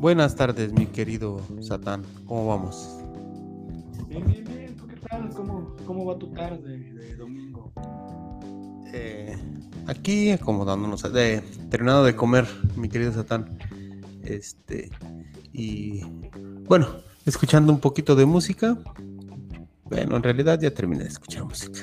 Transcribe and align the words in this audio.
Buenas 0.00 0.34
tardes, 0.34 0.72
mi 0.72 0.86
querido 0.86 1.42
Satán. 1.60 2.02
¿Cómo 2.24 2.46
vamos? 2.46 2.88
Bien, 4.08 4.26
bien, 4.26 4.44
bien. 4.44 4.74
¿Tú 4.74 4.86
qué 4.86 4.96
tal? 4.96 5.28
¿Cómo, 5.34 5.76
cómo 5.84 6.06
va 6.06 6.18
tu 6.18 6.32
tarde 6.32 6.78
de 6.78 7.16
domingo? 7.16 7.70
Eh, 8.94 9.36
aquí 9.86 10.30
acomodándonos, 10.30 11.02
de, 11.12 11.42
terminado 11.68 12.02
de 12.02 12.16
comer, 12.16 12.46
mi 12.76 12.88
querido 12.88 13.12
Satán. 13.12 13.58
Este, 14.24 14.90
y 15.52 16.00
bueno, 16.66 16.86
escuchando 17.26 17.70
un 17.70 17.80
poquito 17.80 18.16
de 18.16 18.24
música. 18.24 18.78
Bueno, 19.84 20.16
en 20.16 20.22
realidad 20.22 20.58
ya 20.58 20.70
terminé 20.70 21.04
de 21.04 21.10
escuchar 21.10 21.44
música. 21.44 21.78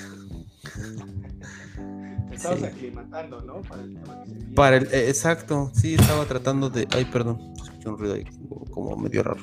Estabas 2.54 2.74
aclimatando, 2.74 3.42
¿no? 3.42 3.62
Para 3.62 3.84
el 3.84 3.94
tema 3.94 4.24
que 4.24 4.30
se 4.30 4.36
viene. 4.36 4.56
Para 4.56 4.78
el, 4.78 4.86
eh, 4.88 5.10
exacto, 5.10 5.72
sí, 5.74 5.96
estaba 5.96 6.26
tratando 6.26 6.70
de. 6.70 6.88
Ay, 6.92 7.06
perdón, 7.06 7.54
escuché 7.56 7.90
un 7.90 7.98
ruido 7.98 8.16
ahí 8.16 8.26
como 8.72 8.96
medio 8.96 9.24
raro. 9.24 9.42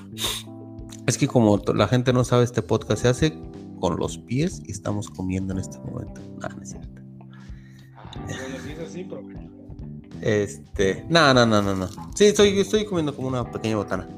Es 1.06 1.18
que 1.18 1.28
como 1.28 1.60
la 1.74 1.88
gente 1.88 2.12
no 2.12 2.24
sabe, 2.24 2.45
este 2.45 2.62
podcast 2.62 3.02
se 3.02 3.09
hace 3.09 3.38
con 3.80 3.96
los 3.98 4.18
pies 4.18 4.62
y 4.64 4.72
estamos 4.72 5.10
comiendo 5.10 5.52
en 5.52 5.60
este 5.60 5.78
momento. 5.78 6.20
No, 6.40 6.48
no 6.48 6.62
es 6.62 6.70
cierto. 6.70 7.02
Ah, 7.96 8.10
así. 8.84 9.06
Este, 10.20 11.04
no, 11.09 11.34
no, 11.34 11.45
no, 11.45 11.60
no, 11.60 11.74
no. 11.74 11.88
Sí, 12.14 12.24
estoy, 12.26 12.59
estoy 12.59 12.86
comiendo 12.86 13.14
como 13.14 13.28
una 13.28 13.50
pequeña 13.50 13.76
botana. 13.76 14.09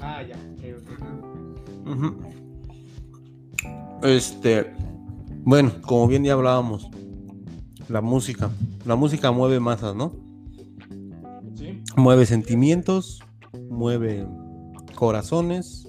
Ah, 0.00 0.22
ya. 0.22 0.36
ok, 0.36 0.62
ok. 0.78 1.88
Ujú. 1.88 2.16
Este, 4.02 4.72
bueno, 5.42 5.72
como 5.82 6.06
bien 6.06 6.22
ya 6.22 6.34
hablábamos, 6.34 6.88
la 7.88 8.00
música, 8.00 8.50
la 8.84 8.96
música 8.96 9.30
mueve 9.30 9.60
masas, 9.60 9.94
¿no? 9.94 10.12
Sí, 11.56 11.82
Mueve 11.96 12.26
sentimientos, 12.26 13.20
mueve 13.70 14.26
corazones 14.94 15.88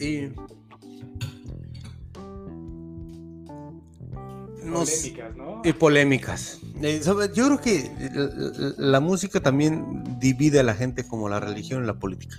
y 0.00 0.28
polémicas, 4.70 5.36
¿no? 5.36 5.62
y 5.64 5.72
polémicas. 5.72 6.60
Eh, 6.82 7.00
Yo 7.04 7.16
creo 7.16 7.60
que 7.60 7.90
la 8.78 9.00
música 9.00 9.40
también 9.40 10.04
divide 10.20 10.60
a 10.60 10.62
la 10.62 10.74
gente 10.74 11.06
como 11.06 11.28
la 11.28 11.40
religión 11.40 11.82
y 11.82 11.86
la 11.86 11.94
política. 11.98 12.36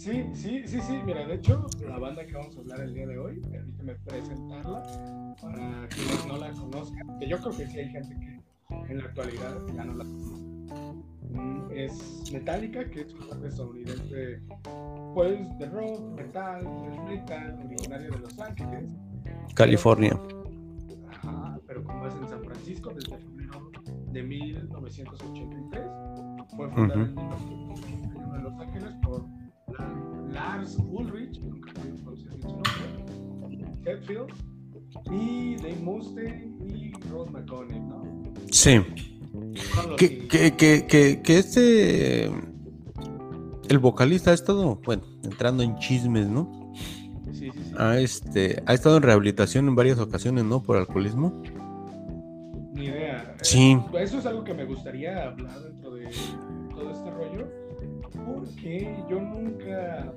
Sí, 0.00 0.24
sí, 0.32 0.62
sí, 0.64 0.80
sí. 0.80 0.98
Mira, 1.04 1.26
de 1.26 1.34
hecho, 1.34 1.66
la 1.86 1.98
banda 1.98 2.24
que 2.24 2.32
vamos 2.32 2.56
a 2.56 2.60
hablar 2.60 2.80
el 2.80 2.94
día 2.94 3.06
de 3.06 3.18
hoy, 3.18 3.38
permíteme 3.40 3.94
presentarla 3.96 4.82
para 5.42 5.88
quienes 5.88 6.26
no 6.26 6.38
la 6.38 6.50
conozcan, 6.52 7.18
que 7.18 7.28
yo 7.28 7.36
creo 7.36 7.54
que 7.54 7.66
sí 7.66 7.80
hay 7.80 7.90
gente 7.90 8.16
que 8.18 8.40
en 8.92 8.96
la 8.96 9.04
actualidad 9.04 9.58
ya 9.74 9.84
no 9.84 9.94
la 9.96 10.04
conoce. 10.04 11.84
Es 11.84 12.32
Metallica, 12.32 12.88
que 12.88 13.02
es 13.02 13.12
una 13.12 13.26
banda 13.26 13.48
estadounidense, 13.48 14.40
pues, 15.12 15.58
de 15.58 15.66
rock, 15.66 16.00
metal, 16.16 16.66
es 16.90 16.98
metal, 17.02 17.60
originario 17.62 18.10
de 18.10 18.18
Los 18.20 18.40
Ángeles. 18.40 18.90
California. 19.54 20.18
Ajá, 21.10 21.60
pero 21.66 21.84
con 21.84 22.00
base 22.00 22.16
en 22.16 22.26
San 22.26 22.42
Francisco 22.42 22.94
desde 22.94 23.18
febrero 23.18 23.70
de 24.12 24.22
1983. 24.22 25.82
Fue 26.56 26.70
fundada 26.70 27.02
Ujú. 27.02 27.10
en 27.10 27.14
1981 27.16 28.36
en 28.36 28.42
Los 28.44 28.58
Ángeles 28.60 28.94
por 29.02 29.39
Lars 30.32 30.78
Ulrich, 30.90 31.40
nunca 31.40 31.72
pude 31.74 31.92
pronunciar 32.02 32.36
bien 32.36 32.42
su 32.42 32.48
nombre, 32.48 33.74
Hetfield, 33.84 34.32
y 35.10 35.56
Dave 35.56 35.80
Mustaine 35.82 36.56
y 36.68 36.92
Rod 37.10 37.30
McConnell, 37.30 37.88
¿no? 37.88 38.02
Sí. 38.50 38.80
Que, 39.96 40.26
que, 40.28 40.56
que, 40.56 40.86
que, 40.86 41.22
que 41.22 41.38
este. 41.38 42.30
El 43.68 43.78
vocalista 43.78 44.32
ha 44.32 44.34
estado, 44.34 44.80
bueno, 44.84 45.02
entrando 45.22 45.62
en 45.62 45.76
chismes, 45.76 46.28
¿no? 46.28 46.72
Sí, 47.32 47.50
sí, 47.50 47.50
sí. 47.52 47.72
Ha, 47.78 47.98
este, 48.00 48.62
ha 48.66 48.74
estado 48.74 48.96
en 48.96 49.04
rehabilitación 49.04 49.68
en 49.68 49.76
varias 49.76 49.98
ocasiones, 50.00 50.44
¿no? 50.44 50.62
Por 50.62 50.76
alcoholismo. 50.76 51.40
Ni 52.74 52.86
idea. 52.86 53.36
Sí. 53.42 53.78
Eh, 53.92 54.02
Eso 54.02 54.18
es 54.18 54.26
algo 54.26 54.42
que 54.42 54.54
me 54.54 54.64
gustaría 54.64 55.24
hablar 55.28 55.60
dentro 55.62 55.94
de 55.94 56.08
todo 56.70 56.90
este 56.90 57.10
rollo, 57.10 57.48
porque 58.34 58.94
yo 59.08 59.20
nunca 59.20 60.12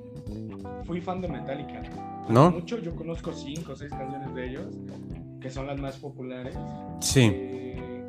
fui 0.84 1.00
fan 1.00 1.20
de 1.20 1.28
Metallica. 1.28 1.82
¿No? 2.28 2.50
Mucho, 2.50 2.78
yo 2.80 2.94
conozco 2.94 3.32
cinco 3.32 3.72
o 3.72 3.76
seis 3.76 3.90
canciones 3.90 4.34
de 4.34 4.48
ellos, 4.48 4.66
que 5.40 5.50
son 5.50 5.66
las 5.66 5.78
más 5.78 5.96
populares. 5.96 6.56
Sí. 7.00 7.30
Eh, 7.32 8.04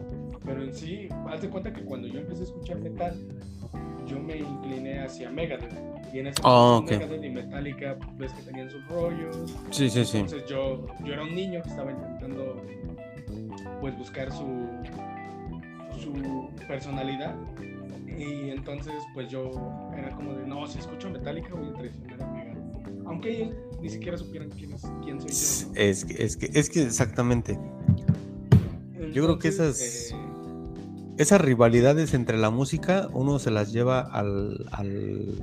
pero 0.45 0.63
en 0.63 0.73
sí, 0.73 1.09
haz 1.27 1.41
de 1.41 1.49
cuenta 1.49 1.73
que 1.73 1.81
cuando 1.83 2.07
yo 2.07 2.19
empecé 2.19 2.41
a 2.41 2.45
escuchar 2.45 2.77
metal, 2.79 3.13
yo 4.05 4.19
me 4.19 4.37
incliné 4.37 4.99
hacia 5.01 5.29
Megadeth. 5.31 5.73
Y 6.13 6.19
en 6.19 6.27
ese 6.27 6.39
Ah, 6.45 6.77
entonces 6.79 6.97
ok. 6.97 7.03
Megadeth 7.09 7.25
y 7.25 7.29
Metallica, 7.29 7.97
ves 8.17 8.31
que 8.33 8.41
tenían 8.43 8.69
sus 8.69 8.87
rollos. 8.87 9.35
Sí, 9.71 9.89
sí, 9.89 10.05
sí. 10.05 10.19
Entonces 10.19 10.47
yo, 10.47 10.85
yo 11.03 11.13
era 11.13 11.23
un 11.23 11.35
niño 11.35 11.61
que 11.63 11.69
estaba 11.69 11.91
intentando 11.91 12.61
pues 13.81 13.97
buscar 13.97 14.31
su, 14.31 14.45
su 15.99 16.49
personalidad. 16.67 17.35
Y 18.17 18.49
entonces 18.51 18.93
pues 19.13 19.29
yo 19.29 19.51
era 19.97 20.15
como 20.15 20.33
de, 20.33 20.45
no, 20.47 20.65
si 20.67 20.79
escucho 20.79 21.09
Metallica 21.09 21.53
voy 21.53 21.69
a 21.69 21.73
traicionar 21.73 22.21
a 22.23 22.27
Megadeth. 22.31 22.55
Aunque 23.05 23.29
ellos 23.43 23.55
ni 23.81 23.89
siquiera 23.89 24.17
supieran 24.17 24.49
quién, 24.49 24.73
es, 24.73 24.81
quién 25.03 25.19
soy 25.21 25.29
yo. 25.29 25.69
¿no? 25.73 25.79
Es 25.81 26.05
que, 26.05 26.23
es 26.23 26.37
que, 26.37 26.49
es 26.53 26.69
que 26.69 26.81
exactamente. 26.83 27.59
Yo 29.13 29.23
creo 29.23 29.39
que 29.39 29.49
esas- 29.49 30.11
eh, 30.11 30.15
Esas 31.17 31.39
rivalidades 31.41 32.13
entre 32.13 32.37
la 32.37 32.49
música, 32.49 33.07
uno 33.13 33.39
se 33.39 33.49
las 33.51 33.71
lleva 33.71 33.99
al. 34.01 34.65
al. 34.71 35.35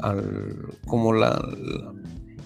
al- 0.00 0.68
como 0.86 1.12
la. 1.12 1.30
la- 1.30 1.92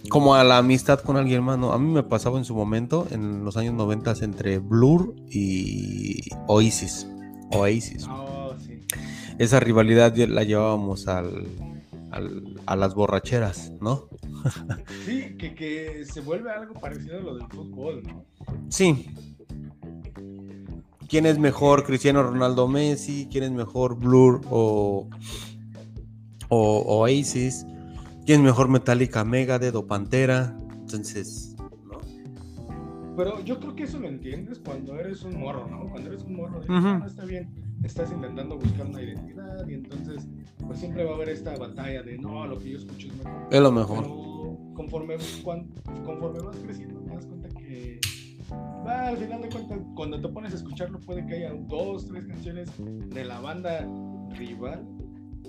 como 0.09 0.35
a 0.35 0.43
la 0.45 0.59
amistad 0.59 0.99
con 1.01 1.17
alguien 1.17 1.43
más, 1.45 1.59
¿no? 1.59 1.73
A 1.73 1.79
mí 1.79 1.91
me 1.91 2.03
pasaba 2.03 2.37
en 2.39 2.45
su 2.45 2.55
momento, 2.55 3.07
en 3.13 3.45
los 3.45 3.57
años 3.57 3.75
90, 3.75 4.13
entre 4.23 4.59
Blur 4.59 5.15
y 5.31 6.29
Oasis. 6.49 7.07
Oasis. 7.53 8.07
oh, 8.11 8.27
sí. 8.27 8.32
Esa 9.43 9.59
rivalidad 9.59 10.15
la 10.17 10.45
llevábamos 10.45 11.09
al, 11.09 11.49
al- 12.13 12.61
a 12.65 12.77
las 12.77 12.95
borracheras, 12.95 13.73
¿no? 13.81 14.09
Sí, 15.05 15.35
que, 15.37 15.53
que 15.57 16.05
se 16.05 16.21
vuelve 16.21 16.53
algo 16.53 16.75
parecido 16.75 17.19
a 17.19 17.23
lo 17.23 17.35
del 17.35 17.49
fútbol, 17.49 18.05
¿no? 18.05 18.25
Sí. 18.69 19.07
¿Quién 21.09 21.27
es 21.27 21.41
mejor, 21.41 21.83
Cristiano 21.85 22.23
Ronaldo 22.23 22.69
Messi? 22.69 23.27
¿Quién 23.33 23.43
es 23.43 23.51
mejor, 23.51 23.97
Blur 23.99 24.43
o, 24.49 25.09
o 26.49 26.99
Oasis? 27.01 27.67
¿Quién 28.25 28.39
es 28.41 28.45
mejor, 28.45 28.69
Metallica, 28.69 29.25
Megadeth 29.25 29.75
o 29.75 29.85
Pantera? 29.89 30.57
Entonces, 30.73 31.57
¿no? 31.91 31.99
Pero 33.17 33.41
yo 33.45 33.59
creo 33.59 33.75
que 33.75 33.83
eso 33.85 33.99
lo 33.99 34.07
entiendes 34.07 34.61
cuando 34.65 34.97
eres 35.01 35.25
un 35.25 35.37
morro, 35.41 35.67
¿no? 35.69 35.91
Cuando 35.91 36.11
eres 36.11 36.23
un 36.23 36.37
morro, 36.37 36.61
dices. 36.61 36.77
"Ah, 36.79 36.99
no 37.01 37.07
está 37.07 37.25
bien, 37.25 37.49
estás 37.85 38.11
intentando 38.13 38.57
buscar 38.59 38.87
una 38.87 39.03
identidad 39.03 39.67
y 39.69 39.75
entonces, 39.75 40.27
pues 40.67 40.79
siempre 40.79 41.05
va 41.05 41.13
a 41.13 41.15
haber 41.15 41.31
esta 41.31 41.57
batalla 41.57 42.03
de, 42.03 42.19
no, 42.19 42.47
lo 42.47 42.59
que 42.59 42.71
yo 42.71 42.79
escucho 42.79 43.09
es 43.09 43.17
mejor. 43.17 43.49
es 43.51 43.61
lo 43.61 43.73
mejor. 43.73 43.99
Pero 44.05 44.59
conforme, 44.75 45.17
conforme 46.05 46.41
vas 46.41 46.57
creciendo, 46.59 47.01
te 47.01 47.15
das 47.15 47.27
cuenta 47.27 47.49
que, 47.49 48.01
va, 48.87 49.09
al 49.09 49.17
final 49.19 49.43
de 49.43 49.49
cuentas, 49.49 49.79
cuando 49.95 50.21
te 50.21 50.29
pones 50.29 50.53
a 50.53 50.57
escucharlo, 50.57 51.01
puede 51.01 51.27
que 51.27 51.35
haya 51.35 51.53
dos, 51.69 52.07
tres 52.07 52.27
canciones 52.27 52.71
de 52.79 53.25
la 53.25 53.41
banda 53.41 53.87
rival 54.37 54.87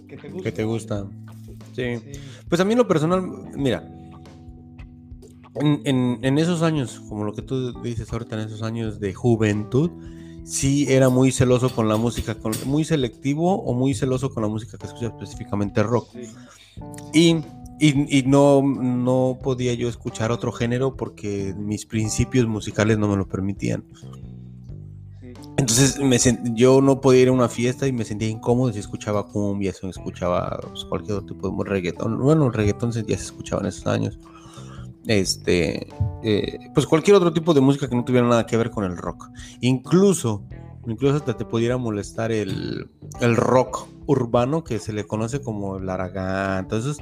que 0.07 0.17
te 0.17 0.27
gusten. 0.29 0.43
Que 0.43 0.51
te 0.51 0.63
gusta. 0.63 1.07
Sí. 1.73 1.97
Sí. 1.97 2.11
Pues 2.49 2.59
a 2.61 2.65
mí 2.65 2.73
en 2.73 2.77
lo 2.79 2.87
personal, 2.87 3.23
mira, 3.55 3.87
en, 5.55 5.81
en- 5.85 6.19
en 6.23 6.37
esos 6.37 6.61
años, 6.63 6.99
como 7.07 7.23
lo 7.23 7.33
que 7.33 7.41
tú 7.43 7.79
dices 7.81 8.11
ahorita, 8.11 8.35
en 8.41 8.47
esos 8.47 8.61
años 8.63 8.99
de 8.99 9.13
juventud, 9.13 9.91
sí 10.45 10.85
era 10.89 11.09
muy 11.09 11.31
celoso 11.31 11.69
con 11.73 11.87
la 11.87 11.97
música, 11.97 12.35
con, 12.35 12.53
muy 12.65 12.83
selectivo 12.85 13.55
o 13.63 13.73
muy 13.73 13.93
celoso 13.93 14.33
con 14.33 14.43
la 14.43 14.49
música 14.49 14.77
que 14.77 14.87
escucha 14.87 15.07
específicamente 15.07 15.81
rock. 15.83 16.09
Y, 17.13 17.35
y- 17.79 18.17
y 18.19 18.23
no, 18.23 18.61
no 18.61 19.37
podía 19.41 19.73
yo 19.73 19.87
escuchar 19.89 20.31
otro 20.31 20.51
género 20.51 20.95
porque 20.95 21.53
mis 21.57 21.85
principios 21.85 22.47
musicales 22.47 22.97
no 22.97 23.07
me 23.07 23.15
lo 23.17 23.27
permitían. 23.27 23.83
Entonces 25.57 25.99
me 25.99 26.17
sen- 26.17 26.55
yo 26.55 26.81
no 26.81 26.99
podía 26.99 27.21
ir 27.21 27.27
a 27.27 27.31
una 27.31 27.47
fiesta 27.47 27.87
y 27.87 27.91
me 27.91 28.03
sentía 28.05 28.27
incómodo 28.27 28.73
si 28.73 28.79
escuchaba 28.79 29.27
cumbia, 29.27 29.71
si 29.71 29.87
escuchaba 29.87 30.59
pues, 30.67 30.83
cualquier 30.85 31.17
otro 31.19 31.35
tipo 31.35 31.63
de 31.63 31.69
reggaetón. 31.69 32.17
Bueno, 32.19 32.47
el 32.47 32.53
reggaetón 32.53 32.91
ya 32.91 33.03
se 33.17 33.23
escuchaba 33.25 33.61
en 33.61 33.67
esos 33.67 33.85
años. 33.87 34.17
Este, 35.07 35.87
eh, 36.23 36.59
pues 36.73 36.87
cualquier 36.87 37.17
otro 37.17 37.33
tipo 37.33 37.53
de 37.53 37.61
música 37.61 37.89
que 37.89 37.95
no 37.95 38.05
tuviera 38.05 38.27
nada 38.27 38.45
que 38.45 38.57
ver 38.57 38.69
con 38.69 38.85
el 38.85 38.97
rock. 38.97 39.29
Incluso, 39.61 40.43
incluso 40.87 41.17
hasta 41.17 41.35
te 41.35 41.45
pudiera 41.45 41.77
molestar 41.77 42.31
el, 42.31 42.89
el 43.19 43.35
rock 43.35 43.87
urbano 44.05 44.63
que 44.63 44.79
se 44.79 44.93
le 44.93 45.05
conoce 45.05 45.41
como 45.41 45.77
el 45.77 45.89
aragán. 45.89 46.59
Entonces, 46.59 46.97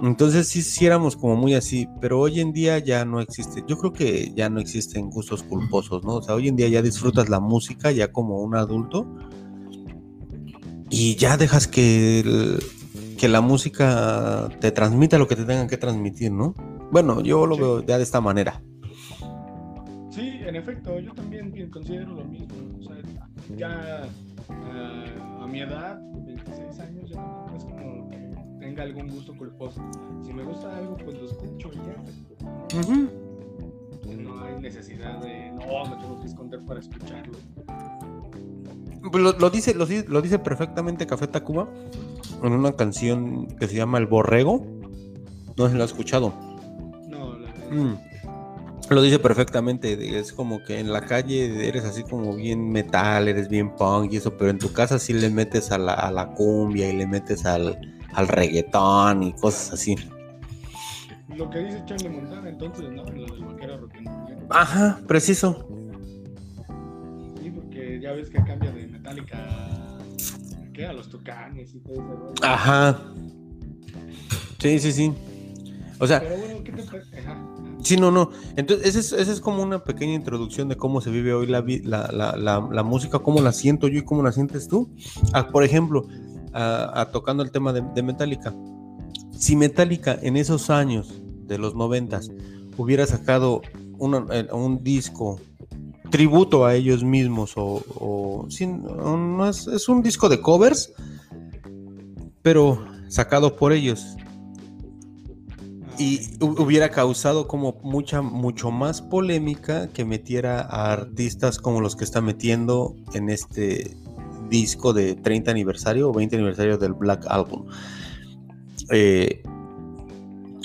entonces 0.00 0.46
sí, 0.48 0.62
sí 0.62 0.86
éramos 0.86 1.16
como 1.16 1.36
muy 1.36 1.54
así, 1.54 1.88
pero 2.00 2.20
hoy 2.20 2.40
en 2.40 2.52
día 2.52 2.78
ya 2.78 3.04
no 3.04 3.20
existe. 3.20 3.64
Yo 3.66 3.78
creo 3.78 3.92
que 3.92 4.32
ya 4.34 4.48
no 4.48 4.60
existen 4.60 5.10
gustos 5.10 5.42
culposos, 5.42 6.04
¿no? 6.04 6.16
O 6.16 6.22
sea, 6.22 6.34
hoy 6.34 6.48
en 6.48 6.56
día 6.56 6.68
ya 6.68 6.82
disfrutas 6.82 7.28
la 7.28 7.40
música 7.40 7.90
ya 7.90 8.12
como 8.12 8.40
un 8.40 8.54
adulto 8.54 9.06
y 10.90 11.16
ya 11.16 11.36
dejas 11.36 11.66
que, 11.66 12.58
que 13.18 13.28
la 13.28 13.40
música 13.40 14.48
te 14.60 14.70
transmita 14.70 15.18
lo 15.18 15.26
que 15.26 15.36
te 15.36 15.44
tengan 15.44 15.68
que 15.68 15.76
transmitir, 15.76 16.30
¿no? 16.32 16.54
Bueno, 16.90 17.20
yo 17.20 17.46
lo 17.46 17.54
Sí. 17.56 17.60
veo 17.60 17.82
ya 17.84 17.96
de 17.98 18.02
esta 18.02 18.20
manera. 18.20 18.60
Sí, 20.10 20.40
en 20.44 20.56
efecto, 20.56 20.98
yo 20.98 21.12
también 21.14 21.52
considero 21.70 22.12
lo 22.14 22.24
mismo. 22.24 22.48
O 22.80 22.82
sea, 22.82 22.96
ya 23.56 24.02
ah, 24.48 25.42
a 25.42 25.46
mi 25.46 25.60
edad, 25.60 26.00
26 26.24 26.80
años, 26.80 27.10
ya 27.10 27.16
tampoco 27.16 27.56
es 27.56 27.64
como 27.64 28.08
que 28.10 28.18
tenga 28.58 28.82
algún 28.82 29.08
gusto 29.08 29.36
culposo. 29.36 29.80
Si 30.24 30.32
me 30.32 30.42
gusta 30.44 30.76
algo, 30.76 30.96
pues 30.96 31.18
lo 31.18 31.26
escucho 31.26 31.70
y 31.72 31.76
ya. 31.76 31.96
No 34.16 34.42
hay 34.42 34.60
necesidad 34.60 35.20
de, 35.20 35.50
no, 35.52 35.84
me 35.90 35.96
tengo 36.02 36.20
que 36.20 36.26
esconder 36.26 36.60
para 36.64 36.80
escucharlo. 36.80 37.38
Pues 39.12 39.22
Lo, 39.22 39.32
lo 39.32 39.50
dice, 39.50 39.74
lo, 39.74 39.86
lo 40.08 40.22
dice 40.22 40.38
perfectamente 40.38 41.06
Café 41.06 41.28
Tacuba 41.28 41.68
en 42.42 42.52
una 42.52 42.72
canción 42.72 43.46
que 43.58 43.66
se 43.68 43.76
llama 43.76 43.98
El 43.98 44.06
Borrego. 44.06 44.66
No 45.56 45.68
si 45.68 45.76
lo 45.76 45.84
has 45.84 45.90
escuchado. 45.90 46.32
Lo 48.90 49.02
dice 49.02 49.18
perfectamente. 49.18 50.18
Es 50.18 50.32
como 50.32 50.62
que 50.62 50.80
en 50.80 50.92
la 50.92 51.02
calle 51.02 51.68
eres 51.68 51.84
así 51.84 52.04
como 52.04 52.34
bien 52.34 52.70
metal, 52.70 53.28
eres 53.28 53.48
bien 53.48 53.74
punk 53.76 54.12
y 54.12 54.16
eso, 54.16 54.36
pero 54.36 54.50
en 54.50 54.58
tu 54.58 54.72
casa 54.72 54.98
sí 54.98 55.12
le 55.12 55.28
metes 55.28 55.70
a 55.70 55.78
la, 55.78 55.92
a 55.92 56.10
la 56.10 56.28
cumbia 56.28 56.88
y 56.88 56.96
le 56.96 57.06
metes 57.06 57.44
al, 57.44 57.78
al 58.14 58.28
reggaetón 58.28 59.22
y 59.22 59.32
cosas 59.34 59.74
así. 59.74 59.96
Lo 61.36 61.48
que 61.50 61.58
dice 61.60 61.82
Charlie 61.84 62.08
Montana, 62.08 62.48
entonces, 62.48 62.90
¿no? 62.90 63.04
Lo 63.04 63.26
del 63.26 63.44
vaquero. 63.44 63.88
Ajá, 64.50 64.98
preciso. 65.06 65.68
Sí, 67.40 67.50
porque 67.50 68.00
ya 68.00 68.12
ves 68.12 68.30
que 68.30 68.42
cambia 68.42 68.72
de 68.72 68.86
Metallica 68.86 69.36
a, 69.36 69.98
¿qué? 70.72 70.86
a 70.86 70.92
los 70.94 71.08
Tucanes 71.08 71.74
y 71.74 71.80
todo 71.80 71.96
rollo. 71.96 72.34
Ajá. 72.42 72.98
Sí, 74.58 74.78
sí, 74.78 74.92
sí. 74.92 75.12
O 76.00 76.06
sea, 76.06 76.20
Pero 76.20 76.36
bueno, 76.38 76.62
¿qué 76.64 76.72
te 76.72 76.82
parece? 76.82 77.18
Ajá. 77.18 77.44
Sí, 77.82 77.96
no, 77.96 78.10
no. 78.10 78.30
Entonces, 78.56 78.86
esa 78.88 78.98
es, 78.98 79.12
esa 79.12 79.32
es 79.32 79.40
como 79.40 79.62
una 79.62 79.84
pequeña 79.84 80.14
introducción 80.14 80.68
de 80.68 80.76
cómo 80.76 81.00
se 81.00 81.10
vive 81.10 81.32
hoy 81.32 81.46
la, 81.46 81.60
vi- 81.60 81.80
la, 81.82 82.10
la, 82.12 82.36
la, 82.36 82.68
la 82.70 82.82
música, 82.82 83.18
cómo 83.20 83.40
la 83.40 83.52
siento 83.52 83.88
yo 83.88 83.98
y 84.00 84.04
cómo 84.04 84.22
la 84.22 84.32
sientes 84.32 84.68
tú. 84.68 84.90
Ah, 85.32 85.48
por 85.48 85.64
ejemplo, 85.64 86.06
a- 86.52 87.00
a 87.00 87.10
tocando 87.10 87.42
el 87.42 87.50
tema 87.50 87.72
de, 87.72 87.82
de 87.94 88.02
Metallica. 88.02 88.54
Si 89.32 89.54
Metallica 89.56 90.18
en 90.20 90.36
esos 90.36 90.70
años 90.70 91.20
de 91.46 91.58
los 91.58 91.74
noventas 91.74 92.30
hubiera 92.76 93.06
sacado 93.06 93.62
una- 93.98 94.26
eh, 94.32 94.48
un 94.52 94.82
disco 94.82 95.40
tributo 96.10 96.64
a 96.66 96.74
ellos 96.74 97.04
mismos 97.04 97.52
o, 97.56 98.46
es, 98.48 99.66
es 99.66 99.88
un 99.88 100.02
disco 100.02 100.28
de 100.28 100.40
covers, 100.40 100.92
pero 102.42 102.84
sacado 103.08 103.56
por 103.56 103.72
ellos 103.72 104.16
y 105.98 106.18
hu- 106.38 106.60
hubiera 106.60 106.90
causado 106.90 107.48
como 107.48 107.78
mucha, 107.82 108.22
mucho 108.22 108.70
más 108.70 109.02
polémica 109.02 109.88
que 109.88 110.04
metiera 110.04 110.60
a 110.60 110.92
artistas 110.92 111.58
como 111.58 111.80
los 111.80 111.96
que 111.96 112.04
está 112.04 112.20
metiendo 112.20 112.94
en 113.14 113.28
este 113.30 113.96
disco 114.48 114.92
de 114.92 115.14
30 115.14 115.50
aniversario 115.50 116.08
o 116.08 116.12
20 116.12 116.36
aniversario 116.36 116.78
del 116.78 116.94
Black 116.94 117.26
Album. 117.28 117.66
Eh, 118.90 119.42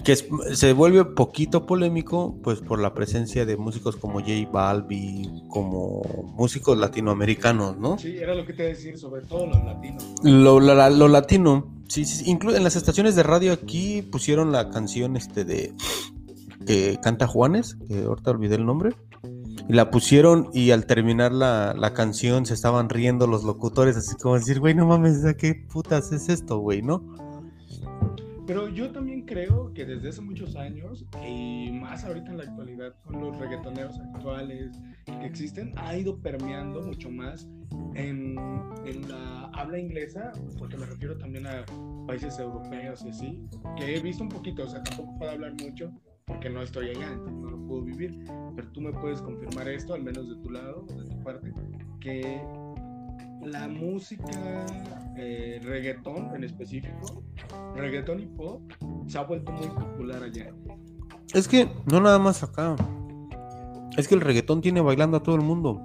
que 0.04 0.12
es- 0.12 0.26
se 0.54 0.74
vuelve 0.74 1.06
poquito 1.06 1.66
polémico, 1.66 2.36
pues 2.44 2.60
por 2.60 2.80
la 2.80 2.94
presencia 2.94 3.46
de 3.46 3.56
músicos 3.56 3.96
como 3.96 4.20
J 4.20 4.32
Balbi, 4.52 5.30
como 5.50 6.02
músicos 6.38 6.78
latinoamericanos, 6.78 7.78
¿no? 7.78 7.98
Sí, 7.98 8.18
era 8.18 8.36
lo 8.36 8.46
que 8.46 8.52
te 8.54 8.64
iba 8.64 8.72
a 8.72 8.76
decir, 8.76 8.98
sobre 8.98 9.22
todo 9.22 9.48
los 9.48 9.64
latinos. 9.64 10.04
¿no? 10.22 10.30
Lo, 10.30 10.60
la- 10.60 10.90
lo 10.90 11.08
latino, 11.08 11.74
sí, 11.94 12.06
sí, 12.06 12.24
sí, 12.24 12.32
inclu- 12.32 12.56
en 12.56 12.64
las 12.64 12.76
estaciones 12.76 13.16
de 13.16 13.24
radio 13.24 13.54
aquí 13.54 14.02
pusieron 14.02 14.52
la 14.52 14.70
canción 14.70 15.16
este 15.16 15.46
de 15.46 15.74
que 16.66 16.98
canta 17.02 17.28
Juanes, 17.28 17.78
que 17.88 18.04
ahorita 18.04 18.32
olvidé 18.32 18.56
el 18.56 18.66
nombre, 18.66 18.96
y 19.70 19.74
la 19.74 19.92
pusieron 19.92 20.50
y 20.54 20.72
al 20.72 20.86
terminar 20.86 21.32
la, 21.32 21.74
la 21.78 21.94
canción 21.94 22.46
se 22.46 22.54
estaban 22.54 22.90
riendo 22.90 23.28
los 23.28 23.44
locutores, 23.44 23.96
así 23.98 24.16
como 24.16 24.36
decir, 24.36 24.60
güey, 24.60 24.74
no 24.74 24.88
mames, 24.88 25.24
¿a 25.26 25.36
qué 25.36 25.56
putas 25.72 26.12
es 26.12 26.30
esto, 26.30 26.58
güey, 26.60 26.82
no? 26.82 27.04
Pero 28.46 28.68
yo 28.68 28.92
también 28.92 29.26
creo 29.26 29.74
que 29.74 29.86
desde 29.86 30.10
hace 30.10 30.22
muchos 30.22 30.56
años, 30.56 31.06
y 31.26 31.72
más 31.72 32.04
ahorita 32.04 32.32
en 32.32 32.38
la 32.38 32.44
actualidad, 32.44 32.94
con 33.06 33.22
los 33.22 33.38
reggaetoneros 33.38 33.98
actuales 34.00 34.78
que 35.06 35.26
existen, 35.26 35.74
ha 35.78 35.98
ido 35.98 36.20
permeando 36.20 36.82
mucho 36.82 37.10
más 37.10 37.48
en, 37.96 38.36
en 38.86 39.10
la 39.10 39.46
habla 39.54 39.80
inglesa, 39.80 40.34
porque 40.58 40.76
me 40.78 40.86
refiero 40.86 41.18
también 41.18 41.48
a 41.48 41.66
países 42.06 42.38
europeos 42.38 43.04
y 43.06 43.10
así, 43.10 43.42
que 43.78 43.96
he 43.96 44.02
visto 44.02 44.24
un 44.24 44.30
poquito, 44.30 44.64
o 44.64 44.68
sea, 44.68 44.84
tampoco 44.84 45.18
puedo 45.18 45.32
hablar 45.32 45.54
mucho 45.62 45.92
porque 46.26 46.50
no 46.50 46.62
estoy 46.62 46.90
allá, 46.90 47.12
entonces 47.12 47.36
no 47.36 47.52
lo 47.52 47.68
puedo 47.68 47.82
vivir, 47.84 48.18
pero 48.56 48.68
tú 48.70 48.82
me 48.82 48.92
puedes 48.92 49.22
confirmar 49.22 49.68
esto, 49.68 49.94
al 49.94 50.04
menos 50.04 50.30
de 50.30 50.36
tu 50.38 50.50
lado, 50.50 50.86
de 50.88 51.04
tu 51.04 51.24
parte, 51.24 51.52
que 52.00 52.42
la 53.46 53.68
música 53.68 54.66
eh, 55.18 55.60
reggaetón 55.64 56.36
en 56.36 56.44
específico, 56.44 57.24
reggaetón 57.76 58.20
y 58.20 58.26
pop, 58.26 58.62
se 59.08 59.18
ha 59.18 59.24
vuelto 59.24 59.52
muy 59.52 59.68
popular 59.68 60.24
allá. 60.24 60.54
Es 61.34 61.48
que 61.48 61.70
no 61.86 62.00
nada 62.02 62.20
más 62.20 62.44
acá, 62.44 62.76
es 63.98 64.08
que 64.08 64.16
el 64.16 64.22
reggaetón 64.22 64.62
tiene 64.62 64.82
bailando 64.82 65.18
a 65.18 65.24
todo 65.24 65.36
el 65.36 65.42
mundo. 65.42 65.82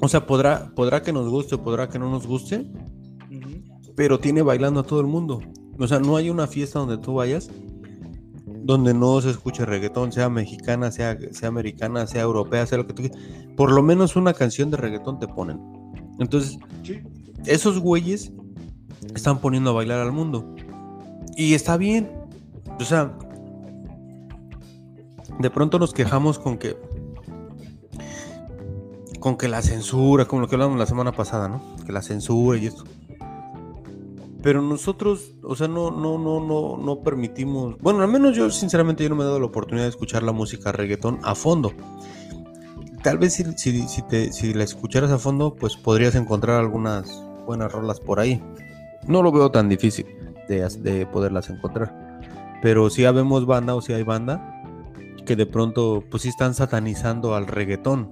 O 0.00 0.08
sea, 0.08 0.26
podrá, 0.26 0.72
podrá 0.74 1.02
que 1.02 1.12
nos 1.12 1.28
guste, 1.28 1.58
podrá 1.58 1.88
que 1.88 1.98
no 1.98 2.10
nos 2.10 2.26
guste, 2.26 2.70
pero 3.96 4.20
tiene 4.20 4.42
bailando 4.42 4.80
a 4.80 4.82
todo 4.84 5.00
el 5.00 5.06
mundo. 5.06 5.40
O 5.78 5.86
sea, 5.86 5.98
no 5.98 6.16
hay 6.16 6.30
una 6.30 6.46
fiesta 6.46 6.78
donde 6.78 6.98
tú 6.98 7.14
vayas 7.14 7.50
donde 8.68 8.92
no 8.92 9.18
se 9.22 9.30
escuche 9.30 9.64
reggaetón, 9.64 10.12
sea 10.12 10.28
mexicana, 10.28 10.90
sea, 10.90 11.16
sea 11.32 11.48
americana, 11.48 12.06
sea 12.06 12.20
europea, 12.20 12.66
sea 12.66 12.76
lo 12.76 12.86
que 12.86 12.92
tú 12.92 13.00
quieras. 13.00 13.18
Por 13.56 13.72
lo 13.72 13.82
menos 13.82 14.14
una 14.14 14.34
canción 14.34 14.70
de 14.70 14.76
reggaetón 14.76 15.18
te 15.18 15.26
ponen. 15.26 15.58
Entonces, 16.18 16.58
esos 17.46 17.78
güeyes 17.78 18.30
están 19.14 19.38
poniendo 19.38 19.70
a 19.70 19.72
bailar 19.72 20.00
al 20.00 20.12
mundo. 20.12 20.54
Y 21.34 21.54
está 21.54 21.78
bien. 21.78 22.10
O 22.78 22.84
sea, 22.84 23.16
de 25.38 25.48
pronto 25.48 25.78
nos 25.78 25.94
quejamos 25.94 26.38
con 26.38 26.58
que 26.58 26.76
con 29.18 29.38
que 29.38 29.48
la 29.48 29.62
censura, 29.62 30.26
como 30.26 30.42
lo 30.42 30.48
que 30.48 30.56
hablamos 30.56 30.78
la 30.78 30.84
semana 30.84 31.12
pasada, 31.12 31.48
¿no? 31.48 31.62
Que 31.86 31.92
la 31.92 32.02
censura 32.02 32.58
y 32.58 32.66
esto. 32.66 32.84
Pero 34.42 34.62
nosotros, 34.62 35.32
o 35.42 35.56
sea, 35.56 35.66
no, 35.66 35.90
no, 35.90 36.16
no, 36.18 36.40
no, 36.40 36.76
no 36.76 37.00
permitimos. 37.00 37.76
Bueno, 37.80 38.02
al 38.02 38.08
menos 38.08 38.36
yo, 38.36 38.50
sinceramente, 38.50 39.02
yo 39.02 39.10
no 39.10 39.16
me 39.16 39.22
he 39.22 39.26
dado 39.26 39.40
la 39.40 39.46
oportunidad 39.46 39.84
de 39.84 39.90
escuchar 39.90 40.22
la 40.22 40.32
música 40.32 40.70
reggaetón 40.70 41.18
a 41.22 41.34
fondo. 41.34 41.72
Tal 43.02 43.18
vez 43.18 43.34
si, 43.34 43.44
si, 43.56 43.88
si, 43.88 44.02
te, 44.02 44.32
si 44.32 44.54
la 44.54 44.64
escucharas 44.64 45.10
a 45.10 45.18
fondo, 45.18 45.54
pues 45.54 45.76
podrías 45.76 46.14
encontrar 46.14 46.60
algunas 46.60 47.10
buenas 47.46 47.72
rolas 47.72 48.00
por 48.00 48.20
ahí. 48.20 48.40
No 49.06 49.22
lo 49.22 49.32
veo 49.32 49.50
tan 49.50 49.68
difícil 49.68 50.06
de, 50.48 50.68
de 50.80 51.06
poderlas 51.06 51.50
encontrar. 51.50 52.20
Pero 52.62 52.90
sí 52.90 53.04
habemos 53.04 53.46
banda 53.46 53.74
o 53.74 53.80
si 53.80 53.92
hay 53.92 54.02
banda 54.02 54.54
que 55.28 55.36
de 55.36 55.46
pronto, 55.46 56.02
pues 56.10 56.22
sí 56.22 56.30
están 56.30 56.54
satanizando 56.54 57.34
al 57.34 57.46
reggaetón. 57.46 58.10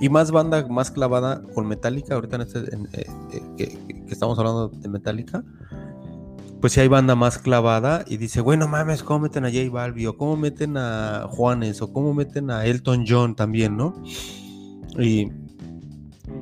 Y 0.00 0.08
más 0.08 0.30
banda 0.30 0.66
más 0.68 0.90
clavada 0.90 1.42
con 1.54 1.66
Metallica, 1.66 2.14
ahorita 2.14 2.36
en 2.36 2.42
este, 2.42 2.58
en, 2.74 2.88
eh, 2.92 3.06
eh, 3.32 3.42
que, 3.56 3.68
que 3.86 4.12
estamos 4.12 4.38
hablando 4.38 4.68
de 4.68 4.88
Metallica, 4.88 5.44
pues 6.60 6.72
si 6.72 6.80
hay 6.80 6.88
banda 6.88 7.14
más 7.14 7.38
clavada 7.38 8.04
y 8.08 8.16
dice, 8.16 8.40
bueno 8.40 8.66
mames, 8.68 9.02
¿cómo 9.02 9.20
meten 9.20 9.44
a 9.44 9.50
J 9.50 9.70
Balbi? 9.70 10.06
O 10.06 10.16
cómo 10.16 10.36
meten 10.36 10.76
a 10.76 11.26
Juanes, 11.28 11.82
o 11.82 11.92
cómo 11.92 12.14
meten 12.14 12.50
a 12.50 12.64
Elton 12.64 13.04
John 13.06 13.34
también, 13.36 13.76
¿no? 13.76 14.02
Y 14.98 15.26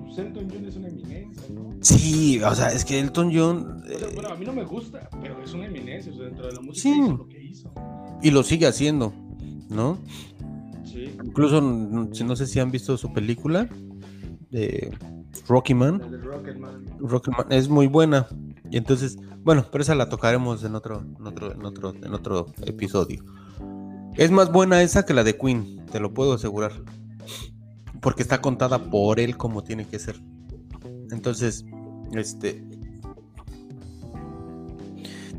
pues 0.04 0.18
Elton 0.18 0.48
John 0.52 0.64
es 0.66 0.76
una 0.76 0.88
eminencia, 0.88 1.42
¿no? 1.52 1.74
sí, 1.80 2.40
o 2.42 2.54
sea, 2.54 2.72
es 2.72 2.84
que 2.84 3.00
Elton 3.00 3.32
John... 3.34 3.82
Eh, 3.88 4.12
bueno, 4.14 4.28
a 4.30 4.36
mí 4.36 4.44
no 4.46 4.52
me 4.52 4.64
gusta, 4.64 5.08
pero 5.20 5.42
es 5.42 5.52
una 5.54 5.66
eminencia, 5.66 6.12
o 6.12 6.16
sea, 6.16 6.26
dentro 6.26 6.46
de 6.46 6.52
la 6.52 6.60
música 6.60 6.82
Sí. 6.82 7.00
hizo 7.00 7.16
lo 7.16 7.28
que 7.28 7.42
hizo. 7.42 7.70
y 8.22 8.30
lo 8.30 8.42
sigue 8.44 8.66
haciendo, 8.66 9.12
¿no? 9.68 9.98
Sí, 10.92 11.16
Incluso, 11.24 11.60
no 11.60 12.36
sé 12.36 12.46
si 12.46 12.60
han 12.60 12.70
visto 12.70 12.98
su 12.98 13.12
película 13.12 13.68
de 14.50 14.94
Rocky 15.48 15.74
Man. 15.74 15.98
de 16.10 16.18
Rocketman. 16.18 16.86
Rocketman 17.00 17.46
es 17.50 17.68
muy 17.68 17.86
buena. 17.86 18.26
Y 18.70 18.76
entonces, 18.76 19.16
bueno, 19.42 19.64
pero 19.72 19.82
esa 19.82 19.94
la 19.94 20.08
tocaremos 20.08 20.62
en 20.64 20.74
otro, 20.74 21.02
en 21.18 21.26
otro, 21.26 21.52
en 21.52 21.64
otro, 21.64 21.94
en 21.94 22.14
otro 22.14 22.46
episodio. 22.66 23.24
Es 24.16 24.30
más 24.30 24.52
buena 24.52 24.82
esa 24.82 25.06
que 25.06 25.14
la 25.14 25.24
de 25.24 25.36
Queen, 25.38 25.86
te 25.90 26.00
lo 26.00 26.12
puedo 26.12 26.34
asegurar. 26.34 26.72
Porque 28.00 28.22
está 28.22 28.40
contada 28.40 28.90
por 28.90 29.20
él 29.20 29.36
como 29.36 29.62
tiene 29.62 29.86
que 29.86 29.98
ser. 29.98 30.20
Entonces, 31.10 31.64
este. 32.12 32.64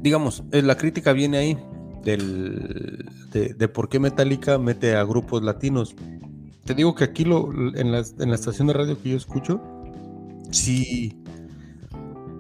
Digamos, 0.02 0.44
eh, 0.52 0.62
la 0.62 0.76
crítica 0.76 1.14
viene 1.14 1.38
ahí 1.38 1.58
del, 2.04 3.10
de, 3.32 3.54
de 3.54 3.68
por 3.68 3.90
qué 3.90 4.00
Metallica 4.00 4.58
mete 4.58 4.96
a 4.96 5.04
grupos 5.04 5.44
latinos. 5.44 5.96
Te 6.66 6.74
digo 6.74 6.96
que 6.96 7.04
aquí 7.04 7.26
lo, 7.26 7.52
en, 7.76 7.92
la, 7.92 8.04
en 8.20 8.30
la 8.30 8.36
estación 8.36 8.68
de 8.68 8.74
radio 8.74 9.02
que 9.02 9.10
yo 9.10 9.18
escucho, 9.18 9.62
sí, 10.52 11.24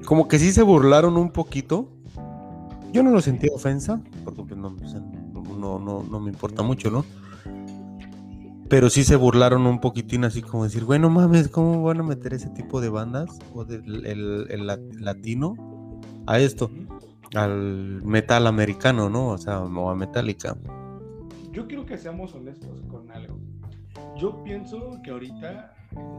como 0.06 0.28
que 0.28 0.40
sí 0.40 0.52
se 0.52 0.64
burlaron 0.64 1.18
un 1.18 1.32
poquito. 1.32 1.90
Yo 2.92 3.02
no 3.02 3.12
lo 3.12 3.22
sentí 3.22 3.48
ofensa, 3.50 4.02
porque 4.24 4.44
pues, 4.44 4.60
no, 4.60 5.80
no, 5.80 6.04
no, 6.04 6.20
me 6.20 6.30
importa 6.30 6.62
mucho, 6.62 6.92
¿no? 6.92 7.06
Pero 8.70 8.90
sí 8.90 9.04
se 9.04 9.16
burlaron 9.16 9.66
un 9.66 9.80
poquitín 9.80 10.24
así 10.26 10.42
como 10.42 10.64
decir, 10.64 10.84
bueno 10.84 11.10
mames, 11.10 11.48
¿cómo 11.48 11.84
van 11.84 12.00
a 12.00 12.04
meter 12.04 12.34
ese 12.34 12.50
tipo 12.50 12.82
de 12.82 12.90
bandas 12.90 13.30
o 13.54 13.66
del 13.66 14.06
el, 14.06 14.68
latino 15.00 15.56
a 16.26 16.40
esto? 16.40 16.72
Al 17.36 18.02
metal 18.04 18.48
americano, 18.48 19.10
¿no? 19.10 19.30
O 19.30 19.38
sea, 19.38 19.60
o 19.62 19.90
a. 19.90 20.56
Yo 21.52 21.68
quiero 21.68 21.86
que 21.86 21.98
seamos 21.98 22.34
honestos 22.34 22.82
con 22.90 23.12
algo. 23.12 23.40
Yo 24.18 24.44
pienso 24.44 25.00
que 25.04 25.12
ahorita 25.12 25.73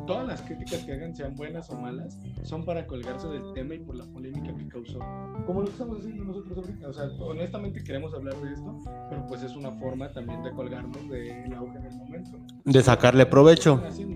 todas 0.07 0.26
las 0.26 0.43
críticas 0.43 0.85
que 0.85 0.93
hagan, 0.93 1.14
sean 1.14 1.35
buenas 1.35 1.71
o 1.71 1.76
malas, 1.76 2.19
son 2.43 2.64
para 2.64 2.87
colgarse 2.87 3.28
del 3.28 3.52
tema 3.54 3.75
y 3.75 3.78
por 3.78 3.97
la 3.97 4.04
polémica 4.04 4.54
que 4.54 4.69
causó. 4.69 4.99
Como 5.47 5.62
lo 5.62 5.69
estamos 5.69 5.99
haciendo 5.99 6.25
nosotros 6.25 6.59
ahorita. 6.59 6.88
O 6.88 6.93
sea, 6.93 7.04
honestamente 7.21 7.83
queremos 7.83 8.14
hablar 8.14 8.37
de 8.37 8.52
esto, 8.52 8.78
pero 9.11 9.26
pues 9.26 9.43
es 9.43 9.57
una 9.57 9.73
forma 9.73 10.12
también 10.12 10.43
de 10.43 10.52
colgarnos 10.52 11.09
del 11.09 11.52
auge 11.54 11.78
del 11.78 11.97
momento. 11.97 12.38
De 12.64 12.83
sacarle 12.83 13.26
provecho. 13.26 13.83
Sí, 13.90 14.07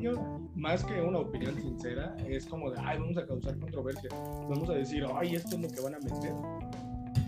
yo, 0.00 0.12
más 0.54 0.84
que 0.84 1.00
una 1.00 1.18
opinión 1.18 1.54
sincera, 1.60 2.16
es 2.26 2.46
como 2.46 2.70
de, 2.70 2.78
ay, 2.80 2.98
vamos 2.98 3.16
a 3.18 3.26
causar 3.26 3.58
controversia. 3.58 4.08
Vamos 4.48 4.68
a 4.70 4.74
decir, 4.74 5.04
ay, 5.14 5.34
esto 5.34 5.56
es 5.56 5.62
lo 5.62 5.68
que 5.68 5.80
van 5.80 5.94
a 5.94 5.98
meter. 5.98 6.32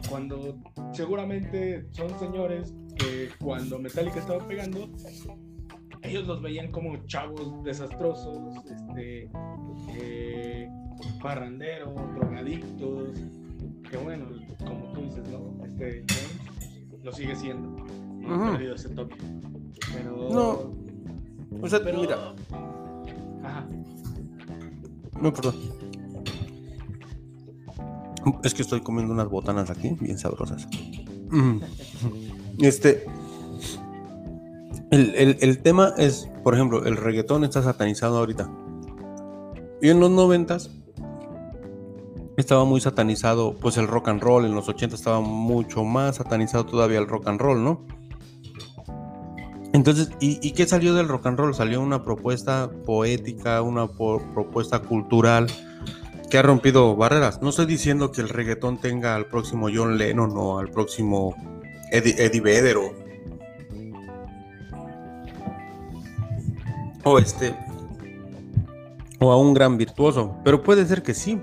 Cuando 0.09 0.57
seguramente 0.93 1.87
son 1.93 2.19
señores 2.19 2.75
que 2.97 3.29
cuando 3.41 3.79
Metallica 3.79 4.19
estaba 4.19 4.47
pegando, 4.47 4.89
ellos 6.03 6.27
los 6.27 6.43
veían 6.43 6.71
como 6.71 6.97
chavos 7.07 7.63
desastrosos, 7.65 8.39
este, 8.71 9.31
eh, 9.95 10.69
parranderos, 11.23 11.95
drogadictos, 12.15 13.21
que 13.91 13.97
bueno, 13.97 14.27
como 14.59 14.93
tú 14.93 15.03
dices, 15.03 15.29
¿no? 15.29 15.65
Este 15.65 16.05
James 16.09 17.05
lo 17.05 17.13
sigue 17.13 17.37
siendo, 17.37 17.85
no 18.21 18.53
perdido 18.53 18.75
ese 18.75 18.89
toque. 18.91 19.17
Pero. 19.95 20.29
No. 20.31 21.61
O 21.63 21.69
sea, 21.69 21.81
pero, 21.83 22.01
mira. 22.01 22.35
Ajá. 23.43 23.67
No, 25.21 25.33
perdón. 25.33 25.55
Es 28.45 28.55
que 28.55 28.63
estoy 28.63 28.81
comiendo 28.81 29.13
unas 29.13 29.29
botanas 29.29 29.71
aquí, 29.71 29.97
bien 30.01 30.19
sabrosas. 30.19 30.69
Este, 32.59 33.07
el, 34.91 35.59
tema 35.63 35.95
es, 35.97 36.29
por 36.43 36.55
ejemplo, 36.55 36.85
el 36.85 36.97
reggaetón 36.97 37.45
está 37.45 37.63
satanizado 37.63 38.19
ahorita. 38.19 38.51
Y 39.81 39.89
en 39.89 40.01
los 40.01 40.11
noventas 40.11 40.71
estaba 42.37 42.65
muy 42.65 42.81
satanizado, 42.81 43.55
pues 43.61 43.77
el 43.77 43.87
rock 43.87 44.09
and 44.09 44.21
roll. 44.21 44.45
En 44.45 44.55
los 44.55 44.69
80 44.69 44.97
estaba 44.97 45.21
mucho 45.21 45.85
más 45.85 46.17
satanizado 46.17 46.67
todavía 46.67 46.99
el 46.99 47.07
rock 47.07 47.29
and 47.29 47.41
roll, 47.41 47.63
¿no? 47.63 47.87
Entonces, 49.73 50.11
¿y, 50.19 50.51
qué 50.51 50.67
salió 50.67 50.95
del 50.95 51.07
rock 51.07 51.27
and 51.27 51.39
roll? 51.39 51.55
Salió 51.55 51.81
una 51.81 52.05
propuesta 52.05 52.71
poética, 52.85 53.63
una 53.63 53.87
propuesta 53.87 54.81
cultural 54.81 55.47
que 56.29 56.39
ha 56.39 56.43
rompido 56.43 56.97
barreras. 56.97 57.41
No 57.41 57.51
estoy 57.51 57.67
diciendo 57.67 58.11
que 58.11 58.21
el 58.21 58.29
reggaetón 58.29 58.79
tenga 58.79 59.15
al 59.15 59.27
próximo 59.27 59.69
John 59.73 59.97
Lennon 59.97 60.33
o 60.35 60.59
al 60.59 60.69
próximo 60.69 61.37
Eddie, 61.93 62.15
Eddie 62.19 62.41
Vedder 62.41 62.77
o 62.79 63.00
o 67.05 67.19
este 67.19 67.55
o 69.21 69.31
a 69.31 69.37
un 69.37 69.55
gran 69.55 69.77
virtuoso, 69.77 70.37
pero 70.45 70.63
puede 70.63 70.87
ser 70.87 71.03
que 71.03 71.15
sí. 71.15 71.39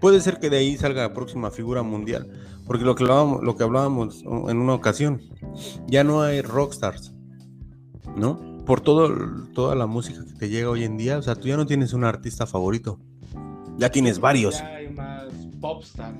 Puede 0.00 0.20
ser 0.20 0.40
que 0.40 0.50
de 0.50 0.56
ahí 0.56 0.76
salga 0.76 1.02
la 1.02 1.14
próxima 1.14 1.50
figura 1.50 1.82
mundial, 1.82 2.28
porque 2.66 2.84
lo 2.84 2.96
que 2.96 3.04
hablábamos, 3.04 3.42
lo 3.42 3.56
que 3.56 3.62
hablábamos 3.62 4.22
en 4.22 4.56
una 4.56 4.74
ocasión, 4.74 5.20
ya 5.86 6.02
no 6.02 6.22
hay 6.22 6.40
rockstars, 6.40 7.14
¿no? 8.16 8.64
Por 8.64 8.80
todo, 8.80 9.14
toda 9.52 9.76
la 9.76 9.86
música 9.86 10.24
que 10.24 10.32
te 10.32 10.48
llega 10.48 10.70
hoy 10.70 10.84
en 10.84 10.96
día, 10.96 11.18
o 11.18 11.22
sea, 11.22 11.36
tú 11.36 11.46
ya 11.46 11.56
no 11.56 11.66
tienes 11.66 11.92
un 11.92 12.04
artista 12.04 12.46
favorito, 12.46 12.98
ya 13.76 13.90
tienes 13.90 14.18
varios. 14.18 14.58
Ya 14.58 14.74
hay 14.74 14.88
más 14.88 15.32
popstars. 15.60 16.16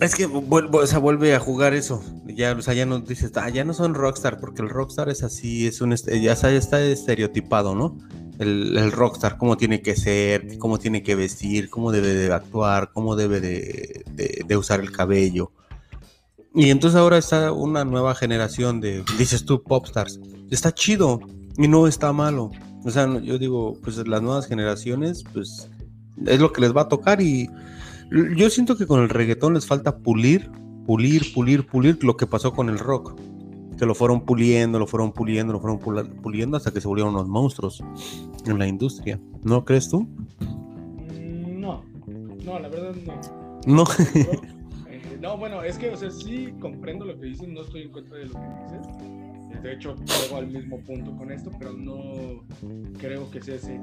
Es 0.00 0.14
que 0.14 0.26
vuelve, 0.26 0.78
o 0.78 1.00
vuelve 1.00 1.34
a 1.34 1.40
jugar 1.40 1.74
eso. 1.74 2.02
Ya, 2.26 2.52
o 2.52 2.62
sea, 2.62 2.74
ya 2.74 2.86
no 2.86 3.00
dices, 3.00 3.32
ah, 3.34 3.48
ya 3.48 3.64
no 3.64 3.74
son 3.74 3.94
rockstar, 3.94 4.38
porque 4.38 4.62
el 4.62 4.68
rockstar 4.68 5.08
es 5.08 5.24
así, 5.24 5.66
es 5.66 5.80
un 5.80 5.94
ya 5.94 6.32
está, 6.32 6.52
está 6.52 6.80
estereotipado, 6.80 7.74
¿no? 7.74 7.98
El, 8.38 8.92
rockstar, 8.92 9.36
cómo 9.36 9.56
tiene 9.56 9.82
que 9.82 9.96
ser, 9.96 10.58
cómo 10.58 10.78
tiene 10.78 11.02
que 11.02 11.16
vestir, 11.16 11.68
cómo 11.68 11.90
debe 11.90 12.14
de 12.14 12.32
actuar, 12.32 12.92
cómo 12.92 13.16
debe 13.16 13.40
de, 13.40 14.56
usar 14.56 14.78
el 14.80 14.92
cabello. 14.92 15.50
Y 16.54 16.70
entonces 16.70 16.98
ahora 16.98 17.18
está 17.18 17.50
una 17.50 17.84
nueva 17.84 18.14
generación 18.14 18.80
de, 18.80 19.04
dices 19.18 19.44
tú, 19.44 19.62
popstars. 19.64 20.20
Está 20.50 20.72
chido 20.72 21.20
y 21.56 21.66
no 21.66 21.88
está 21.88 22.12
malo. 22.12 22.52
O 22.84 22.90
sea, 22.90 23.08
yo 23.20 23.38
digo, 23.38 23.76
pues 23.82 23.96
las 24.06 24.22
nuevas 24.22 24.46
generaciones, 24.46 25.24
pues 25.32 25.68
es 26.24 26.40
lo 26.40 26.52
que 26.52 26.60
les 26.60 26.76
va 26.76 26.82
a 26.82 26.88
tocar 26.88 27.20
y 27.20 27.50
yo 28.10 28.50
siento 28.50 28.76
que 28.76 28.86
con 28.86 29.02
el 29.02 29.08
reggaetón 29.08 29.54
les 29.54 29.66
falta 29.66 29.98
pulir, 29.98 30.50
pulir, 30.86 31.32
pulir, 31.34 31.66
pulir 31.66 32.02
lo 32.02 32.16
que 32.16 32.26
pasó 32.26 32.52
con 32.52 32.68
el 32.68 32.78
rock. 32.78 33.18
Que 33.78 33.86
lo 33.86 33.94
fueron 33.94 34.24
puliendo, 34.24 34.78
lo 34.78 34.86
fueron 34.86 35.12
puliendo, 35.12 35.52
lo 35.52 35.60
fueron 35.60 35.78
puliendo 35.78 36.56
hasta 36.56 36.72
que 36.72 36.80
se 36.80 36.88
volvieron 36.88 37.14
unos 37.14 37.28
monstruos 37.28 37.82
en 38.44 38.58
la 38.58 38.66
industria. 38.66 39.20
¿No 39.44 39.64
crees 39.64 39.88
tú? 39.88 40.08
Mm, 41.20 41.60
no, 41.60 41.84
no, 42.44 42.58
la 42.58 42.68
verdad 42.68 42.94
no. 43.06 43.74
No. 43.74 43.84
Eh, 44.90 45.18
no, 45.20 45.36
bueno, 45.36 45.62
es 45.62 45.76
que, 45.76 45.90
o 45.90 45.96
sea, 45.96 46.10
sí 46.10 46.54
comprendo 46.60 47.04
lo 47.04 47.20
que 47.20 47.26
dices, 47.26 47.46
no 47.46 47.60
estoy 47.60 47.82
en 47.82 47.92
contra 47.92 48.16
de 48.16 48.24
lo 48.24 48.32
que 48.32 48.46
dices. 48.64 49.62
De 49.62 49.72
hecho, 49.74 49.94
llego 49.96 50.36
al 50.36 50.46
mismo 50.46 50.80
punto 50.80 51.14
con 51.16 51.30
esto, 51.30 51.50
pero 51.58 51.72
no 51.72 52.42
creo 52.98 53.30
que 53.30 53.42
sea 53.42 53.56
ese 53.56 53.78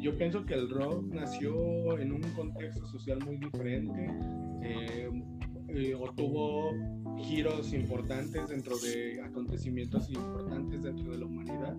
yo 0.00 0.16
pienso 0.16 0.44
que 0.44 0.54
el 0.54 0.70
rock 0.70 1.04
nació 1.12 1.98
en 1.98 2.12
un 2.12 2.22
contexto 2.34 2.86
social 2.86 3.18
muy 3.24 3.36
diferente 3.36 4.10
eh, 4.62 5.10
eh, 5.68 5.94
o 5.94 6.10
tuvo 6.12 6.72
giros 7.18 7.72
importantes 7.72 8.48
dentro 8.48 8.78
de 8.78 9.20
acontecimientos 9.22 10.08
importantes 10.10 10.82
dentro 10.82 11.12
de 11.12 11.18
la 11.18 11.26
humanidad 11.26 11.76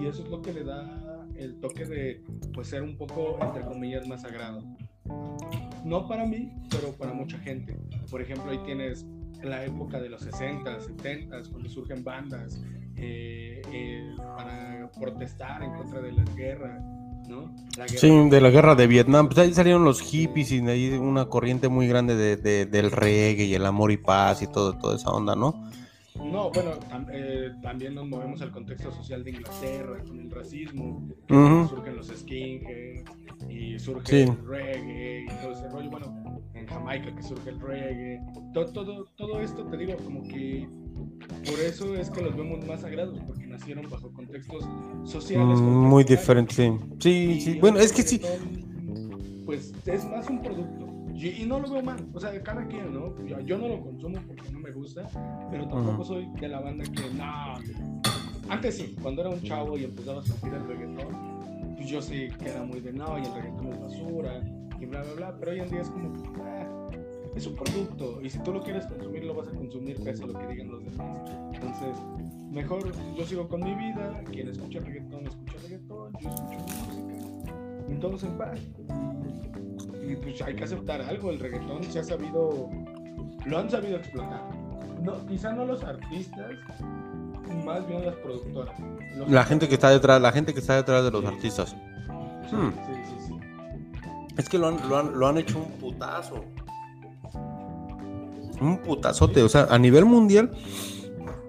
y 0.00 0.06
eso 0.06 0.22
es 0.22 0.28
lo 0.28 0.42
que 0.42 0.52
le 0.52 0.64
da 0.64 1.26
el 1.36 1.58
toque 1.58 1.84
de 1.84 2.22
pues 2.52 2.68
ser 2.68 2.82
un 2.82 2.96
poco 2.96 3.38
entre 3.42 3.64
comillas 3.64 4.06
más 4.06 4.22
sagrado. 4.22 4.62
No 5.84 6.06
para 6.06 6.26
mí 6.26 6.52
pero 6.70 6.92
para 6.92 7.12
mucha 7.12 7.38
gente. 7.38 7.76
Por 8.10 8.20
ejemplo 8.20 8.50
ahí 8.50 8.60
tienes 8.64 9.06
la 9.42 9.64
época 9.64 10.00
de 10.00 10.10
los 10.10 10.22
60 10.22 10.80
70 10.80 11.42
cuando 11.50 11.68
surgen 11.68 12.04
bandas 12.04 12.62
eh, 12.96 14.14
para 14.16 14.90
protestar 14.98 15.62
en 15.62 15.72
contra 15.72 16.00
de 16.00 16.12
las 16.12 16.34
guerras 17.28 18.00
sí, 18.00 18.28
de 18.28 18.40
la 18.40 18.50
guerra 18.50 18.74
de 18.74 18.86
Vietnam. 18.86 19.26
Pues 19.26 19.38
ahí 19.38 19.54
salieron 19.54 19.84
los 19.84 20.00
hippies 20.00 20.52
y 20.52 20.66
ahí 20.66 20.90
una 20.92 21.26
corriente 21.26 21.68
muy 21.68 21.86
grande 21.88 22.16
de, 22.16 22.66
del 22.66 22.90
reggae 22.90 23.44
y 23.44 23.54
el 23.54 23.66
amor 23.66 23.92
y 23.92 23.96
paz 23.96 24.42
y 24.42 24.46
todo, 24.46 24.76
toda 24.78 24.96
esa 24.96 25.10
onda, 25.10 25.34
¿no? 25.34 25.70
No, 26.14 26.50
bueno, 26.50 26.70
eh, 27.12 27.52
también 27.60 27.94
nos 27.94 28.06
movemos 28.06 28.40
al 28.40 28.52
contexto 28.52 28.92
social 28.92 29.24
de 29.24 29.30
Inglaterra 29.30 30.02
con 30.06 30.20
el 30.20 30.30
racismo, 30.30 31.08
surgen 31.28 31.96
los 31.96 32.06
skinheads 32.06 33.04
y 33.48 33.78
surge 33.78 34.22
el 34.22 34.46
reggae 34.46 35.24
y 35.24 35.42
todo 35.42 35.52
ese 35.52 35.68
rollo. 35.68 35.90
Bueno, 35.90 36.50
en 36.54 36.66
Jamaica 36.66 37.14
que 37.14 37.22
surge 37.22 37.50
el 37.50 37.60
reggae. 37.60 38.20
Todo, 38.52 38.66
todo, 38.66 39.04
todo 39.16 39.40
esto 39.40 39.66
te 39.66 39.76
digo 39.76 39.96
como 39.96 40.22
que 40.22 40.68
por 41.44 41.60
eso 41.60 41.94
es 41.94 42.10
que 42.10 42.22
los 42.22 42.36
vemos 42.36 42.64
más 42.66 42.80
sagrados, 42.80 43.18
porque 43.26 43.46
nacieron 43.46 43.88
bajo 43.90 44.10
contextos 44.12 44.64
sociales. 45.04 45.60
Mm, 45.60 45.86
muy 45.86 46.04
diferentes, 46.04 46.56
sí. 46.56 47.40
Sí, 47.40 47.58
Bueno, 47.60 47.78
es 47.78 47.92
que 47.92 48.02
sí. 48.02 48.20
Pues 49.44 49.72
es 49.86 50.04
más 50.06 50.28
un 50.28 50.42
producto. 50.42 50.94
Y, 51.14 51.44
no 51.46 51.60
lo 51.60 51.70
veo 51.70 51.82
mal. 51.82 52.04
O 52.12 52.20
sea, 52.20 52.42
cada 52.42 52.66
quien, 52.66 52.92
¿no? 52.92 53.14
Yo, 53.44 53.56
no 53.56 53.68
lo 53.68 53.80
consumo 53.80 54.18
porque 54.26 54.50
no 54.50 54.58
me 54.58 54.72
gusta, 54.72 55.08
pero 55.50 55.68
tampoco 55.68 56.04
soy 56.04 56.26
de 56.40 56.48
la 56.48 56.60
banda 56.60 56.84
que, 56.84 57.10
no. 57.14 57.54
Antes 58.48 58.76
sí, 58.76 58.96
cuando 59.00 59.22
era 59.22 59.30
un 59.30 59.42
chavo 59.42 59.78
y 59.78 59.84
empezaba 59.84 60.20
a 60.20 60.24
sentir 60.24 60.52
el 60.52 60.66
reggaetón, 60.66 61.74
pues 61.76 61.88
yo 61.88 62.02
sí 62.02 62.28
que 62.38 62.50
era 62.50 62.62
muy 62.62 62.80
de 62.80 62.92
no, 62.92 63.18
y 63.18 63.22
el 63.22 63.32
reggaetón 63.32 63.66
es 63.68 63.80
basura, 63.80 64.42
y 64.80 64.86
bla, 64.86 65.02
bla, 65.02 65.14
bla. 65.14 65.36
Pero 65.38 65.52
hoy 65.52 65.60
en 65.60 65.70
día 65.70 65.80
es 65.82 65.88
como, 65.88 66.12
es 67.36 67.46
un 67.46 67.54
producto 67.56 68.20
y 68.22 68.30
si 68.30 68.38
tú 68.40 68.52
lo 68.52 68.62
quieres 68.62 68.86
consumir 68.86 69.24
lo 69.24 69.34
vas 69.34 69.48
a 69.48 69.52
consumir 69.52 70.00
pese 70.02 70.22
a 70.24 70.26
lo 70.26 70.34
que 70.38 70.46
digan 70.46 70.70
los 70.70 70.84
demás. 70.84 71.30
Entonces, 71.52 71.96
mejor 72.50 72.92
yo 73.16 73.24
sigo 73.26 73.48
con 73.48 73.62
mi 73.62 73.74
vida, 73.74 74.22
quien 74.30 74.48
escucha 74.48 74.78
reggaetón 74.80 75.26
escucha 75.26 75.54
reggaetón, 75.62 76.12
yo 76.20 76.28
escucho 76.30 76.58
música, 76.58 77.54
y 77.88 77.94
todos 78.00 78.22
en 78.24 78.38
paz. 78.38 78.58
Y 80.08 80.16
pues 80.16 80.40
hay 80.42 80.54
que 80.54 80.64
aceptar 80.64 81.00
algo, 81.02 81.30
el 81.30 81.38
reggaetón 81.40 81.82
se 81.84 81.98
ha 82.00 82.04
sabido, 82.04 82.68
lo 83.46 83.58
han 83.58 83.70
sabido 83.70 83.96
explotar. 83.96 84.42
No, 85.02 85.26
quizá 85.26 85.52
no 85.52 85.64
los 85.64 85.82
artistas, 85.82 86.52
más 87.64 87.86
bien 87.88 88.04
las 88.06 88.14
productoras. 88.16 88.74
la 89.28 89.44
gente 89.44 89.68
que 89.68 89.74
está 89.74 89.90
detrás, 89.90 90.20
la 90.20 90.32
gente 90.32 90.52
que 90.54 90.60
está 90.60 90.76
detrás 90.76 91.04
de 91.04 91.10
los 91.10 91.24
artistas. 91.24 91.74
Hmm. 92.52 92.70
Sí, 92.70 92.92
sí, 93.04 93.14
sí. 93.28 93.34
Es 94.36 94.48
que 94.48 94.58
lo 94.58 94.68
han, 94.68 94.88
lo 94.88 94.96
han- 94.98 95.18
lo 95.18 95.26
han 95.26 95.38
hecho 95.38 95.58
un 95.58 95.70
putazo. 95.80 96.44
Un 98.60 98.78
putazote. 98.78 99.42
O 99.42 99.48
sea, 99.48 99.66
a 99.70 99.78
nivel 99.78 100.04
mundial. 100.04 100.50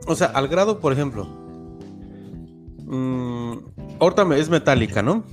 O 0.07 0.15
sea, 0.15 0.27
al 0.27 0.47
grado, 0.47 0.79
por 0.79 0.93
ejemplo. 0.93 1.27
mm, 2.87 3.53
ahorita 3.99 4.25
me- 4.25 4.39
es 4.39 4.49
Metallica, 4.49 5.01
¿no? 5.01 5.23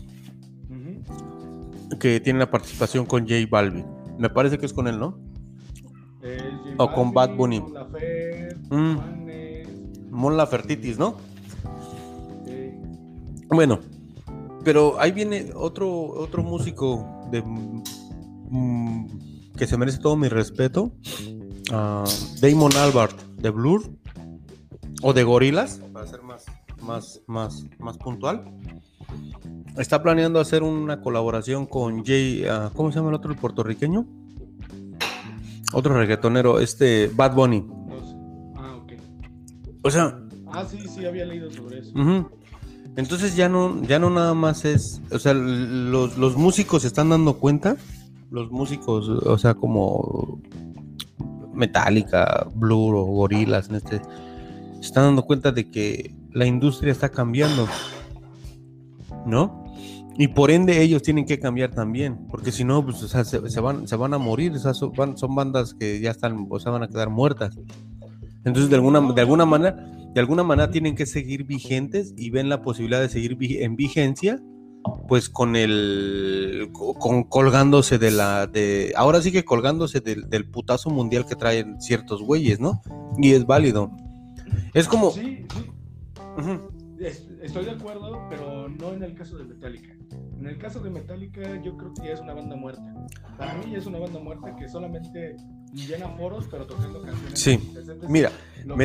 Que 2.00 2.18
tiene 2.20 2.38
la 2.38 2.50
participación 2.50 3.04
con 3.06 3.22
J 3.28 3.34
Balvin. 3.50 3.84
Me 4.18 4.28
parece 4.30 4.58
que 4.58 4.66
es 4.66 4.72
con 4.72 4.88
él, 4.88 4.98
¿no? 4.98 5.18
O 6.78 6.92
con 6.92 7.12
Bad 7.12 7.36
Bunny. 7.36 7.60
Mon 7.60 7.74
Laferte, 7.74 8.56
Mm. 8.70 8.96
Mon 10.10 10.36
Lafertitis, 10.36 10.98
¿no? 10.98 11.16
sí. 12.46 12.72
Bueno, 13.50 13.80
pero 14.64 14.98
ahí 15.00 15.12
viene 15.12 15.50
otro, 15.54 15.90
otro 16.06 16.42
músico 16.42 17.04
de, 17.30 17.42
mm, 17.42 19.06
que 19.56 19.66
se 19.66 19.76
merece 19.76 19.98
todo 19.98 20.16
mi 20.16 20.28
respeto. 20.28 20.92
Ah, 21.70 22.04
Damon 22.40 22.74
Albarn 22.76 23.16
de 23.36 23.50
Blur 23.50 23.90
o 25.02 25.12
de 25.12 25.24
Gorilas, 25.24 25.80
para 25.92 26.06
ser 26.06 26.22
más, 26.22 26.44
más, 26.80 27.20
más, 27.26 27.64
más 27.78 27.98
puntual. 27.98 28.44
Está 29.76 30.02
planeando 30.02 30.40
hacer 30.40 30.62
una 30.62 31.00
colaboración 31.00 31.66
con 31.66 32.04
Jay, 32.04 32.44
ah, 32.48 32.70
¿cómo 32.74 32.90
se 32.90 32.96
llama 32.98 33.10
el 33.10 33.16
otro, 33.16 33.30
el 33.32 33.38
puertorriqueño? 33.38 34.06
Otro 35.74 35.94
reggaetonero, 35.94 36.60
este 36.60 37.10
Bad 37.14 37.34
Bunny. 37.34 37.60
No 37.62 38.06
sé. 38.06 38.16
Ah, 38.56 38.76
ok. 38.76 38.92
O 39.82 39.90
sea, 39.90 40.18
Ah, 40.52 40.66
sí, 40.70 40.78
sí, 40.86 41.06
había 41.06 41.24
leído 41.24 41.50
sobre 41.50 41.78
eso. 41.78 41.92
Entonces 42.94 43.34
ya 43.34 43.48
no, 43.48 43.82
ya 43.84 43.98
no 43.98 44.10
nada 44.10 44.34
más 44.34 44.66
es, 44.66 45.00
o 45.10 45.18
sea, 45.18 45.32
los, 45.32 46.18
los 46.18 46.36
músicos 46.36 46.82
se 46.82 46.88
están 46.88 47.08
dando 47.08 47.38
cuenta, 47.38 47.78
los 48.30 48.50
músicos, 48.50 49.08
o 49.08 49.38
sea, 49.38 49.54
como 49.54 50.42
Metallica, 51.52 52.46
Blur 52.54 52.94
o 52.94 53.04
Gorilas, 53.04 53.68
en 53.68 53.76
este, 53.76 54.00
se 54.00 54.80
están 54.80 55.04
dando 55.04 55.22
cuenta 55.22 55.52
de 55.52 55.70
que 55.70 56.14
la 56.32 56.46
industria 56.46 56.92
está 56.92 57.08
cambiando, 57.08 57.66
¿no? 59.26 59.62
Y 60.18 60.28
por 60.28 60.50
ende 60.50 60.82
ellos 60.82 61.02
tienen 61.02 61.24
que 61.24 61.38
cambiar 61.38 61.70
también, 61.70 62.26
porque 62.30 62.52
si 62.52 62.64
no, 62.64 62.84
pues, 62.84 63.02
o 63.02 63.08
sea, 63.08 63.24
se, 63.24 63.48
se 63.48 63.60
van, 63.60 63.88
se 63.88 63.96
van 63.96 64.12
a 64.12 64.18
morir, 64.18 64.52
o 64.52 64.58
sea, 64.58 64.74
son, 64.74 64.92
van- 64.92 65.16
son 65.16 65.34
bandas 65.34 65.72
que 65.74 66.00
ya 66.00 66.10
están, 66.10 66.46
o 66.50 66.60
sea, 66.60 66.70
van 66.72 66.82
a 66.82 66.88
quedar 66.88 67.08
muertas. 67.08 67.58
Entonces, 68.44 68.68
de 68.68 68.76
alguna, 68.76 69.00
de 69.12 69.20
alguna 69.20 69.46
manera, 69.46 69.76
de 70.12 70.20
alguna 70.20 70.42
manera 70.42 70.70
tienen 70.70 70.94
que 70.96 71.06
seguir 71.06 71.44
vigentes 71.44 72.12
y 72.16 72.28
ven 72.28 72.50
la 72.50 72.60
posibilidad 72.60 73.00
de 73.00 73.08
seguir 73.08 73.38
en 73.62 73.76
vigencia, 73.76 74.42
pues 75.08 75.28
con 75.28 75.56
el, 75.56 76.70
co- 76.72 76.94
con 76.94 77.24
colgándose 77.24 77.98
de 77.98 78.10
la, 78.10 78.46
de, 78.46 78.92
ahora 78.96 79.20
sí 79.22 79.30
que 79.32 79.44
colgándose 79.44 80.00
del, 80.00 80.28
del 80.30 80.48
putazo 80.50 80.90
mundial 80.90 81.26
que 81.26 81.36
traen 81.36 81.80
ciertos 81.80 82.22
güeyes, 82.22 82.60
¿no? 82.60 82.80
Y 83.18 83.32
es 83.32 83.44
válido. 83.46 83.90
Es 84.74 84.88
como, 84.88 85.10
Sí, 85.10 85.46
sí. 85.54 85.70
Es- 86.98 87.28
Estoy 87.42 87.64
de 87.64 87.72
acuerdo, 87.72 88.20
pero 88.30 88.68
no 88.68 88.92
en 88.92 89.02
el 89.02 89.14
caso 89.14 89.36
de 89.36 89.44
Metallica. 89.44 89.92
En 90.38 90.46
el 90.46 90.58
caso 90.58 90.78
de 90.80 90.90
Metallica, 90.90 91.60
yo 91.62 91.76
creo 91.76 91.92
que 91.94 92.06
ya 92.06 92.12
es 92.14 92.20
una 92.20 92.34
banda 92.34 92.54
muerta. 92.54 92.82
Para 93.36 93.54
mí 93.54 93.74
es 93.74 93.84
una 93.86 93.98
banda 93.98 94.20
muerta 94.20 94.54
que 94.54 94.68
solamente 94.68 95.36
llena 95.72 96.08
foros, 96.10 96.46
pero 96.48 96.64
tocando 96.66 97.02
canciones. 97.02 97.38
Sí. 97.40 97.58
mira, 98.08 98.30
lo 98.64 98.76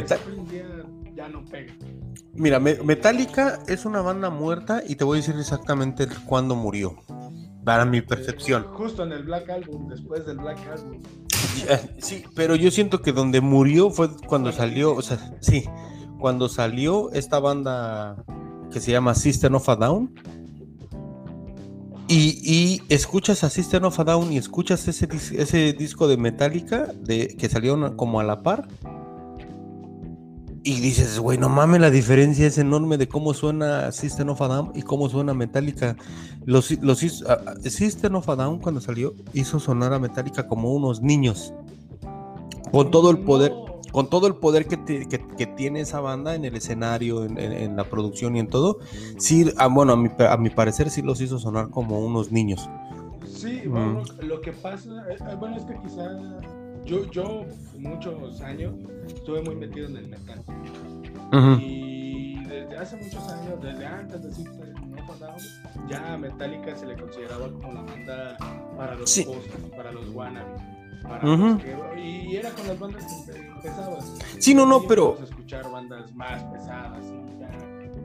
Ya 1.17 1.27
no 1.27 1.43
pega. 1.45 1.73
mira, 2.35 2.59
Me- 2.59 2.75
Metallica 2.83 3.59
es 3.67 3.85
una 3.85 4.01
banda 4.01 4.29
muerta 4.29 4.83
y 4.87 4.95
te 4.95 5.03
voy 5.03 5.17
a 5.17 5.21
decir 5.21 5.35
exactamente 5.39 6.07
cuándo 6.25 6.55
murió, 6.55 6.95
para 7.65 7.83
mi 7.85 8.01
percepción. 8.01 8.63
Justo 8.73 9.03
en 9.03 9.11
el 9.11 9.23
Black 9.23 9.49
Album, 9.49 9.87
después 9.87 10.25
del 10.27 10.37
Black 10.37 10.59
Album. 10.71 11.01
Sí, 11.97 12.23
pero 12.35 12.55
yo 12.55 12.69
siento 12.69 13.01
que 13.01 13.11
donde 13.13 13.41
murió 13.41 13.89
fue 13.89 14.09
cuando 14.27 14.51
salió, 14.51 14.93
o 14.93 15.01
sea, 15.01 15.17
sí, 15.41 15.65
cuando 16.19 16.49
salió 16.49 17.11
esta 17.13 17.39
banda 17.39 18.23
que 18.71 18.79
se 18.79 18.91
llama 18.91 19.15
System 19.15 19.55
of 19.55 19.67
a 19.69 19.75
Down. 19.75 20.13
Y, 22.09 22.39
y 22.43 22.81
escuchas 22.93 23.43
a 23.43 23.49
System 23.49 23.83
of 23.85 23.99
a 23.99 24.03
Down 24.05 24.31
y 24.31 24.37
escuchas 24.37 24.87
ese, 24.87 25.09
ese 25.35 25.73
disco 25.73 26.07
de 26.07 26.15
Metallica 26.17 26.85
de, 27.01 27.35
que 27.37 27.49
salió 27.49 27.97
como 27.97 28.19
a 28.19 28.23
la 28.23 28.43
par. 28.43 28.67
Y 30.69 30.81
dices, 30.81 31.17
güey, 31.19 31.37
no 31.37 31.47
mames, 31.47 31.79
la 31.79 31.89
diferencia 31.89 32.45
es 32.45 32.57
enorme 32.57 32.97
de 32.97 33.07
cómo 33.07 33.33
suena 33.33 33.89
System 33.93 34.27
of 34.29 34.41
a 34.41 34.47
Down 34.49 34.71
y 34.75 34.81
cómo 34.81 35.07
suena 35.07 35.33
Metallica. 35.33 35.95
Los, 36.45 36.71
los, 36.81 37.23
ah, 37.25 37.53
System 37.63 38.15
of 38.15 38.27
a 38.27 38.35
Down 38.35 38.59
cuando 38.59 38.81
salió 38.81 39.13
hizo 39.33 39.61
sonar 39.61 39.93
a 39.93 39.99
Metallica 39.99 40.45
como 40.45 40.73
unos 40.73 41.01
niños. 41.01 41.53
Con 42.71 42.91
todo 42.91 43.11
el 43.11 43.19
poder, 43.19 43.53
con 43.93 44.09
todo 44.09 44.27
el 44.27 44.35
poder 44.35 44.67
que, 44.67 44.75
te- 44.75 45.07
que- 45.07 45.25
que 45.25 45.45
tiene 45.47 45.79
esa 45.79 46.01
banda 46.01 46.35
en 46.35 46.43
el 46.43 46.53
escenario, 46.57 47.23
en, 47.23 47.37
en- 47.39 47.53
en 47.53 47.75
la 47.77 47.85
producción 47.85 48.35
y 48.35 48.39
en 48.39 48.47
todo, 48.47 48.79
sí, 49.17 49.49
ah, 49.55 49.67
bueno, 49.67 49.93
a 49.93 49.95
mi, 49.95 50.09
a 50.19 50.35
mi 50.35 50.49
parecer 50.49 50.89
sí 50.89 51.01
los 51.01 51.21
hizo 51.21 51.39
sonar 51.39 51.69
como 51.69 51.97
unos 52.01 52.29
niños. 52.33 52.69
Sí, 53.25 53.61
Mm. 53.65 53.71
bueno, 53.71 54.01
lo 54.21 54.41
que 54.41 54.51
pasa, 54.51 54.89
eh, 55.09 55.15
eh, 55.17 55.35
bueno, 55.39 55.55
es 55.55 55.63
que 55.63 55.75
quizá 55.81 56.09
yo, 56.87 57.11
yo 57.11 57.45
muchos 57.77 58.41
años 58.41 58.73
estuve 59.07 59.41
muy 59.41 59.55
metido 59.55 59.87
en 59.87 59.97
el 59.97 60.07
metal. 60.07 60.43
Y 61.61 62.43
desde 62.45 62.77
hace 62.77 62.95
muchos 62.97 63.27
años, 63.29 63.61
desde 63.61 63.85
antes 63.85 64.21
de 64.21 64.49
a 65.09 65.15
Down, 65.19 65.87
ya 65.89 66.17
Metallica 66.17 66.75
se 66.75 66.85
le 66.85 66.95
consideraba 66.97 67.49
como 67.51 67.71
la 67.73 67.81
banda 67.81 68.37
para 68.77 68.95
los 68.95 69.09
Sí. 69.09 69.25
para 69.75 69.91
los 69.91 70.09
wannabes. 70.09 70.61
Para 71.03 71.33
Ujú. 71.33 71.45
los 71.45 71.63
que- 71.63 71.99
y 72.01 72.35
era 72.35 72.49
con 72.51 72.67
las 72.67 72.79
bandas 72.79 73.05
que 73.05 73.31
empe- 73.33 73.55
empezaban. 73.55 73.99
Sí, 74.39 74.53
no, 74.53 74.65
no, 74.65 74.81
pero... 74.83 75.17
escuchar 75.23 75.69
bandas 75.71 76.13
más 76.13 76.43
pesadas 76.45 77.05
y 77.05 77.39
ya 77.39 77.49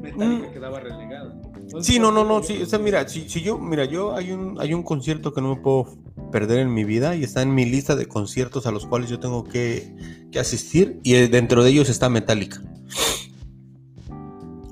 Metallica 0.03 0.49
Mm. 0.49 0.53
quedaba 0.53 0.81
relegada. 0.81 1.41
Entonces, 1.55 1.87
Sí, 1.87 1.99
no, 1.99 2.11
no, 2.11 2.25
no, 2.25 2.43
sí, 2.43 2.61
o 2.63 2.67
sea, 2.67 2.79
mira, 2.79 3.09
si, 3.09 3.29
si 3.29 3.41
yo, 3.41 3.59
mira, 3.59 3.85
yo 3.85 4.15
hay 4.15 4.33
un, 4.33 4.61
hay 4.61 4.75
un 4.75 4.83
concierto 4.83 5.33
que 5.33 5.41
no 5.41 5.55
me 5.55 5.61
puedo 5.63 5.97
perder 6.31 6.59
en 6.61 6.75
mi 6.75 6.85
vida 6.85 7.15
y 7.15 7.23
está 7.23 7.43
en 7.43 7.55
mi 7.55 7.65
lista 7.65 7.95
de 7.95 8.07
conciertos 8.07 8.67
a 8.67 8.73
los 8.73 8.87
cuales 8.87 9.09
yo 9.09 9.21
tengo 9.21 9.45
que, 9.45 9.95
que 10.31 10.39
asistir 10.39 11.01
y 11.03 11.15
eh, 11.15 11.29
dentro 11.29 11.63
de 11.63 11.71
ellos 11.71 11.89
está 11.89 12.09
Metallica. 12.09 12.61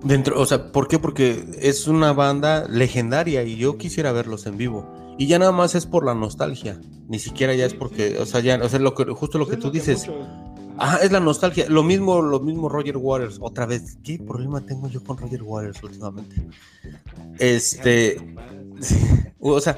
Dentro, 0.02 0.40
o 0.40 0.46
sea, 0.46 0.72
¿por 0.72 0.88
qué? 0.88 0.98
Porque 0.98 1.44
es 1.60 1.86
una 1.86 2.12
banda 2.14 2.66
legendaria 2.68 3.44
y 3.44 3.56
yo 3.56 3.76
quisiera 3.76 4.12
verlos 4.12 4.46
en 4.46 4.56
vivo. 4.56 4.90
Y 5.18 5.26
ya 5.26 5.38
nada 5.38 5.52
más 5.52 5.74
es 5.74 5.84
por 5.84 6.06
la 6.06 6.14
nostalgia, 6.14 6.80
ni 7.06 7.18
siquiera 7.18 7.54
ya 7.54 7.66
es 7.66 7.74
porque, 7.74 8.16
o 8.18 8.24
sea, 8.24 8.40
ya, 8.40 8.58
o 8.62 8.68
sea, 8.68 8.78
lo 8.78 8.94
que, 8.94 9.04
justo 9.04 9.36
lo 9.36 9.46
que 9.46 9.58
tú 9.58 9.70
dices. 9.70 10.08
Ajá, 10.80 10.96
es 11.02 11.12
la 11.12 11.20
nostalgia. 11.20 11.68
Lo 11.68 11.82
mismo, 11.82 12.22
lo 12.22 12.40
mismo 12.40 12.70
Roger 12.70 12.96
Waters. 12.96 13.36
Otra 13.38 13.66
vez, 13.66 13.98
¿qué 14.02 14.18
problema 14.18 14.62
tengo 14.62 14.88
yo 14.88 15.04
con 15.04 15.18
Roger 15.18 15.42
Waters 15.42 15.82
últimamente? 15.82 16.36
Este, 17.38 18.16
o 19.40 19.60
sea, 19.60 19.76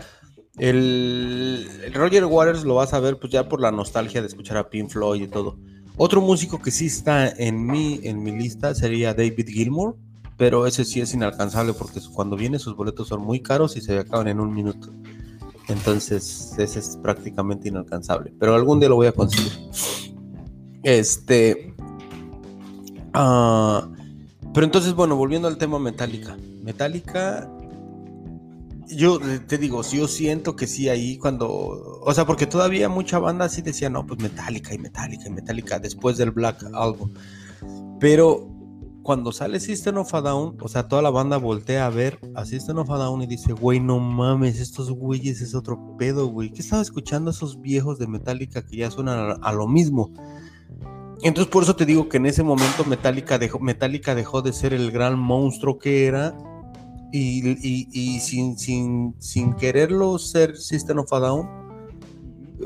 el, 0.59 1.69
Roger 1.93 2.25
Waters 2.25 2.63
lo 2.63 2.77
vas 2.77 2.95
a 2.95 3.01
ver 3.01 3.19
pues 3.19 3.33
ya 3.33 3.49
por 3.49 3.61
la 3.61 3.73
nostalgia 3.73 4.21
de 4.21 4.29
escuchar 4.29 4.57
a 4.59 4.71
Pink 4.71 4.91
Floyd 4.91 5.23
y 5.23 5.27
todo. 5.27 5.59
Otro 5.97 6.21
músico 6.21 6.63
que 6.63 6.71
sí 6.71 6.87
está 6.87 7.29
en 7.29 7.67
mi, 7.67 7.99
en 8.05 8.23
mi 8.23 8.31
lista 8.31 8.73
sería 8.73 9.13
David 9.13 9.49
Gilmour, 9.49 9.97
pero 10.37 10.69
ese 10.69 10.85
sí 10.85 11.01
es 11.01 11.13
inalcanzable 11.15 11.73
porque 11.73 12.01
cuando 12.15 12.37
viene 12.37 12.61
sus 12.61 12.77
boletos 12.77 13.09
son 13.09 13.23
muy 13.23 13.41
caros 13.41 13.77
y 13.77 13.81
se 13.81 13.99
acaban 13.99 14.29
en 14.29 14.39
un 14.39 14.55
minuto. 14.55 14.93
Entonces, 15.67 16.55
ese 16.59 16.79
es 16.79 16.97
prácticamente 17.03 17.69
inalcanzable. 17.69 18.33
Pero 18.39 18.55
algún 18.55 18.79
día 18.79 18.89
lo 18.89 18.97
voy 18.97 19.09
a 19.09 19.13
conseguir. 19.13 19.53
Este. 20.83 21.75
ah, 23.15 23.89
pero 24.53 24.67
entonces, 24.67 24.95
bueno, 24.95 25.17
volviendo 25.17 25.49
al 25.49 25.59
tema 25.59 25.79
Metallica. 25.79 26.37
Metallica. 26.63 27.51
Yo 28.89 29.19
te 29.47 29.57
digo, 29.57 29.83
yo 29.83 30.07
siento 30.07 30.55
que 30.55 30.67
sí 30.67 30.89
ahí 30.89 31.17
cuando. 31.17 31.49
O 32.03 32.13
sea, 32.13 32.27
porque 32.27 32.47
todavía 32.47 32.89
mucha 32.89 33.19
banda 33.19 33.49
sí 33.49 33.63
decía, 33.63 33.89
no, 33.89 34.07
pues 34.07 34.21
Metallica 34.21 34.75
y 34.75 34.79
Metallica 34.79 35.29
y 35.29 35.31
Metallica 35.31 35.79
después 35.79 36.19
del 36.19 36.31
Black 36.31 36.65
Album. 36.75 37.13
Pero 38.01 38.49
cuando 39.03 39.33
sale 39.33 39.61
System 39.61 39.97
of 39.97 40.15
a 40.15 40.21
Down, 40.21 40.57
o 40.61 40.69
sea, 40.69 40.89
toda 40.89 41.01
la 41.01 41.11
banda 41.11 41.39
voltea 41.39 41.87
a 41.87 41.91
ver 41.91 42.21
a 42.35 42.45
System 42.45 42.79
of 42.79 42.91
a 42.91 42.99
Down 42.99 43.23
y 43.23 43.27
dice, 43.27 43.53
güey, 43.53 43.81
no 43.81 43.99
mames, 43.99 44.61
estos 44.61 44.91
güeyes 44.91 45.41
es 45.41 45.55
otro 45.55 45.97
pedo, 45.97 46.27
güey. 46.27 46.51
¿Qué 46.51 46.61
estaba 46.61 46.83
escuchando 46.83 47.31
esos 47.31 47.61
viejos 47.61 47.99
de 47.99 48.07
Metallica 48.07 48.65
que 48.65 48.77
ya 48.77 48.91
suenan 48.91 49.19
a, 49.19 49.33
a 49.35 49.53
lo 49.53 49.67
mismo? 49.67 50.13
Entonces 51.23 51.51
por 51.51 51.63
eso 51.63 51.77
te 51.77 51.87
digo 51.87 52.09
que 52.09 52.17
en 52.17 52.27
ese 52.27 52.43
momento 52.43 52.85
Metallica 52.85 53.39
dejó, 53.39 53.61
Metallica 53.61 54.15
dejó 54.15 54.43
de 54.43 54.53
ser 54.53 54.73
el 54.75 54.91
gran 54.91 55.19
monstruo 55.19 55.79
que 55.79 56.07
era 56.07 56.35
y, 57.13 58.19
sin, 58.21 58.59
sin, 58.59 59.15
sin 59.19 59.55
quererlo 59.55 60.19
ser 60.19 60.57
System 60.57 60.99
of 60.99 61.13
a 61.13 61.21
Down, 61.21 61.49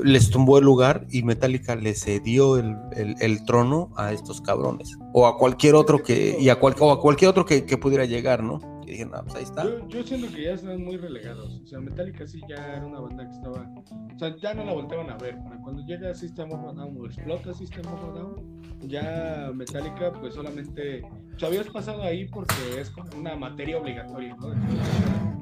les 0.03 0.29
tumbó 0.29 0.57
el 0.57 0.63
lugar 0.65 1.05
y 1.11 1.23
Metallica 1.23 1.75
le 1.75 1.93
cedió 1.95 2.57
el, 2.57 2.75
el- 3.19 3.45
trono 3.45 3.89
a 3.95 4.13
estos 4.13 4.41
cabrones. 4.41 4.97
O 5.13 5.27
a 5.27 5.37
cualquier 5.37 5.75
otro 5.75 6.01
que, 6.01 6.37
y 6.39 6.49
a, 6.49 6.59
cual- 6.59 6.75
o 6.79 6.91
a 6.91 6.99
cualquier 7.01 7.29
otro 7.29 7.45
que 7.45 7.77
pudiera 7.77 8.05
llegar, 8.05 8.41
¿no? 8.43 8.76
Y 8.87 8.91
dije, 8.91 9.05
no, 9.05 9.21
pues 9.23 9.35
ahí 9.35 9.43
está. 9.43 9.63
Yo, 9.65 9.85
yo 9.89 10.01
siento 10.03 10.33
que 10.33 10.43
ya 10.45 10.53
están 10.53 10.81
muy 10.81 10.95
relegados. 10.95 11.59
O 11.61 11.67
sea, 11.67 11.79
Metallica 11.81 12.25
sí 12.25 12.39
ya 12.47 12.55
era 12.77 12.85
una 12.85 13.01
banda 13.01 13.25
que 13.27 13.35
estaba. 13.35 13.69
O 14.15 14.17
sea, 14.17 14.33
ya 14.37 14.53
no 14.53 14.63
la 14.63 14.71
volteaban 14.73 15.09
a 15.09 15.17
ver. 15.17 15.37
Para 15.43 15.57
cuando 15.57 15.85
llega 15.85 16.13
System 16.15 16.51
of 16.53 16.69
a 16.69 16.71
Down 16.73 16.97
o 16.97 17.05
explota 17.05 17.53
System 17.53 17.85
of 17.93 18.01
a 18.01 18.07
Down, 18.17 18.61
ya 18.87 19.51
Metallica, 19.53 20.13
pues 20.13 20.35
solamente. 20.35 21.03
O 21.35 21.37
sea, 21.37 21.49
habías 21.49 21.67
pasado 21.67 22.01
ahí 22.01 22.29
porque 22.29 22.53
es 22.79 22.89
como 22.89 23.09
una 23.17 23.35
materia 23.35 23.77
obligatoria, 23.77 24.35
¿no? 24.37 24.53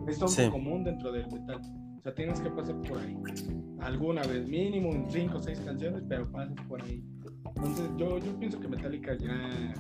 Es 0.10 0.16
algo 0.18 0.28
Sí. 0.28 0.50
común 0.50 0.84
dentro 0.84 1.12
del 1.12 1.28
metal. 1.32 1.62
O 2.00 2.02
sea, 2.02 2.16
tienes 2.16 2.40
que 2.42 2.50
pasar 2.50 2.76
por 2.82 2.98
ahí. 2.98 3.16
Alguna 3.80 4.24
vez, 4.24 4.48
mínimo 4.48 4.92
en 4.92 5.08
5 5.10 5.38
o 5.38 5.40
6 5.40 5.60
canciones, 5.60 6.02
pero 6.10 6.32
pasas 6.32 6.56
por 6.68 6.82
ahí. 6.82 7.04
Entonces, 7.56 7.90
yo, 7.98 8.18
yo 8.18 8.36
pienso 8.40 8.60
que 8.60 8.68
Metallica 8.68 9.16
ya 9.16 9.74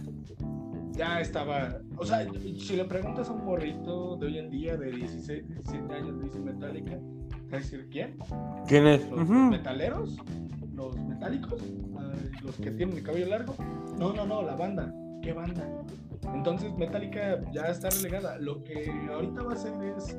ya 0.95 1.19
estaba, 1.19 1.79
o 1.97 2.05
sea, 2.05 2.25
si 2.41 2.75
le 2.75 2.85
preguntas 2.85 3.29
a 3.29 3.33
un 3.33 3.45
morrito 3.45 4.15
de 4.17 4.27
hoy 4.27 4.37
en 4.39 4.49
día 4.49 4.77
de 4.77 4.91
16, 4.91 5.47
17 5.47 5.93
años, 5.93 6.21
dice 6.21 6.39
Metallica, 6.39 6.97
¿te 7.49 7.57
decir 7.57 7.87
quién? 7.91 8.17
¿Quién 8.67 8.87
es? 8.87 9.09
¿Los 9.09 9.27
metaleros? 9.29 10.17
¿Los 10.73 10.97
metálicos? 10.97 11.61
¿Los 12.43 12.55
que 12.57 12.71
tienen 12.71 12.97
el 12.97 13.03
cabello 13.03 13.27
largo? 13.27 13.55
No, 13.97 14.13
no, 14.13 14.25
no, 14.25 14.41
la 14.41 14.55
banda. 14.55 14.93
¿Qué 15.21 15.33
banda? 15.33 15.67
Entonces 16.33 16.75
Metallica 16.77 17.39
ya 17.51 17.63
está 17.63 17.89
relegada. 17.89 18.37
Lo 18.39 18.63
que 18.63 18.91
ahorita 19.11 19.43
va 19.43 19.51
a 19.51 19.55
hacer 19.55 19.73
es, 19.97 20.15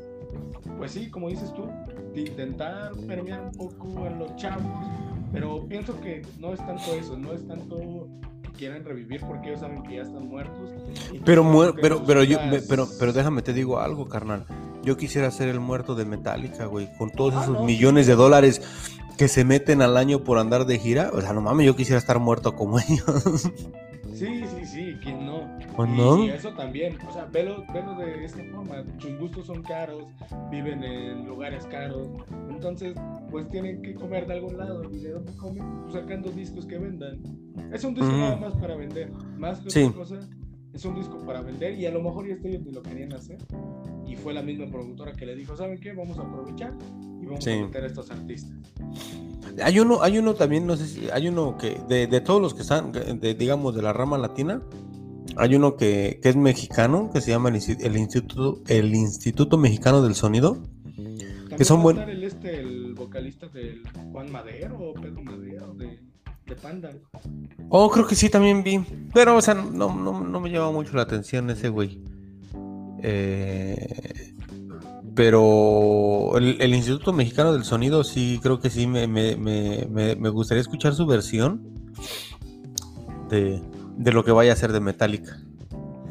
pues 0.77 0.93
sí, 0.93 1.11
como 1.11 1.29
dices 1.29 1.53
tú, 1.55 1.69
de 2.15 2.23
intentar 2.23 2.93
permear 3.07 3.41
un 3.41 3.53
poco 3.53 4.05
a 4.05 4.11
los 4.11 4.35
chavos, 4.37 4.65
pero 5.33 5.67
pienso 5.67 5.99
que 6.01 6.23
no 6.39 6.53
es 6.53 6.59
tanto 6.61 6.95
eso, 6.95 7.17
no 7.17 7.33
es 7.33 7.47
tanto 7.47 8.09
que 8.57 8.65
quieran 8.67 8.85
revivir 8.85 9.21
porque 9.21 9.49
ellos 9.49 9.61
saben 9.61 9.83
que 9.85 9.97
ya 9.97 10.03
están 10.03 10.27
muertos. 10.29 10.71
Pero, 11.25 11.45
muer- 11.45 11.75
pero, 11.81 12.05
pero, 12.05 12.23
yo, 12.25 12.39
otras- 12.39 12.65
pero, 12.69 12.89
pero 12.99 13.13
déjame 13.13 13.43
te 13.43 13.53
digo 13.53 13.79
algo, 13.81 14.09
carnal. 14.09 14.47
Yo 14.83 14.97
quisiera 14.97 15.31
ser 15.31 15.49
el 15.49 15.61
muerto 15.61 15.95
de 15.95 16.05
Metallica, 16.05 16.67
güey, 16.67 16.89
con 16.97 17.11
todos 17.11 17.35
Ah, 17.35 17.43
esos 17.43 17.55
no, 17.55 17.65
millones 17.65 18.07
sí. 18.07 18.13
de 18.13 18.17
dólares 18.17 18.63
que 19.19 19.29
se 19.29 19.45
meten 19.45 19.83
al 19.83 19.97
año 19.97 20.25
por 20.25 20.39
andar 20.39 20.65
de 20.67 20.79
gira. 20.79 21.11
O 21.13 21.21
sea, 21.21 21.33
no 21.33 21.41
mames, 21.41 21.67
yo 21.67 21.75
quisiera 21.77 21.99
estar 21.99 22.19
muerto 22.19 22.55
como 22.55 22.79
ellos. 22.89 23.51
Sí, 24.17 24.45
sí, 24.47 24.65
sí, 24.65 24.97
¿quién 25.03 25.27
no? 25.27 25.59
¿O 25.77 25.85
y, 25.85 25.91
no? 25.91 26.25
y 26.25 26.31
eso 26.31 26.51
también, 26.55 26.97
o 27.07 27.13
sea, 27.13 27.27
velo, 27.27 27.65
velo 27.73 27.95
de 27.97 28.25
esta 28.25 28.43
forma, 28.45 28.83
sus 28.99 29.19
gustos 29.19 29.47
son 29.47 29.63
caros, 29.63 30.07
viven 30.51 30.83
en 30.83 31.27
lugares 31.27 31.67
caros, 31.67 32.09
entonces 32.49 32.97
pues 33.31 33.47
tienen 33.51 33.83
que 33.83 33.95
comer 33.95 34.27
de 34.27 34.35
algún 34.35 34.57
lado 34.57 34.83
y 34.91 35.01
de 35.01 35.11
dónde 35.11 35.33
comen, 35.37 35.83
Pues, 35.83 35.95
sacando 35.95 36.31
discos 36.31 36.65
que 36.65 36.79
vendan. 36.79 37.21
Es 37.73 37.85
un 37.85 37.93
disco 37.95 38.09
Ujú. 38.09 38.17
nada 38.19 38.37
más 38.37 38.55
para 38.55 38.75
vender, 38.77 39.11
más 39.37 39.61
que 39.61 39.71
Sí. 39.71 39.83
otra 39.85 39.97
cosa, 39.99 40.21
es 40.73 40.85
un 40.85 40.95
disco 40.95 41.19
para 41.27 41.43
vender 41.43 41.79
y 41.79 41.85
a 41.85 41.91
lo 41.91 42.01
mejor 42.01 42.27
ya 42.27 42.37
ellos 42.43 42.65
ni 42.65 42.73
lo 42.73 42.83
querían 42.83 43.13
hacer 43.13 43.37
y 44.07 44.17
fue 44.17 44.33
la 44.35 44.43
misma 44.43 44.67
productora 44.71 45.13
que 45.13 45.27
le 45.27 45.35
dijo, 45.35 45.57
¿saben 45.57 45.79
qué? 45.81 45.93
Vamos 45.93 46.19
a 46.19 46.23
aprovechar 46.23 46.73
y 47.23 47.27
vamos 47.27 47.45
Sí. 47.45 47.51
a 47.51 47.63
meter 47.67 47.85
a 47.85 47.87
estos 47.87 48.11
artistas. 48.11 48.57
Hay 49.63 49.79
uno, 49.81 50.03
hay 50.03 50.19
uno 50.19 50.35
también, 50.35 50.67
no 50.67 50.77
sé 50.77 50.87
si, 50.87 51.09
hay 51.11 51.29
uno 51.29 51.57
que, 51.57 51.81
de, 51.89 52.07
de 52.07 52.21
todos 52.21 52.41
los 52.43 52.55
que 52.55 52.63
están, 52.63 52.93
de, 52.93 53.35
digamos, 53.35 53.75
de 53.75 53.83
la 53.83 53.93
rama 53.93 54.19
latina, 54.19 54.63
hay 55.37 55.55
uno 55.55 55.77
que, 55.77 56.19
que 56.23 56.29
es 56.29 56.37
mexicano, 56.37 57.11
que 57.13 57.21
se 57.21 57.31
llama 57.31 57.49
el, 57.49 57.57
Insti- 57.57 57.79
el 57.85 57.97
Instituto, 57.97 58.63
el 58.69 58.95
Instituto 58.95 59.57
Mexicano 59.59 60.03
del 60.03 60.15
Sonido. 60.15 60.59
También 60.95 61.57
Que 61.59 61.65
son 61.65 61.79
va 61.79 61.81
a 61.81 61.85
buen- 61.85 61.97
estar 61.99 62.11
el, 62.11 62.25
este, 62.25 62.61
el 62.61 62.95
vocalista 62.95 63.49
del 63.49 63.83
Juan 64.13 64.31
Madero 64.31 64.79
o 64.79 64.95
Pedro 64.95 65.23
Madero 65.23 65.75
de, 65.75 66.01
de 66.47 66.55
Panda. 66.57 66.91
Oh, 67.69 67.91
creo 67.91 68.07
que 68.07 68.15
sí, 68.15 68.29
también 68.29 68.63
vi. 68.63 68.81
Pero, 69.15 69.37
o 69.37 69.41
sea, 69.43 69.55
no, 69.55 69.95
no, 69.95 70.21
no 70.23 70.41
me 70.41 70.51
llama 70.51 70.71
mucho 70.73 70.95
la 70.97 71.03
atención 71.03 71.49
ese 71.51 71.69
güey. 71.71 72.03
Eh, 73.03 74.33
pero 75.15 76.37
el, 76.37 76.61
el 76.61 76.75
Instituto 76.75 77.13
Mexicano 77.13 77.53
del 77.53 77.65
Sonido 77.65 78.05
sí, 78.05 78.39
creo 78.43 78.61
que 78.61 78.71
sí, 78.71 78.87
me, 78.87 79.07
me- 79.07 79.37
me- 79.37 79.87
me- 80.17 80.29
gustaría 80.29 80.61
escuchar 80.61 80.95
su 80.95 81.07
versión 81.07 81.63
de, 83.31 83.63
de 83.97 84.13
lo 84.13 84.25
que 84.25 84.33
vaya 84.33 84.53
a 84.53 84.57
ser 84.57 84.73
de 84.73 84.81
Metallica. 84.81 85.41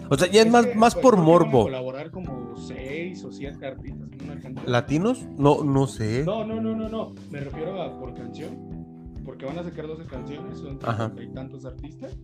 O 0.10 0.18
sea, 0.18 0.30
ya 0.30 0.42
es, 0.44 0.52
más, 0.52 0.66
que, 0.68 0.76
más 0.76 0.94
pues, 0.94 1.02
por 1.04 1.18
morbo. 1.18 1.64
colaborar 1.64 2.12
como 2.12 2.56
seis 2.58 3.24
o 3.24 3.32
siete 3.32 3.66
artistas. 3.66 4.08
¿Latinos? 4.66 5.26
No, 5.38 5.64
no 5.64 5.88
sé. 5.88 6.24
No, 6.26 6.46
no, 6.46 6.62
no, 6.62 6.76
no, 6.76 6.90
no. 6.90 7.16
Me 7.32 7.40
refiero 7.40 7.82
a 7.82 8.00
por 8.00 8.14
canción. 8.14 8.86
Porque 9.24 9.46
van 9.46 9.58
a 9.58 9.64
sacar 9.64 9.88
12 9.88 10.06
canciones, 10.06 10.60
son 10.60 10.78
Ajá. 10.84 11.12
treinta 11.12 11.32
y 11.32 11.34
tantos 11.34 11.66
artistas. 11.66 12.16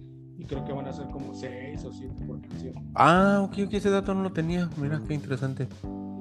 Y 0.41 0.45
creo 0.45 0.65
que 0.65 0.73
van 0.73 0.87
a 0.87 0.91
ser 0.91 1.07
como 1.09 1.35
seis 1.35 1.85
o 1.85 1.91
siete 1.91 2.25
por 2.25 2.41
canción. 2.41 2.73
Ah, 2.95 3.41
ok, 3.43 3.59
ok, 3.67 3.73
ese 3.75 3.91
dato 3.91 4.15
no 4.15 4.23
lo 4.23 4.33
tenía. 4.33 4.67
Mira, 4.75 4.99
qué 5.07 5.13
interesante. 5.13 5.67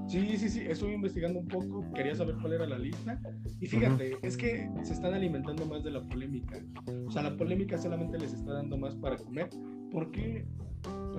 Sí, 0.08 0.36
sí, 0.36 0.50
sí, 0.50 0.60
estuve 0.68 0.92
investigando 0.92 1.38
un 1.38 1.48
poco, 1.48 1.90
quería 1.94 2.14
saber 2.14 2.34
cuál 2.38 2.52
era 2.52 2.66
la 2.66 2.78
lista. 2.78 3.18
Y 3.60 3.66
fíjate, 3.66 4.18
es 4.20 4.36
que 4.36 4.68
se 4.82 4.92
están 4.92 5.14
alimentando 5.14 5.64
más 5.64 5.82
de 5.82 5.92
la 5.92 6.02
polémica. 6.02 6.60
O 7.06 7.10
sea, 7.10 7.22
la 7.22 7.34
polémica 7.34 7.78
solamente 7.78 8.18
les 8.18 8.34
está 8.34 8.52
dando 8.52 8.76
más 8.76 8.94
para 8.94 9.16
comer. 9.16 9.48
¿Por 9.90 10.10
qué? 10.10 10.44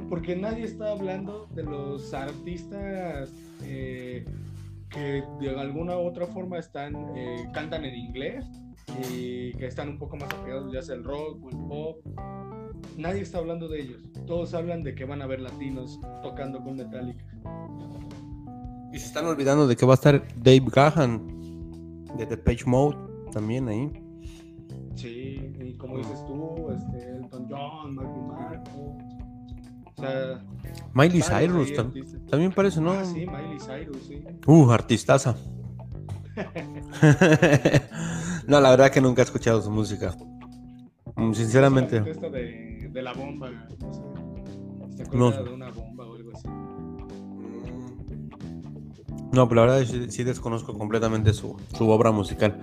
Porque 0.07 0.35
nadie 0.35 0.65
está 0.65 0.91
hablando 0.91 1.47
de 1.55 1.63
los 1.63 2.13
artistas 2.13 3.33
eh, 3.63 4.25
que 4.91 5.23
de 5.39 5.59
alguna 5.59 5.97
u 5.97 6.01
otra 6.01 6.27
forma 6.27 6.59
están, 6.59 6.93
eh, 7.17 7.49
cantan 7.51 7.83
en 7.83 7.95
inglés 7.95 8.45
y 9.13 9.53
que 9.53 9.65
están 9.67 9.89
un 9.89 9.97
poco 9.97 10.17
más 10.17 10.29
apegados 10.33 10.71
ya 10.73 10.81
sea 10.81 10.95
el 10.95 11.03
rock 11.03 11.43
o 11.43 11.49
el 11.49 11.57
pop. 11.67 11.97
Nadie 12.97 13.21
está 13.21 13.37
hablando 13.37 13.67
de 13.67 13.81
ellos. 13.81 14.01
Todos 14.27 14.53
hablan 14.53 14.83
de 14.83 14.93
que 14.95 15.05
van 15.05 15.21
a 15.21 15.27
ver 15.27 15.39
latinos 15.41 15.99
tocando 16.21 16.61
con 16.63 16.75
Metallica. 16.75 17.23
Y 18.93 18.99
se 18.99 19.05
están 19.05 19.25
olvidando 19.25 19.67
de 19.67 19.75
que 19.75 19.85
va 19.85 19.93
a 19.93 19.95
estar 19.95 20.21
Dave 20.37 20.65
Gahan 20.73 22.05
de 22.17 22.25
The 22.25 22.37
Page 22.37 22.65
Mode 22.65 22.97
también 23.31 23.67
ahí. 23.69 23.89
Sí, 24.95 25.53
y 25.59 25.73
como 25.77 25.97
dices 25.97 26.23
tú, 26.27 26.69
este, 26.71 27.11
Elton 27.17 27.47
John, 27.49 27.95
Marky 27.95 28.19
Marco. 28.19 28.97
O 29.95 30.01
sea, 30.01 30.43
Miley 30.93 31.21
Cyrus 31.21 31.69
ahí 31.69 31.75
tam- 31.75 31.85
artistas. 31.87 32.25
también 32.29 32.51
parece, 32.51 32.81
¿no? 32.81 32.91
Ah, 32.91 33.05
sí, 33.05 33.25
Miley 33.25 33.59
Cyrus, 33.59 33.97
sí. 34.07 34.23
Uh, 34.47 34.69
artistaza. 34.71 35.35
no, 38.47 38.59
la 38.61 38.69
verdad 38.71 38.91
que 38.91 39.01
nunca 39.01 39.21
he 39.21 39.25
escuchado 39.25 39.61
su 39.61 39.71
música. 39.71 40.15
Mm, 41.15 41.33
Sinceramente. 41.33 41.97
Solamente 41.99 42.11
Esta 42.11 42.29
de, 42.29 42.89
de 42.91 43.01
la 43.01 43.13
bomba, 43.13 43.49
no 43.51 43.93
sé. 43.93 44.01
¿Se 44.97 45.17
No 45.17 45.27
acuerda 45.27 45.37
sé. 45.37 45.43
de 45.49 45.55
una 45.55 45.69
bomba 45.71 46.05
o 46.07 46.15
algo 46.15 46.31
así? 46.35 46.47
No, 49.33 49.47
pero 49.47 49.65
la 49.65 49.73
verdad 49.75 49.87
sí, 49.89 50.11
sí 50.11 50.23
desconozco 50.23 50.77
completamente 50.77 51.33
su, 51.33 51.55
su 51.77 51.89
obra 51.89 52.11
musical. 52.11 52.59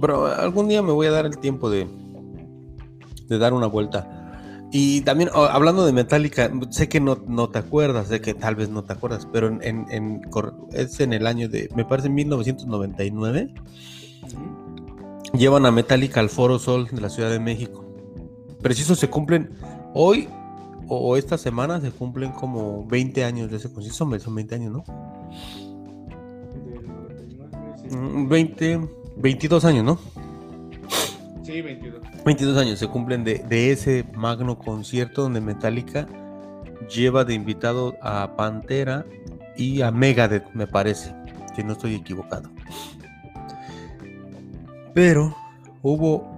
Pero 0.00 0.26
algún 0.26 0.68
día 0.68 0.82
me 0.82 0.92
voy 0.92 1.06
a 1.06 1.10
dar 1.12 1.24
el 1.26 1.38
tiempo 1.38 1.70
de, 1.70 1.86
de 3.28 3.38
dar 3.38 3.52
una 3.52 3.66
vuelta. 3.66 4.16
Y 4.72 5.00
también 5.02 5.30
oh, 5.34 5.44
hablando 5.44 5.84
de 5.86 5.92
Metallica, 5.92 6.50
sé 6.70 6.88
que 6.88 7.00
no, 7.00 7.18
no 7.26 7.48
te 7.50 7.58
acuerdas, 7.58 8.08
sé 8.08 8.20
que 8.20 8.34
tal 8.34 8.54
vez 8.56 8.70
no 8.70 8.84
te 8.84 8.92
acuerdas, 8.92 9.26
pero 9.32 9.48
en, 9.48 9.60
en- 9.62 9.86
en 9.90 10.20
cor- 10.30 10.54
es 10.72 11.00
en 11.00 11.12
el 11.12 11.26
año 11.26 11.48
de, 11.48 11.68
me 11.74 11.84
parece 11.84 12.08
1999, 12.08 13.52
Ujú. 14.22 14.69
Llevan 15.34 15.66
a 15.66 15.70
Metallica 15.70 16.20
al 16.20 16.28
Foro 16.28 16.58
Sol 16.58 16.88
de 16.90 17.00
la 17.00 17.08
Ciudad 17.08 17.30
de 17.30 17.40
México. 17.40 17.84
Preciso 18.62 18.94
se 18.94 19.08
cumplen 19.08 19.50
hoy 19.94 20.28
o, 20.88 21.16
esta 21.16 21.38
semana 21.38 21.80
se 21.80 21.92
cumplen 21.92 22.32
como 22.32 22.84
20 22.86 23.24
años 23.24 23.50
de 23.50 23.58
ese 23.58 23.72
concierto, 23.72 23.96
son 23.96 24.20
son 24.20 24.34
20 24.34 24.54
años, 24.56 24.72
¿no? 24.72 24.84
Del 26.64 26.86
99, 26.86 27.74
sí. 27.88 27.96
Mm, 27.96 28.28
20, 28.28 28.80
22 29.16 29.64
años, 29.64 29.84
¿no? 29.84 29.98
Sí, 31.44 31.60
22. 31.62 32.00
22 32.24 32.56
años 32.56 32.78
se 32.78 32.88
cumplen 32.88 33.22
de, 33.22 33.38
de 33.38 33.70
ese 33.70 34.04
magno 34.14 34.58
concierto 34.58 35.22
donde 35.22 35.40
Metallica 35.40 36.08
lleva 36.92 37.24
de 37.24 37.34
invitado 37.34 37.94
a 38.02 38.36
Pantera 38.36 39.06
y 39.56 39.82
a 39.82 39.92
Megadeth, 39.92 40.52
me 40.54 40.66
parece, 40.66 41.14
si 41.54 41.62
no 41.62 41.74
estoy 41.74 41.94
equivocado. 41.94 42.50
Pero 44.94 45.34
hubo 45.82 46.28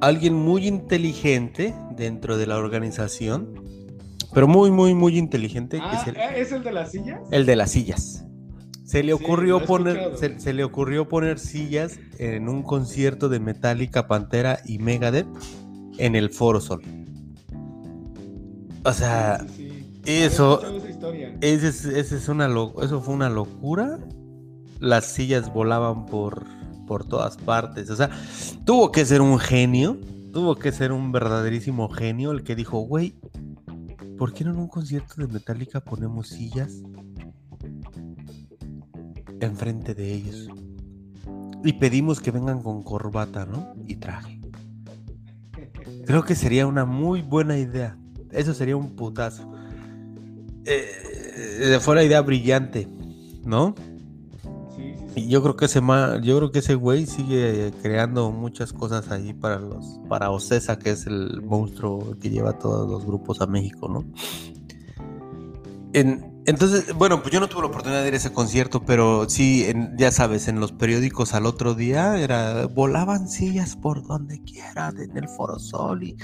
alguien 0.00 0.34
muy 0.34 0.66
inteligente 0.66 1.74
dentro 1.96 2.36
de 2.36 2.46
la 2.46 2.56
organización, 2.56 3.48
pero 4.34 4.46
muy, 4.46 4.70
muy, 4.70 4.94
muy 4.94 5.16
inteligente, 5.18 5.78
que 5.78 5.82
Ah, 5.84 5.98
es 6.00 6.06
el, 6.08 6.16
¿eh? 6.16 6.40
¿es 6.40 6.52
el 6.52 6.62
de 6.62 6.72
las 6.72 6.90
sillas? 6.92 7.20
el 7.30 7.46
de 7.46 7.56
las 7.56 7.70
sillas. 7.70 8.22
Se 8.84 9.02
le 9.02 9.12
ocurrió 9.14 9.64
poner, 9.64 10.16
se, 10.16 10.38
se 10.38 10.52
le 10.52 10.62
ocurrió 10.62 11.08
poner 11.08 11.38
sillas 11.40 11.98
en 12.18 12.48
un 12.48 12.62
concierto 12.62 13.28
de 13.28 13.40
Metallica, 13.40 14.06
Pantera 14.06 14.60
y 14.64 14.78
Megadeth 14.78 15.26
en 15.98 16.14
el 16.14 16.30
Foro 16.30 16.60
Sol. 16.60 16.82
O 18.84 18.92
sea, 18.92 19.40
Sí, 19.56 19.68
sí, 19.68 19.68
sí. 20.04 20.12
eso- 20.22 20.60
esa 21.40 21.68
ese 21.98 22.16
es 22.16 22.28
una 22.28 22.46
lo- 22.46 22.80
eso 22.82 23.00
fue 23.00 23.14
una 23.14 23.28
locura. 23.28 23.98
Las 24.78 25.06
sillas 25.06 25.52
volaban 25.52 26.06
por, 26.06 26.44
por 26.86 27.06
todas 27.06 27.36
partes. 27.36 27.90
O 27.90 27.96
sea, 27.96 28.10
tuvo 28.64 28.92
que 28.92 29.04
ser 29.04 29.20
un 29.20 29.38
genio, 29.38 29.98
tuvo 30.32 30.56
que 30.56 30.72
ser 30.72 30.92
un 30.92 31.12
verdaderísimo 31.12 31.88
genio 31.88 32.30
el 32.32 32.42
que 32.42 32.54
dijo, 32.54 32.78
güey, 32.80 33.18
¿por 34.18 34.32
qué 34.32 34.44
no 34.44 34.50
en 34.52 34.58
un 34.58 34.68
concierto 34.68 35.14
de 35.16 35.26
Metallica 35.26 35.80
ponemos 35.80 36.28
sillas 36.28 36.82
enfrente 39.40 39.94
de 39.94 40.12
ellos. 40.12 40.48
Y 41.64 41.74
pedimos 41.74 42.20
que 42.20 42.30
vengan 42.30 42.62
con 42.62 42.82
corbata, 42.82 43.46
¿no? 43.46 43.74
Y 43.86 43.96
traje. 43.96 44.40
Creo 46.06 46.24
que 46.24 46.34
sería 46.34 46.66
una 46.66 46.84
muy 46.84 47.22
buena 47.22 47.58
idea. 47.58 47.98
Eso 48.30 48.54
sería 48.54 48.76
un 48.76 48.94
putazo. 48.94 49.52
Eh, 50.64 51.78
fue 51.80 51.94
una 51.94 52.04
idea 52.04 52.20
brillante, 52.20 52.88
¿no? 53.44 53.74
Yo 55.16 55.42
creo 55.42 55.56
que 55.56 55.64
ese 55.64 55.80
ma- 55.80 56.20
yo 56.20 56.36
creo 56.36 56.50
que 56.52 56.58
ese 56.58 56.74
güey 56.74 57.06
sigue 57.06 57.72
creando 57.82 58.30
muchas 58.30 58.72
cosas 58.72 59.10
ahí 59.10 59.32
para 59.32 59.58
los 59.58 59.98
para 60.08 60.30
Ocesa, 60.30 60.78
que 60.78 60.90
es 60.90 61.06
el 61.06 61.40
monstruo 61.42 62.16
que 62.20 62.28
lleva 62.30 62.50
a 62.50 62.58
todos 62.58 62.88
los 62.88 63.04
grupos 63.06 63.40
a 63.40 63.46
México, 63.46 63.88
¿no? 63.88 64.04
En- 65.92 66.34
entonces, 66.46 66.94
bueno, 66.94 67.22
pues 67.22 67.32
yo 67.32 67.40
no 67.40 67.48
tuve 67.48 67.62
la 67.62 67.68
oportunidad 67.68 68.02
de 68.02 68.08
ir 68.08 68.14
a 68.14 68.18
ese 68.18 68.30
concierto, 68.32 68.84
pero 68.84 69.28
sí, 69.28 69.66
ya 69.96 70.12
sabes, 70.12 70.46
en 70.48 70.60
los 70.60 70.70
periódicos 70.72 71.34
al 71.34 71.46
otro 71.46 71.74
día 71.74 72.18
era 72.20 72.66
volaban 72.66 73.28
sillas 73.28 73.74
por 73.74 74.06
donde 74.06 74.40
quiera 74.42 74.92
en 74.96 75.16
el 75.16 75.28
Foro 75.28 75.58
Sol 75.58 76.04
y 76.04 76.16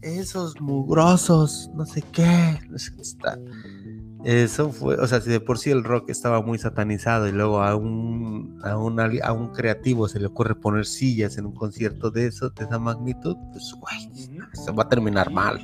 esos 0.00 0.60
mugrosos, 0.60 1.70
no 1.76 1.86
sé 1.86 2.02
qué, 2.10 2.58
no 2.70 2.78
sé 2.78 2.92
qué 2.96 3.02
está. 3.02 3.38
Eso 4.24 4.70
fue, 4.70 4.94
o 4.96 5.06
sea, 5.06 5.20
si 5.20 5.30
de 5.30 5.40
por 5.40 5.58
sí 5.58 5.70
el 5.70 5.82
rock 5.82 6.08
estaba 6.10 6.40
muy 6.42 6.56
satanizado 6.58 7.26
y 7.28 7.32
luego 7.32 7.60
a 7.62 7.74
un, 7.74 8.60
a 8.62 8.76
un, 8.76 9.00
a 9.00 9.32
un 9.32 9.48
creativo 9.48 10.06
se 10.08 10.20
le 10.20 10.26
ocurre 10.26 10.54
poner 10.54 10.86
sillas 10.86 11.38
en 11.38 11.46
un 11.46 11.52
concierto 11.54 12.10
de 12.10 12.26
eso, 12.28 12.50
de 12.50 12.64
esa 12.64 12.78
magnitud, 12.78 13.36
pues, 13.50 13.74
güey, 13.80 14.38
se 14.52 14.70
va 14.70 14.84
a 14.84 14.88
terminar 14.88 15.30
mal. 15.32 15.58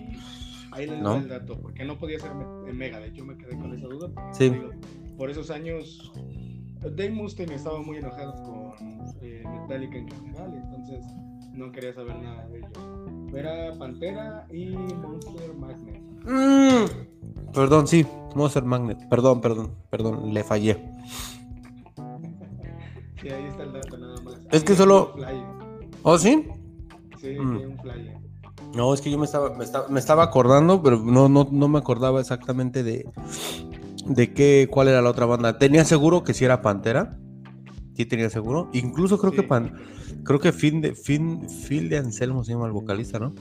Ahí 0.73 0.87
les 0.87 1.01
¿No? 1.01 1.17
el 1.17 1.29
dato, 1.29 1.57
porque 1.61 1.85
no 1.85 1.99
podía 1.99 2.19
ser 2.19 2.31
me- 2.35 2.73
Mega, 2.73 2.99
de 3.01 3.09
hecho 3.09 3.25
me 3.25 3.37
quedé 3.37 3.57
con 3.59 3.73
esa 3.75 3.87
duda. 3.87 4.11
Sí. 4.33 4.51
digo, 4.51 4.71
por 5.17 5.31
esos 5.31 5.51
años, 5.51 6.13
Dave 6.81 7.11
Mustaine 7.11 7.55
estaba 7.55 7.81
muy 7.81 7.97
enojado 7.99 8.33
con 8.45 8.75
eh, 9.23 9.45
Metallica 9.47 9.99
en 9.99 10.09
general, 10.09 10.53
entonces 10.55 11.05
no 11.53 11.71
quería 11.73 11.93
saber 11.95 12.17
nada 12.21 12.47
de 12.49 12.59
ellos. 12.59 12.71
Era 13.35 13.73
Pantera 13.79 14.47
y 14.53 14.67
Monster 14.71 15.55
Magnet. 15.55 16.03
Mm, 16.25 17.18
Perdón, 17.53 17.87
sí, 17.89 18.07
Monster 18.35 18.65
Magnet, 18.65 19.09
perdón, 19.09 19.41
perdón, 19.41 19.71
perdón, 19.91 20.33
le 20.35 20.45
fallé. 20.45 20.77
Sí, 23.21 23.29
ahí 23.31 23.45
está 23.47 23.65
el 23.65 23.73
dato 23.73 23.99
nada 23.99 24.21
más. 24.23 24.35
Es 24.53 24.63
que 24.65 24.75
solo- 24.75 25.15
un. 25.17 25.25
¿Oh, 26.03 26.19
sí? 26.19 26.45
Sí, 27.21 27.31
Mm. 27.39 27.57
un 27.57 27.79
flyer. 27.81 28.17
No, 28.75 28.93
es 28.95 29.01
que 29.01 29.11
yo 29.11 29.19
me 29.19 29.25
estaba, 29.25 29.55
me 29.57 29.65
estaba, 29.65 29.89
me 29.89 29.99
estaba 29.99 30.23
acordando, 30.23 30.83
pero 30.83 30.99
no, 31.01 31.29
no, 31.29 31.49
no 31.51 31.69
me 31.69 31.79
acordaba 31.79 32.21
exactamente 32.21 32.83
de, 32.83 33.09
de 34.07 34.35
qué, 34.35 34.69
cuál 34.71 34.89
era 34.89 35.03
la 35.03 35.11
otra 35.11 35.27
banda. 35.27 35.59
Tenía 35.59 35.85
seguro 35.85 36.23
que 36.23 36.35
sí 36.35 36.45
era 36.45 36.63
Pantera. 36.63 37.19
Sí 37.95 38.07
tenía 38.07 38.31
seguro. 38.31 38.69
Incluso 38.73 39.19
creo 39.19 39.33
que. 39.33 39.43
Pan, 39.43 39.75
creo 40.23 40.39
que 40.39 40.53
Phil 40.53 40.81
de, 40.81 40.93
Phil, 40.95 41.41
Phil 41.67 41.89
de 41.89 41.99
Anselmo 41.99 42.45
se 42.45 42.53
llama 42.53 42.67
el 42.67 42.73
vocalista, 42.73 43.19
¿no? 43.19 43.33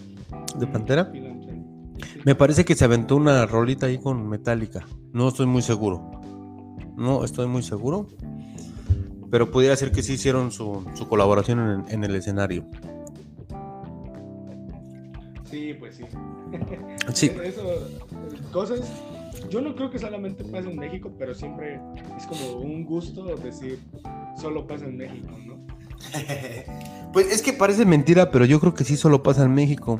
De 0.57 0.65
Pantera. 0.65 1.11
Phil. 1.11 1.26
Me 2.25 2.35
parece 2.35 2.65
que 2.65 2.75
se 2.75 2.85
aventó 2.85 3.15
una 3.15 3.45
rolita 3.45 3.85
ahí 3.85 3.97
con 3.97 4.27
Metallica. 4.27 4.85
No 5.13 5.27
estoy 5.29 5.45
muy 5.45 5.61
seguro. 5.61 6.11
No 6.95 7.23
estoy 7.23 7.47
muy 7.47 7.63
seguro. 7.63 8.07
Pero 9.29 9.51
pudiera 9.51 9.75
ser 9.75 9.91
que 9.91 10.03
sí 10.03 10.13
hicieron 10.13 10.51
su, 10.51 10.85
su 10.93 11.07
colaboración 11.07 11.59
en, 11.59 11.93
en 11.93 12.03
el 12.03 12.15
escenario. 12.15 12.65
Sí, 15.49 15.73
pues 15.73 15.95
sí. 15.95 16.03
Sí. 17.13 17.31
Eso, 17.43 17.63
cosas, 18.51 18.81
yo 19.49 19.61
no 19.61 19.75
creo 19.75 19.89
que 19.89 19.99
solamente 19.99 20.43
pasa 20.43 20.69
en 20.69 20.77
México, 20.77 21.11
pero 21.17 21.33
siempre 21.33 21.79
es 22.17 22.25
como 22.27 22.59
un 22.59 22.85
gusto 22.85 23.35
decir, 23.37 23.79
solo 24.39 24.67
pasa 24.67 24.85
en 24.85 24.97
México, 24.97 25.29
¿no? 25.45 25.57
Pues 27.13 27.31
es 27.31 27.41
que 27.41 27.53
parece 27.53 27.85
mentira, 27.85 28.29
pero 28.29 28.45
yo 28.45 28.59
creo 28.59 28.73
que 28.73 28.83
sí 28.83 28.97
solo 28.97 29.23
pasa 29.23 29.43
en 29.45 29.53
México. 29.53 29.99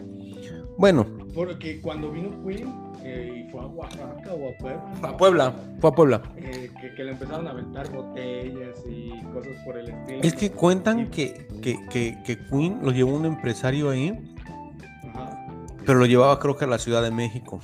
Bueno, 0.77 1.07
Porque 1.37 1.79
cuando 1.81 2.11
vino 2.11 2.31
Queen 2.43 2.73
eh, 3.03 3.45
y 3.45 3.51
fue 3.51 3.61
a 3.61 3.67
Oaxaca 3.67 4.33
o 4.33 4.49
a 4.49 4.57
Puebla, 4.57 4.83
a 5.03 5.17
Puebla, 5.17 5.53
fue 5.79 5.89
a 5.91 5.93
Puebla. 5.93 6.21
eh, 6.35 6.71
que, 6.81 6.95
que 6.95 7.03
le 7.03 7.11
empezaron 7.11 7.45
a 7.45 7.51
aventar 7.51 7.91
botellas 7.91 8.79
y 8.89 9.11
cosas 9.31 9.53
por 9.63 9.77
el 9.77 9.89
estilo. 9.89 10.19
Es 10.23 10.33
que 10.33 10.49
cuentan 10.51 11.11
que, 11.11 11.47
que, 11.61 11.77
que, 11.91 12.17
que 12.25 12.39
Queen 12.49 12.79
lo 12.81 12.91
llevó 12.91 13.15
un 13.15 13.25
empresario 13.25 13.91
ahí, 13.91 14.17
Ajá, 15.13 15.47
pero 15.85 15.99
lo 15.99 16.07
llevaba 16.07 16.39
creo 16.39 16.57
que 16.57 16.65
a 16.65 16.67
la 16.67 16.79
Ciudad 16.79 17.03
de 17.03 17.11
México. 17.11 17.61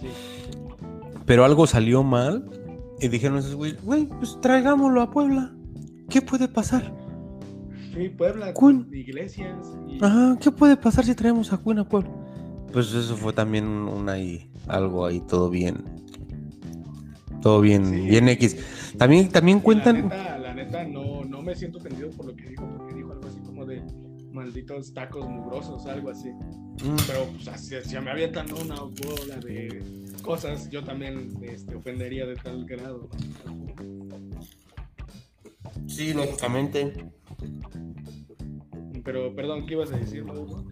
sí. 0.00 0.08
Pero 1.24 1.44
algo 1.44 1.68
salió 1.68 2.02
mal 2.02 2.50
y 3.00 3.06
dijeron 3.06 3.38
esos 3.38 3.54
güey, 3.54 3.76
güey, 3.84 4.06
pues 4.06 4.36
traigámoslo 4.40 5.00
a 5.00 5.10
Puebla. 5.12 5.52
¿Qué 6.10 6.20
puede 6.20 6.48
pasar? 6.48 6.92
Sí, 7.94 8.08
Puebla, 8.08 8.52
Queen. 8.52 8.88
iglesias 8.92 9.54
y... 9.86 10.04
Ajá, 10.04 10.36
¿qué 10.40 10.50
puede 10.50 10.76
pasar 10.76 11.04
si 11.04 11.14
traemos 11.14 11.52
a 11.52 11.62
Queen 11.62 11.78
a 11.78 11.88
Puebla? 11.88 12.10
Pues 12.72 12.92
eso 12.94 13.16
fue 13.16 13.32
también 13.32 13.66
un, 13.66 13.88
un 13.88 14.08
ahí, 14.08 14.50
algo 14.66 15.04
ahí 15.06 15.20
todo 15.20 15.50
bien. 15.50 15.84
Todo 17.42 17.60
bien, 17.60 17.84
Sí. 17.86 18.00
bien 18.02 18.28
X. 18.28 18.56
También, 18.96 19.28
también 19.28 19.60
cuentan. 19.60 19.96
La 19.96 20.02
neta, 20.02 20.38
la 20.38 20.54
neta 20.54 20.84
no, 20.84 21.24
no 21.24 21.42
me 21.42 21.54
siento 21.56 21.78
ofendido 21.78 22.10
por 22.10 22.26
lo 22.26 22.36
que 22.36 22.46
dijo, 22.50 22.66
porque 22.76 22.94
dijo 22.94 23.12
algo 23.12 23.26
así 23.26 23.40
como 23.40 23.66
de 23.66 23.82
malditos 24.32 24.94
tacos 24.94 25.28
mugrosos, 25.28 25.84
algo 25.86 26.10
así. 26.10 26.30
Mm, 26.30 26.96
Pero 27.06 27.26
pues, 27.34 27.48
así, 27.48 27.74
si 27.84 27.98
me 27.98 28.10
avientan 28.10 28.46
una 28.52 28.76
bola 28.80 29.36
de 29.44 29.82
cosas, 30.22 30.70
yo 30.70 30.82
también 30.84 31.32
este, 31.42 31.74
ofendería 31.74 32.24
de 32.26 32.36
tal 32.36 32.64
grado. 32.64 33.08
Sí, 35.86 36.14
lógicamente. 36.14 37.10
Pero, 39.04 39.34
perdón, 39.34 39.66
¿qué 39.66 39.74
ibas 39.74 39.92
a 39.92 39.96
decir, 39.96 40.24
Mauro? 40.24 40.64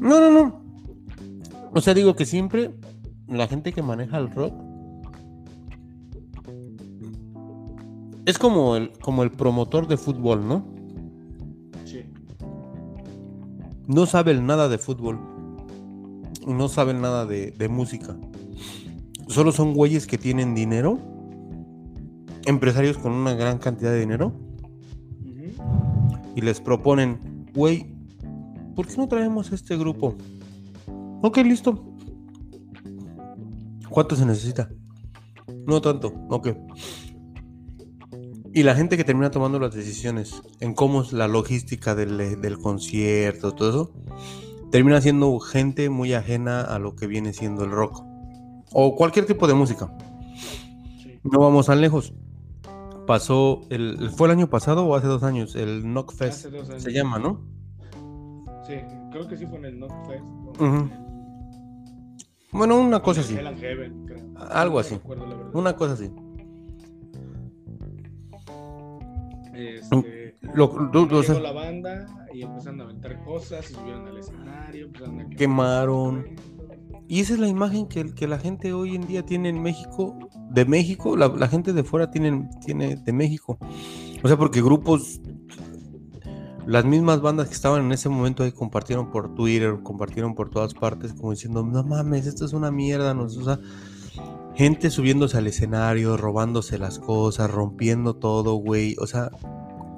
No, 0.00 0.20
no, 0.20 0.30
no. 0.30 0.69
O 1.72 1.80
sea, 1.80 1.94
digo 1.94 2.16
que 2.16 2.26
siempre 2.26 2.74
la 3.28 3.46
gente 3.46 3.72
que 3.72 3.82
maneja 3.82 4.18
el 4.18 4.30
rock 4.30 4.52
es 8.26 8.38
como 8.38 8.76
el, 8.76 8.92
como 9.00 9.22
el 9.22 9.30
promotor 9.30 9.86
de 9.86 9.96
fútbol, 9.96 10.46
¿no? 10.46 10.64
Sí. 11.84 12.04
No 13.86 14.06
saben 14.06 14.46
nada 14.46 14.68
de 14.68 14.78
fútbol. 14.78 15.18
No 16.46 16.68
saben 16.68 17.00
nada 17.00 17.26
de, 17.26 17.52
de 17.52 17.68
música. 17.68 18.16
Solo 19.28 19.52
son 19.52 19.74
güeyes 19.74 20.06
que 20.06 20.18
tienen 20.18 20.54
dinero. 20.54 20.98
Empresarios 22.46 22.98
con 22.98 23.12
una 23.12 23.34
gran 23.34 23.58
cantidad 23.58 23.90
de 23.90 24.00
dinero. 24.00 24.32
Y 26.34 26.40
les 26.40 26.60
proponen, 26.60 27.46
güey, 27.54 27.94
¿por 28.74 28.86
qué 28.86 28.96
no 28.96 29.08
traemos 29.08 29.52
este 29.52 29.76
grupo? 29.76 30.16
Ok, 31.22 31.38
listo. 31.38 31.84
¿Cuánto 33.90 34.16
se 34.16 34.24
necesita? 34.24 34.70
No 35.66 35.80
tanto, 35.80 36.12
ok. 36.28 36.48
Y 38.52 38.62
la 38.62 38.74
gente 38.74 38.96
que 38.96 39.04
termina 39.04 39.30
tomando 39.30 39.60
las 39.60 39.74
decisiones 39.74 40.42
en 40.60 40.74
cómo 40.74 41.02
es 41.02 41.12
la 41.12 41.28
logística 41.28 41.94
del, 41.94 42.40
del 42.40 42.58
concierto, 42.58 43.52
todo 43.52 43.70
eso, 43.70 43.92
termina 44.70 45.00
siendo 45.00 45.38
gente 45.38 45.90
muy 45.90 46.14
ajena 46.14 46.62
a 46.62 46.78
lo 46.78 46.96
que 46.96 47.06
viene 47.06 47.32
siendo 47.32 47.64
el 47.64 47.70
rock. 47.70 48.02
O 48.72 48.96
cualquier 48.96 49.26
tipo 49.26 49.46
de 49.46 49.54
música. 49.54 49.92
No 51.22 51.40
vamos 51.40 51.66
tan 51.66 51.80
lejos. 51.80 52.14
Pasó, 53.06 53.62
el, 53.70 54.10
¿fue 54.10 54.28
el 54.28 54.32
año 54.32 54.48
pasado 54.48 54.86
o 54.86 54.94
hace 54.94 55.08
dos 55.08 55.22
años? 55.22 55.56
El 55.56 55.82
Knockfest 55.82 56.46
se 56.78 56.92
llama, 56.92 57.18
¿no? 57.18 57.44
Sí, 58.66 58.74
creo 59.10 59.28
que 59.28 59.36
sí 59.36 59.46
fue 59.46 59.58
en 59.58 59.64
el 59.64 59.78
Knockfest. 59.78 60.24
Ujú. 60.60 61.09
Bueno, 62.52 62.78
una 62.80 63.00
cosa 63.00 63.20
así. 63.20 63.34
Heaven, 63.36 64.06
creo. 64.06 64.24
Algo 64.50 64.74
No 64.74 64.80
así. 64.80 64.94
recuerdo. 64.94 65.50
Una 65.54 65.76
cosa 65.76 65.92
así. 65.94 66.10
Este, 69.54 70.36
Lo- 70.54 70.72
lo- 70.92 71.04
llegó 71.06 71.18
o 71.18 71.22
sea, 71.22 71.38
la 71.38 71.52
banda 71.52 72.06
y 72.32 72.42
empezaron 72.42 72.80
a 72.80 72.84
aventar 72.84 73.22
cosas 73.24 73.70
y 73.70 73.74
subieron 73.74 74.06
al 74.06 74.18
escenario, 74.18 74.86
empezaron 74.86 75.20
a 75.20 75.24
quemar 75.28 75.36
Quemaron. 75.36 76.26
y 77.08 77.20
esa 77.20 77.34
es 77.34 77.40
la 77.40 77.48
imagen 77.48 77.86
que, 77.86 78.14
que 78.14 78.26
la 78.26 78.38
gente 78.38 78.72
hoy 78.72 78.94
en 78.94 79.06
día 79.06 79.24
tiene 79.24 79.48
en 79.50 79.60
México, 79.62 80.16
de 80.50 80.64
México, 80.64 81.16
la, 81.16 81.28
la 81.28 81.46
gente 81.48 81.72
de 81.72 81.84
fuera 81.84 82.10
tiene, 82.10 82.48
tiene 82.64 82.96
de 82.96 83.12
México. 83.12 83.58
O 84.22 84.28
sea, 84.28 84.36
porque 84.36 84.62
grupos, 84.62 85.20
las 86.70 86.84
mismas 86.84 87.20
bandas 87.20 87.48
que 87.48 87.54
estaban 87.54 87.84
en 87.84 87.90
ese 87.92 88.08
momento 88.08 88.44
ahí 88.44 88.52
compartieron 88.52 89.10
por 89.10 89.34
Twitter, 89.34 89.78
compartieron 89.82 90.36
por 90.36 90.50
todas 90.50 90.72
partes, 90.72 91.12
como 91.14 91.32
diciendo, 91.32 91.64
no 91.64 91.82
mames, 91.82 92.26
esto 92.26 92.44
es 92.44 92.52
una 92.52 92.70
mierda, 92.70 93.12
nos, 93.12 93.36
o 93.36 93.44
sea, 93.44 93.58
gente 94.54 94.88
subiéndose 94.90 95.36
al 95.36 95.48
escenario, 95.48 96.16
robándose 96.16 96.78
las 96.78 97.00
cosas, 97.00 97.50
rompiendo 97.50 98.14
todo, 98.14 98.54
güey. 98.54 98.94
O 99.00 99.06
sea, 99.08 99.30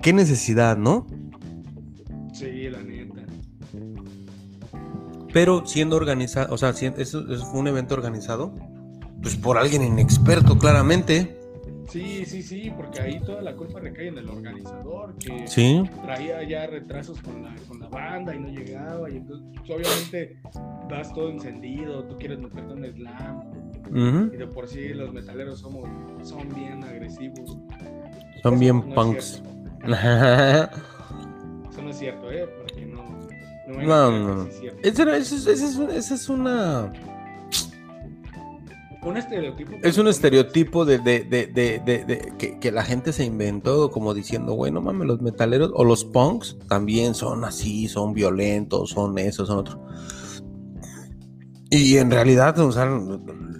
qué 0.00 0.14
necesidad, 0.14 0.78
¿no? 0.78 1.06
Sí, 2.32 2.70
la 2.70 2.82
neta. 2.82 3.20
Pero 5.32 5.66
siendo 5.66 5.96
organizado, 5.96 6.54
o 6.54 6.58
sea, 6.58 6.72
si- 6.72 6.86
eso, 6.86 7.30
eso 7.30 7.44
fue 7.50 7.60
un 7.60 7.68
evento 7.68 7.94
organizado, 7.94 8.54
pues 9.22 9.36
por 9.36 9.58
alguien 9.58 9.82
inexperto, 9.82 10.56
claramente. 10.58 11.38
Sí, 11.92 12.24
sí, 12.24 12.42
sí, 12.42 12.72
porque 12.74 13.00
ahí 13.02 13.20
toda 13.20 13.42
la 13.42 13.54
culpa 13.54 13.78
recae 13.80 14.08
en 14.08 14.16
el 14.18 14.28
organizador, 14.28 15.14
que 15.18 15.46
Sí. 15.46 15.82
traía 16.02 16.42
ya 16.42 16.66
retrasos 16.66 17.20
con 17.20 17.42
la, 17.42 17.54
con 17.68 17.78
la 17.80 17.88
banda 17.88 18.34
y 18.34 18.38
no 18.40 18.48
llegaba, 18.48 19.10
y 19.10 19.16
entonces 19.18 19.46
pues, 19.58 19.70
obviamente 19.70 20.40
vas 20.90 21.12
todo 21.12 21.28
encendido, 21.30 22.04
tú 22.04 22.16
quieres 22.18 22.38
meterte 22.38 22.72
en 22.72 22.84
el 22.84 22.94
slam, 22.94 23.40
Ujú. 23.90 24.34
y 24.34 24.36
de 24.38 24.46
por 24.46 24.66
sí 24.68 24.88
los 24.90 25.12
metaleros 25.12 25.60
somos, 25.60 25.86
son 26.26 26.48
bien 26.54 26.82
agresivos. 26.82 27.58
Son 28.42 28.54
Eso 28.54 28.58
bien 28.60 28.76
no 28.78 28.86
es 28.88 28.94
punks. 28.94 29.42
Eso 31.70 31.82
no 31.82 31.90
es 31.90 31.98
cierto, 31.98 32.30
¿eh? 32.30 32.46
Porque 32.58 32.86
no... 32.86 33.02
No, 33.68 34.10
No, 34.10 34.34
no, 34.36 34.42
es. 34.46 34.60
Esa 34.82 35.16
es, 35.16 35.32
es- 35.46 35.78
esa 35.78 36.14
es 36.14 36.28
una. 36.28 36.92
Un 39.04 39.16
estereotipo. 39.16 39.72
Es 39.82 39.98
un 39.98 40.06
estereotipo 40.06 40.84
de, 40.84 40.98
de, 40.98 41.24
de, 41.24 41.46
de, 41.48 41.78
de- 41.84 42.04
de- 42.04 42.32
que, 42.38 42.58
que 42.60 42.70
la 42.70 42.84
gente 42.84 43.12
se 43.12 43.24
inventó 43.24 43.90
como 43.90 44.14
diciendo, 44.14 44.52
güey, 44.52 44.70
no 44.70 44.80
mames, 44.80 45.06
los 45.08 45.20
metaleros 45.20 45.72
o 45.74 45.82
los 45.84 46.04
punks 46.04 46.56
también 46.68 47.14
son 47.14 47.44
así, 47.44 47.88
son 47.88 48.12
violentos, 48.14 48.90
son 48.90 49.18
eso, 49.18 49.44
son 49.44 49.58
otro. 49.58 49.84
Y 51.70 51.96
en 51.96 52.10
realidad, 52.10 52.58
o 52.60 52.70
sea, 52.70 52.88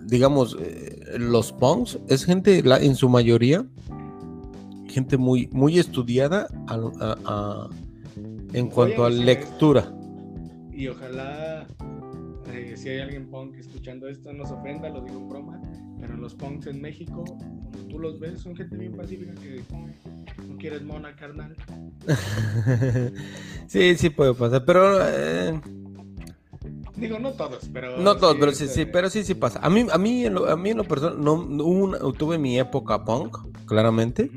digamos, 0.06 0.56
eh, 0.60 1.00
los 1.18 1.52
punks 1.52 1.98
es 2.08 2.24
gente, 2.24 2.62
la- 2.62 2.78
en 2.80 2.94
su 2.94 3.08
mayoría, 3.08 3.66
gente 4.88 5.16
muy, 5.16 5.48
muy 5.52 5.78
estudiada 5.78 6.46
al- 6.68 6.92
a- 7.00 7.16
a- 7.24 7.68
en 8.52 8.68
cuanto 8.68 9.04
a 9.06 9.10
lectura. 9.10 9.92
Y 10.70 10.88
ojalá, 10.88 11.66
eh, 12.52 12.76
si 12.76 12.88
hay 12.90 13.00
alguien 13.00 13.26
punk 13.30 13.56
escuchando 13.58 14.08
esto, 14.08 14.32
no 14.32 14.46
se 14.46 14.54
ofenda, 14.54 14.88
lo 14.88 15.00
digo 15.00 15.18
en 15.18 15.28
broma, 15.28 15.60
pero 16.00 16.16
los 16.16 16.34
punks 16.34 16.66
en 16.66 16.80
México, 16.80 17.24
cuando 17.24 17.78
tú 17.88 17.98
los 17.98 18.18
ves, 18.18 18.40
son 18.40 18.54
gente 18.56 18.76
bien 18.76 18.92
pacífica 18.96 19.34
que 19.34 19.62
no 20.48 20.56
quieres 20.58 20.82
mona, 20.82 21.14
carnal. 21.16 21.54
sí, 23.66 23.94
sí 23.96 24.10
puede 24.10 24.34
pasar, 24.34 24.64
pero... 24.64 24.98
eh, 25.06 25.60
Digo, 26.96 27.18
no 27.18 27.32
todos, 27.32 27.68
pero. 27.72 27.96
No 27.98 28.16
todos, 28.16 28.36
pero 28.36 28.52
sí, 28.52 28.64
este, 28.64 28.84
sí, 28.84 28.90
pero 28.92 29.10
sí, 29.10 29.24
sí 29.24 29.34
pasa. 29.34 29.58
A 29.60 29.68
mí, 29.70 29.86
a 29.90 29.98
mí, 29.98 30.24
en 30.26 30.34
lo, 30.34 30.48
a 30.48 30.56
mí 30.56 30.70
en 30.70 30.76
lo 30.76 30.84
personal, 30.84 31.16
no, 31.22 31.44
no 31.44 31.64
hubo 31.64 31.84
una- 31.84 31.98
tuve 32.16 32.38
mi 32.38 32.58
época 32.58 33.04
punk, 33.04 33.36
claramente. 33.66 34.30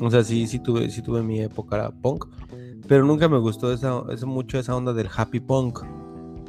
O 0.00 0.10
sea, 0.10 0.24
sí, 0.24 0.46
sí 0.48 0.58
tuve, 0.58 0.90
sí 0.90 1.00
tuve 1.02 1.22
mi 1.22 1.40
época 1.40 1.92
punk. 2.02 2.24
Pero 2.88 3.04
nunca 3.04 3.28
me 3.28 3.38
gustó 3.38 3.72
esa, 3.72 4.02
esa- 4.10 4.26
mucho 4.26 4.58
esa 4.58 4.74
onda 4.74 4.92
del 4.92 5.08
happy 5.14 5.38
punk. 5.40 5.80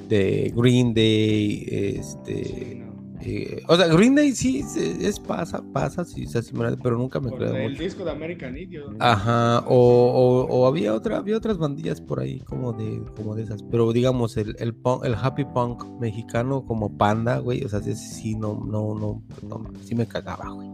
De 0.10 0.54
Green 0.56 0.94
Day, 0.94 1.66
este... 1.70 2.44
Sí, 2.44 2.76
no. 2.80 2.94
eh, 3.22 3.64
o 3.68 3.76
sea, 3.78 3.88
Green 3.88 4.16
Day 4.16 4.34
sí, 4.34 4.64
sí, 4.64 4.98
es 5.02 5.20
pasa, 5.20 5.64
pasa, 5.74 6.04
sí, 6.04 6.26
se 6.28 6.40
hace 6.40 6.54
mal, 6.54 6.78
pero 6.84 6.98
nunca 6.98 7.20
me 7.22 7.32
quedó 7.32 7.56
el 7.56 7.70
mucho. 7.72 7.84
disco 7.84 8.04
de 8.04 8.12
American 8.12 8.58
Idiot. 8.58 8.96
Ajá, 9.00 9.60
o, 9.68 9.76
o- 9.78 10.46
o 10.48 10.68
había 10.68 10.94
otra, 10.94 11.18
había 11.18 11.38
otras 11.38 11.58
bandillas 11.58 12.02
por 12.02 12.20
ahí 12.20 12.40
como 12.42 12.74
de, 12.74 13.02
como 13.16 13.34
de 13.36 13.44
esas, 13.44 13.64
pero 13.64 13.92
digamos 13.94 14.36
el, 14.38 14.56
el 14.60 14.76
punk, 14.76 15.06
el 15.06 15.16
happy 15.16 15.46
punk 15.46 15.86
mexicano 16.02 16.66
como 16.66 16.98
panda, 16.98 17.38
güey, 17.40 17.64
o 17.64 17.70
sea, 17.70 17.80
ese 17.80 17.96
sí 17.96 18.36
no, 18.36 18.56
no, 18.66 18.94
no, 18.94 19.24
no, 19.48 19.72
sí 19.84 19.96
me 19.96 20.06
cagaba, 20.06 20.50
güey. 20.50 20.70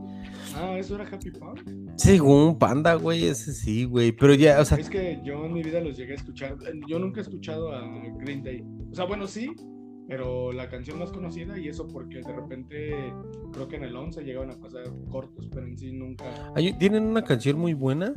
Ah, 0.55 0.77
¿eso 0.77 0.95
era 0.95 1.05
Happy 1.05 1.31
Punk? 1.31 1.61
Según 1.95 2.57
panda, 2.57 2.95
güey, 2.95 3.25
ese 3.25 3.53
sí, 3.53 3.85
güey, 3.85 4.11
pero 4.11 4.33
ya, 4.33 4.59
o 4.59 4.65
sea, 4.65 4.77
Es 4.77 4.89
que 4.89 5.19
yo 5.23 5.45
en 5.45 5.53
mi 5.53 5.63
vida 5.63 5.81
los 5.81 5.97
llegué 5.97 6.13
a 6.13 6.15
escuchar. 6.15 6.57
Yo 6.87 6.99
nunca 6.99 7.19
he 7.19 7.23
escuchado 7.23 7.73
a 7.73 7.81
Green 8.17 8.43
Day. 8.43 8.63
O 8.91 8.95
sea, 8.95 9.05
bueno, 9.05 9.27
sí, 9.27 9.51
pero 10.07 10.51
la 10.51 10.69
canción 10.69 10.97
más 10.97 11.11
conocida 11.11 11.57
y 11.59 11.67
eso 11.67 11.87
porque 11.87 12.21
de 12.21 12.33
repente 12.33 13.13
creo 13.53 13.67
que 13.67 13.75
en 13.75 13.83
el 13.83 13.95
11 13.95 14.23
llegaban 14.23 14.49
a 14.49 14.59
pasar 14.59 14.83
cortos, 15.11 15.47
pero 15.53 15.67
en 15.67 15.77
sí 15.77 15.91
nunca. 15.91 16.25
tienen 16.79 17.03
una 17.03 17.23
canción 17.23 17.59
muy 17.59 17.73
buena 17.73 18.13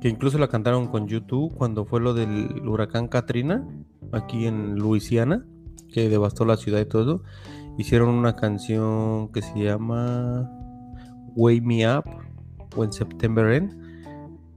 que 0.00 0.08
incluso 0.08 0.38
la 0.38 0.48
cantaron 0.48 0.88
con 0.88 1.06
YouTube 1.06 1.54
cuando 1.54 1.84
fue 1.84 2.00
lo 2.00 2.14
del 2.14 2.66
huracán 2.66 3.08
Katrina 3.08 3.68
aquí 4.12 4.46
en 4.46 4.76
Luisiana, 4.76 5.44
que 5.92 6.08
devastó 6.08 6.46
la 6.46 6.56
ciudad 6.56 6.80
y 6.80 6.86
todo. 6.86 7.22
Hicieron 7.76 8.08
una 8.08 8.34
canción 8.34 9.30
que 9.32 9.42
se 9.42 9.58
llama 9.58 10.50
Wake 11.36 11.62
Me 11.62 11.86
Up 11.96 12.04
When 12.76 12.92
September 12.92 13.50
End. 13.52 13.74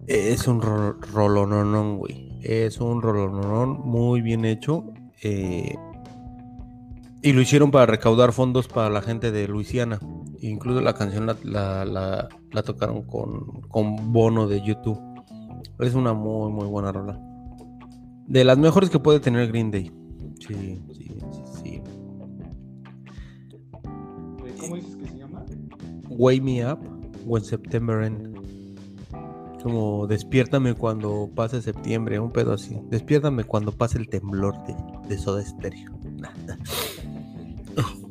Es 0.08 0.48
un 0.48 0.62
ro- 0.62 0.98
rolononón, 1.14 1.98
güey. 1.98 2.32
Es 2.42 2.80
un 2.82 3.02
rolononón 3.02 3.80
muy 3.86 4.22
bien 4.22 4.46
hecho. 4.46 4.86
eh, 5.22 5.76
y 7.22 7.32
lo 7.32 7.40
hicieron 7.40 7.72
para 7.72 7.86
recaudar 7.86 8.34
fondos 8.34 8.68
para 8.68 8.90
la 8.90 9.02
gente 9.02 9.32
de 9.32 9.48
Luisiana. 9.48 9.98
Incluso 10.42 10.82
la 10.82 10.94
canción 10.94 11.26
la, 11.26 11.38
la- 11.86 12.28
la- 12.52 12.64
tocaron 12.64 13.04
con, 13.04 13.62
con 13.70 14.12
Bono 14.12 14.46
de 14.48 14.62
YouTube. 14.62 15.00
Es 15.80 15.94
una 15.96 16.14
muy, 16.14 16.52
muy 16.52 16.68
buena 16.68 16.92
rola. 16.92 17.18
De 18.28 18.44
las 18.44 18.58
mejores 18.58 18.90
que 18.90 19.00
puede 19.00 19.22
tener 19.22 19.48
Green 19.48 19.72
Day. 19.72 19.90
Sí. 20.46 20.82
Wake 26.18 26.42
Me 26.42 26.66
Up 26.66 26.80
When 27.26 27.44
September 27.44 28.04
End. 28.04 28.34
Como 29.62 30.08
despiértame 30.08 30.74
cuando 30.74 31.30
pase 31.34 31.62
septiembre, 31.62 32.20
un 32.20 32.32
pedo 32.32 32.54
así. 32.54 32.78
Despiértame 32.90 33.46
cuando 33.46 33.72
pase 33.72 33.98
el 33.98 34.10
temblor 34.10 34.56
de, 34.66 34.76
de 35.08 35.18
Soda 35.18 35.42
Stereo. 35.44 35.92
Ya. 36.18 36.34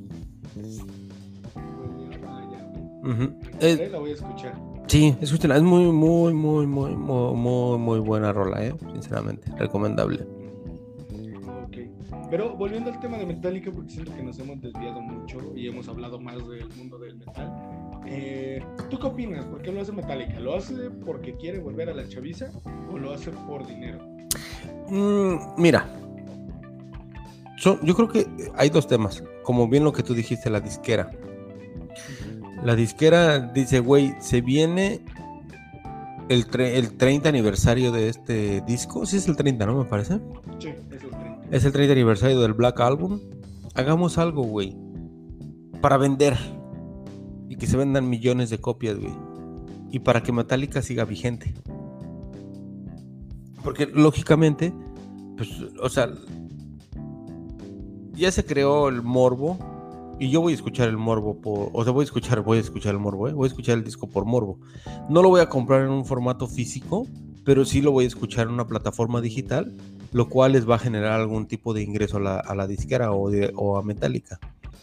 Ujú. 3.02 3.34
Eh, 3.60 3.88
la 3.90 3.98
voy 3.98 4.10
a 4.10 4.14
escuchar. 4.14 4.54
sí, 4.86 5.16
escúchenla, 5.20 5.56
es 5.56 5.62
muy, 5.62 5.90
muy, 5.90 6.32
muy, 6.32 6.66
muy, 6.66 6.94
muy, 6.94 7.34
muy, 7.34 7.78
muy 7.78 7.98
buena 7.98 8.32
rola, 8.32 8.64
eh. 8.64 8.74
Sinceramente, 8.92 9.50
recomendable. 9.58 10.24
Pero 12.30 12.56
volviendo 12.56 12.90
al 12.90 12.98
tema 13.00 13.18
de 13.18 13.26
Metallica, 13.26 13.70
porque 13.70 13.90
siento 13.90 14.14
que 14.14 14.22
nos 14.22 14.38
hemos 14.38 14.58
desviado 14.62 15.02
mucho 15.02 15.52
y 15.54 15.66
hemos 15.66 15.86
hablado 15.88 16.18
más 16.18 16.36
del 16.48 16.66
mundo 16.76 16.98
del 16.98 17.16
metal. 17.16 17.52
Eh, 18.06 18.62
¿Tú 18.90 18.98
qué 18.98 19.06
opinas? 19.06 19.44
¿Por 19.46 19.62
qué 19.62 19.72
lo 19.72 19.80
hace 19.80 19.92
Metallica? 19.92 20.38
¿Lo 20.40 20.56
hace 20.56 20.74
porque 21.04 21.36
quiere 21.36 21.58
volver 21.58 21.88
a 21.88 21.94
la 21.94 22.08
chaviza 22.08 22.50
o 22.90 22.98
lo 22.98 23.12
hace 23.12 23.30
por 23.30 23.66
dinero? 23.66 23.98
Mm, 24.88 25.36
mira, 25.56 25.86
yo 27.62 27.94
creo 27.94 28.08
que 28.08 28.26
hay 28.56 28.70
dos 28.70 28.86
temas. 28.86 29.22
Como 29.42 29.68
bien 29.68 29.84
lo 29.84 29.92
que 29.92 30.02
tú 30.02 30.14
dijiste, 30.14 30.50
la 30.50 30.60
disquera. 30.60 31.10
La 32.64 32.74
disquera 32.74 33.38
dice, 33.38 33.80
güey, 33.80 34.14
se 34.20 34.40
viene 34.40 35.00
el, 36.28 36.46
el 36.58 36.96
30 36.96 37.28
aniversario 37.28 37.92
de 37.92 38.08
este 38.08 38.60
disco. 38.62 39.06
Sí, 39.06 39.16
es 39.16 39.28
el 39.28 39.36
30, 39.36 39.66
¿no? 39.66 39.78
Me 39.78 39.84
parece. 39.84 40.20
Sí, 40.58 40.68
es 40.68 40.98
30. 40.98 41.40
Es 41.50 41.64
el 41.64 41.72
30 41.72 41.92
aniversario 41.92 42.40
del 42.40 42.52
Black 42.52 42.80
Album. 42.80 43.20
Hagamos 43.74 44.18
algo, 44.18 44.42
güey. 44.42 44.76
Para 45.80 45.96
vender. 45.96 46.36
Y 47.52 47.56
que 47.56 47.66
se 47.66 47.76
vendan 47.76 48.08
millones 48.08 48.48
de 48.48 48.56
copias, 48.56 48.98
güey. 48.98 49.12
Y 49.90 49.98
para 49.98 50.22
que 50.22 50.32
Metallica 50.32 50.80
siga 50.80 51.04
vigente. 51.04 51.52
Porque 53.62 53.84
lógicamente, 53.84 54.72
pues, 55.36 55.50
o 55.78 55.90
sea, 55.90 56.08
ya 58.14 58.32
se 58.32 58.46
creó 58.46 58.88
el 58.88 59.02
morbo. 59.02 59.58
Y 60.18 60.30
yo 60.30 60.40
voy 60.40 60.52
a 60.52 60.56
escuchar 60.56 60.88
el 60.88 60.96
morbo 60.96 61.42
por. 61.42 61.68
O 61.74 61.84
sea, 61.84 61.92
voy 61.92 62.04
a 62.04 62.06
escuchar, 62.06 62.40
voy 62.40 62.56
a 62.56 62.62
escuchar 62.62 62.94
el 62.94 63.00
morbo, 63.00 63.28
¿eh? 63.28 63.34
Voy 63.34 63.44
a 63.44 63.48
escuchar 63.48 63.76
el 63.76 63.84
disco 63.84 64.08
por 64.08 64.24
morbo. 64.24 64.58
No 65.10 65.20
lo 65.20 65.28
voy 65.28 65.42
a 65.42 65.50
comprar 65.50 65.82
en 65.82 65.90
un 65.90 66.06
formato 66.06 66.46
físico, 66.46 67.06
pero 67.44 67.66
sí 67.66 67.82
lo 67.82 67.92
voy 67.92 68.04
a 68.04 68.08
escuchar 68.08 68.46
en 68.46 68.54
una 68.54 68.66
plataforma 68.66 69.20
digital 69.20 69.74
lo 70.12 70.28
cual 70.28 70.52
les 70.52 70.68
va 70.68 70.76
a 70.76 70.78
generar 70.78 71.12
algún 71.20 71.46
tipo 71.46 71.72
de 71.74 71.82
ingreso 71.82 72.18
a 72.18 72.54
la, 72.54 72.66
disquera 72.66 73.12
o 73.12 73.78
a 73.78 73.82
Metallica, 73.82 74.38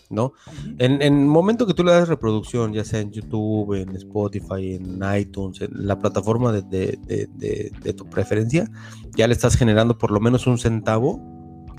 ¿no? 0.10 0.34
En 0.78 1.02
en 1.02 1.20
el 1.20 1.26
momento 1.26 1.66
que 1.68 1.74
tú 1.74 1.84
le 1.84 1.92
das 1.92 2.08
reproducción, 2.10 2.74
ya 2.74 2.84
sea 2.84 3.00
en 3.00 3.12
YouTube, 3.12 3.74
en 3.76 3.96
Spotify, 3.96 4.76
en 4.76 5.00
iTunes, 5.20 5.62
en 5.62 5.70
la 5.88 5.98
plataforma 6.00 6.52
de, 6.52 6.62
de- 6.64 7.30
de- 7.84 7.94
tu 7.94 8.06
preferencia, 8.10 8.70
ya 9.16 9.28
le 9.28 9.34
estás 9.34 9.56
generando 9.56 9.98
por 9.98 10.12
lo 10.12 10.20
menos 10.20 10.48
un 10.48 10.58
centavo 10.58 11.20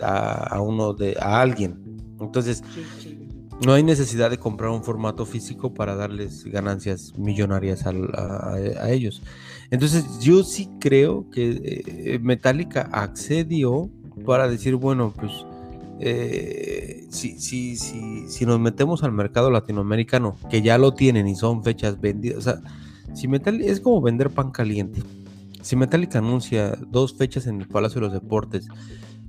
a, 0.01 0.55
a 0.57 0.61
uno 0.61 0.93
de 0.95 1.17
a 1.21 1.41
alguien. 1.41 1.79
Entonces, 2.21 2.63
Sí, 2.75 2.83
sí, 2.99 3.09
sí. 3.09 3.19
no 3.67 3.73
hay 3.75 3.83
necesidad 3.83 4.31
de 4.31 4.39
comprar 4.39 4.71
un 4.71 4.83
formato 4.85 5.25
físico 5.27 5.73
para 5.75 5.95
darles 5.95 6.45
ganancias 6.45 7.13
millonarias 7.19 7.85
a, 7.87 7.91
a 8.55 8.91
ellos. 8.91 9.23
Entonces 9.71 10.19
yo 10.21 10.43
sí 10.43 10.69
creo 10.81 11.29
que 11.31 11.83
eh, 11.87 12.19
Metallica 12.21 12.89
accedió 12.93 13.89
para 14.27 14.49
decir, 14.49 14.75
bueno, 14.77 15.13
pues 15.17 15.33
eh, 16.01 17.07
si, 17.11 17.39
si, 17.39 17.77
si, 17.77 18.27
si 18.29 18.47
nos 18.47 18.59
metemos 18.59 19.03
al 19.03 19.13
mercado 19.13 19.51
latinoamericano, 19.51 20.37
que 20.49 20.63
ya 20.63 20.79
lo 20.79 20.95
tienen 20.95 21.29
y 21.29 21.37
son 21.37 21.63
fechas 21.63 22.01
vendidas, 22.01 22.39
o 22.39 22.43
sea, 22.43 22.61
si 23.15 23.29
Metallica 23.29 23.71
es 23.71 23.81
como 23.81 24.01
vender 24.01 24.31
pan 24.31 24.51
caliente. 24.51 25.03
Si 25.63 25.77
Metallica 25.77 26.19
anuncia 26.19 26.79
dos 26.89 27.15
fechas 27.15 27.47
en 27.47 27.61
el 27.61 27.69
Palacio 27.69 28.01
de 28.01 28.07
los 28.07 28.15
Deportes 28.15 28.67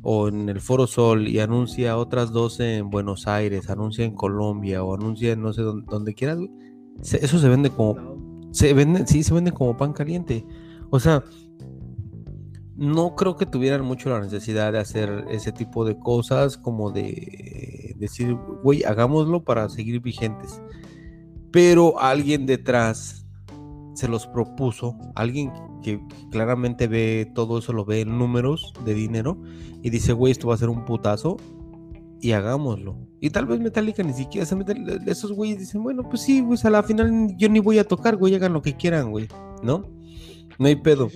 o 0.01 0.29
en 0.29 0.47
el 0.47 0.61
Foro 0.61 0.87
Sol 0.87 1.27
y 1.27 1.39
anuncia 1.39 1.97
otras 1.97 2.31
12 2.31 2.77
en 2.77 2.89
Buenos 2.89 3.27
Aires, 3.27 3.69
anuncia 3.69 4.05
en 4.05 4.15
Colombia 4.15 4.83
o 4.83 4.95
anuncia 4.95 5.33
en 5.33 5.41
no 5.41 5.51
sé 5.51 5.61
dónde, 5.61 5.85
donde 5.89 6.13
quieras, 6.13 6.39
eso 7.03 7.37
se 7.37 7.49
vende 7.49 7.69
como 7.69 8.21
se 8.51 8.73
venden, 8.73 9.07
sí, 9.07 9.23
se 9.23 9.33
venden 9.33 9.53
como 9.53 9.75
pan 9.77 9.93
caliente. 9.93 10.45
O 10.89 10.99
sea, 10.99 11.23
no 12.81 13.15
creo 13.15 13.35
que 13.37 13.45
tuvieran 13.45 13.85
mucho 13.85 14.09
la 14.09 14.21
necesidad 14.21 14.71
de 14.71 14.79
hacer 14.79 15.25
ese 15.29 15.51
tipo 15.51 15.85
de 15.85 15.99
cosas, 15.99 16.57
como 16.57 16.89
de 16.89 17.95
decir, 17.99 18.35
güey, 18.63 18.83
hagámoslo 18.83 19.43
para 19.43 19.69
seguir 19.69 20.01
vigentes. 20.01 20.59
Pero 21.51 21.99
alguien 21.99 22.47
detrás 22.47 23.27
se 23.93 24.07
los 24.07 24.25
propuso, 24.25 24.97
alguien 25.13 25.51
que 25.83 26.01
claramente 26.31 26.87
ve 26.87 27.31
todo 27.35 27.59
eso, 27.59 27.71
lo 27.71 27.85
ve 27.85 28.01
en 28.01 28.17
números 28.17 28.73
de 28.83 28.95
dinero 28.95 29.37
y 29.83 29.91
dice, 29.91 30.13
güey, 30.13 30.31
esto 30.31 30.47
va 30.47 30.55
a 30.55 30.57
ser 30.57 30.69
un 30.69 30.83
putazo 30.83 31.37
y 32.19 32.31
hagámoslo. 32.31 32.97
Y 33.19 33.29
tal 33.29 33.45
vez 33.45 33.59
Metallica 33.59 34.01
ni 34.01 34.13
siquiera 34.13 34.47
se 34.47 34.55
mete. 34.55 34.75
Esos 35.05 35.33
güeyes 35.33 35.59
dicen, 35.59 35.83
bueno, 35.83 36.01
pues 36.09 36.23
sí, 36.23 36.41
pues 36.41 36.65
a 36.65 36.71
la 36.71 36.81
final 36.81 37.35
yo 37.37 37.47
ni 37.47 37.59
voy 37.59 37.77
a 37.77 37.87
tocar, 37.87 38.17
güey, 38.17 38.33
hagan 38.33 38.53
lo 38.53 38.63
que 38.63 38.75
quieran, 38.75 39.11
güey, 39.11 39.27
¿no? 39.61 39.85
No 40.57 40.65
hay 40.67 40.77
pedo. 40.77 41.09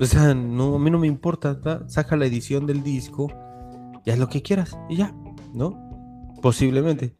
O 0.00 0.04
sea, 0.04 0.34
no, 0.34 0.76
a 0.76 0.78
mí 0.78 0.90
no 0.90 0.98
me 0.98 1.06
importa, 1.06 1.58
saca 1.88 2.16
la 2.16 2.26
edición 2.26 2.66
del 2.66 2.82
disco, 2.82 3.28
ya 4.04 4.12
es 4.12 4.18
lo 4.18 4.28
que 4.28 4.42
quieras, 4.42 4.78
y 4.88 4.96
ya, 4.96 5.14
¿no? 5.52 5.88
Posiblemente. 6.40 7.16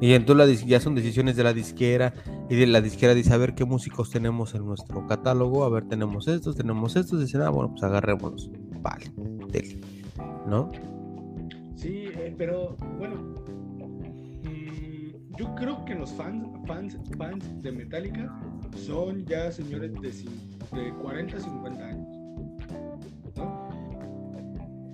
Y 0.00 0.12
entonces 0.12 0.66
ya 0.66 0.80
son 0.80 0.94
decisiones 0.94 1.36
de 1.36 1.44
la 1.44 1.52
disquera. 1.52 2.12
Y 2.50 2.56
de 2.56 2.66
la 2.66 2.80
disquera 2.80 3.14
dice, 3.14 3.32
a 3.32 3.38
ver 3.38 3.54
qué 3.54 3.64
músicos 3.64 4.10
tenemos 4.10 4.54
en 4.54 4.66
nuestro 4.66 5.06
catálogo. 5.06 5.64
A 5.64 5.70
ver, 5.70 5.88
tenemos 5.88 6.28
estos, 6.28 6.56
tenemos 6.56 6.96
estos. 6.96 7.20
Dicen, 7.20 7.40
ah, 7.42 7.50
bueno, 7.50 7.70
pues 7.70 7.82
agarrémonos. 7.82 8.50
Vale, 8.82 9.10
dele. 9.48 9.80
¿No? 10.46 10.70
Sí, 11.76 12.08
eh, 12.14 12.34
pero 12.36 12.76
bueno. 12.98 13.16
Mm, 14.44 15.36
yo 15.38 15.54
creo 15.54 15.84
que 15.84 15.94
los 15.94 16.12
fans, 16.12 16.46
fans, 16.66 16.98
fans 17.16 17.62
de 17.62 17.72
Metallica 17.72 18.38
son 18.76 19.24
ya 19.24 19.50
señores 19.50 19.92
de, 19.94 20.78
de 20.78 20.92
40, 21.02 21.40
50 21.40 21.86
años. 21.86 22.15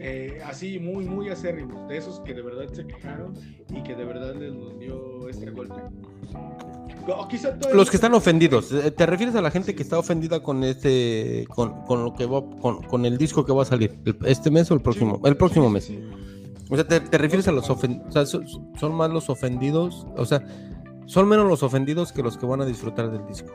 Eh, 0.04 0.40
así 0.44 0.80
muy, 0.80 1.04
muy 1.04 1.28
acérrimos, 1.28 1.88
de 1.88 1.96
esos 1.96 2.18
que 2.20 2.34
de 2.34 2.42
verdad 2.42 2.66
se 2.72 2.84
quejaron 2.84 3.34
y 3.70 3.84
que 3.84 3.94
de 3.94 4.04
verdad 4.04 4.34
les 4.34 4.52
dio 4.80 5.28
este 5.28 5.48
golpe. 5.50 5.80
Los 7.72 7.88
que 7.88 7.96
están 7.96 8.12
ofendidos, 8.12 8.72
eh, 8.72 8.90
¿te 8.90 9.06
refieres 9.06 9.36
a 9.36 9.40
la 9.40 9.52
gente 9.52 9.76
que 9.76 9.82
está 9.84 10.00
ofendida 10.00 10.42
con 10.42 10.64
este, 10.64 11.46
con, 11.48 11.84
con 11.84 12.02
lo 12.02 12.14
que 12.14 12.26
va, 12.26 12.42
con, 12.60 12.82
con, 12.82 13.06
el 13.06 13.16
disco 13.16 13.44
que 13.44 13.52
va 13.52 13.62
a 13.62 13.64
salir, 13.64 13.96
este 14.24 14.50
mes 14.50 14.68
o 14.72 14.74
el 14.74 14.80
próximo, 14.80 15.20
el 15.24 15.36
próximo 15.36 15.70
mes? 15.70 15.92
O 16.68 16.74
sea, 16.74 16.84
¿te, 16.84 17.18
refieres 17.18 17.46
a 17.46 17.52
los 17.52 17.70
ofendidos, 17.70 18.08
o 18.08 18.24
sea, 18.24 18.40
son, 18.76 18.94
más 18.96 19.08
los 19.08 19.30
ofendidos, 19.30 20.04
o 20.16 20.24
sea, 20.24 20.44
son 21.06 21.28
menos 21.28 21.46
los 21.46 21.62
ofendidos 21.62 22.12
que 22.12 22.24
los 22.24 22.36
que 22.36 22.46
van 22.46 22.60
a 22.60 22.64
disfrutar 22.64 23.08
del 23.12 23.24
disco. 23.28 23.52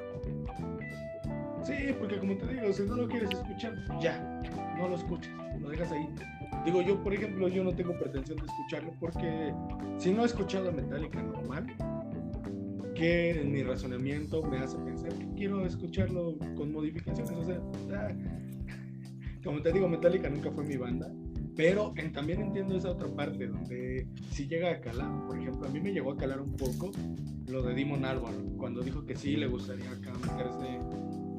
Sí, 1.63 1.73
porque 1.99 2.19
como 2.19 2.37
te 2.37 2.47
digo, 2.47 2.71
si 2.71 2.83
no 2.83 2.95
lo 2.95 3.07
quieres 3.09 3.31
escuchar, 3.31 3.73
ya, 4.01 4.41
no 4.77 4.87
lo 4.87 4.95
escuches, 4.95 5.33
lo 5.59 5.69
dejas 5.69 5.91
ahí. 5.91 6.07
Digo, 6.67 6.81
yo, 6.81 7.01
por 7.01 7.13
ejemplo, 7.13 7.47
yo 7.47 7.63
no 7.63 7.73
tengo 7.73 7.97
pretensión 7.97 8.39
de 8.39 8.45
escucharlo 8.45 8.91
porque 8.99 9.53
si 9.99 10.11
no 10.11 10.23
he 10.23 10.25
escuchado 10.25 10.67
a 10.67 10.73
Metallica 10.73 11.23
normal, 11.23 11.65
que 12.93 13.39
en 13.39 13.53
mi 13.53 13.63
razonamiento 13.63 14.43
me 14.43 14.57
hace 14.57 14.77
pensar 14.79 15.13
que 15.13 15.25
quiero 15.37 15.65
escucharlo 15.65 16.37
con 16.57 16.73
modificaciones. 16.73 17.31
O 17.31 17.45
sea, 17.45 17.61
ah, 17.95 18.13
como 19.45 19.61
te 19.61 19.71
digo, 19.71 19.87
Metallica 19.87 20.29
nunca 20.29 20.51
fue 20.51 20.65
mi 20.65 20.75
banda, 20.75 21.09
pero 21.55 21.93
también 22.13 22.41
entiendo 22.41 22.75
esa 22.75 22.91
otra 22.91 23.07
parte 23.15 23.47
donde 23.47 24.05
si 24.31 24.45
llega 24.49 24.71
a 24.71 24.81
calar, 24.81 25.25
por 25.25 25.39
ejemplo, 25.39 25.69
a 25.69 25.71
mí 25.71 25.79
me 25.79 25.93
llegó 25.93 26.11
a 26.11 26.17
calar 26.17 26.41
un 26.41 26.53
poco 26.57 26.91
lo 27.47 27.63
de 27.63 27.75
Dimon 27.75 28.03
Álvaro, 28.03 28.43
cuando 28.57 28.81
dijo 28.81 29.05
que 29.05 29.15
sí 29.15 29.37
le 29.37 29.47
gustaría 29.47 29.89
acá 29.89 30.11
meterse 30.15 30.79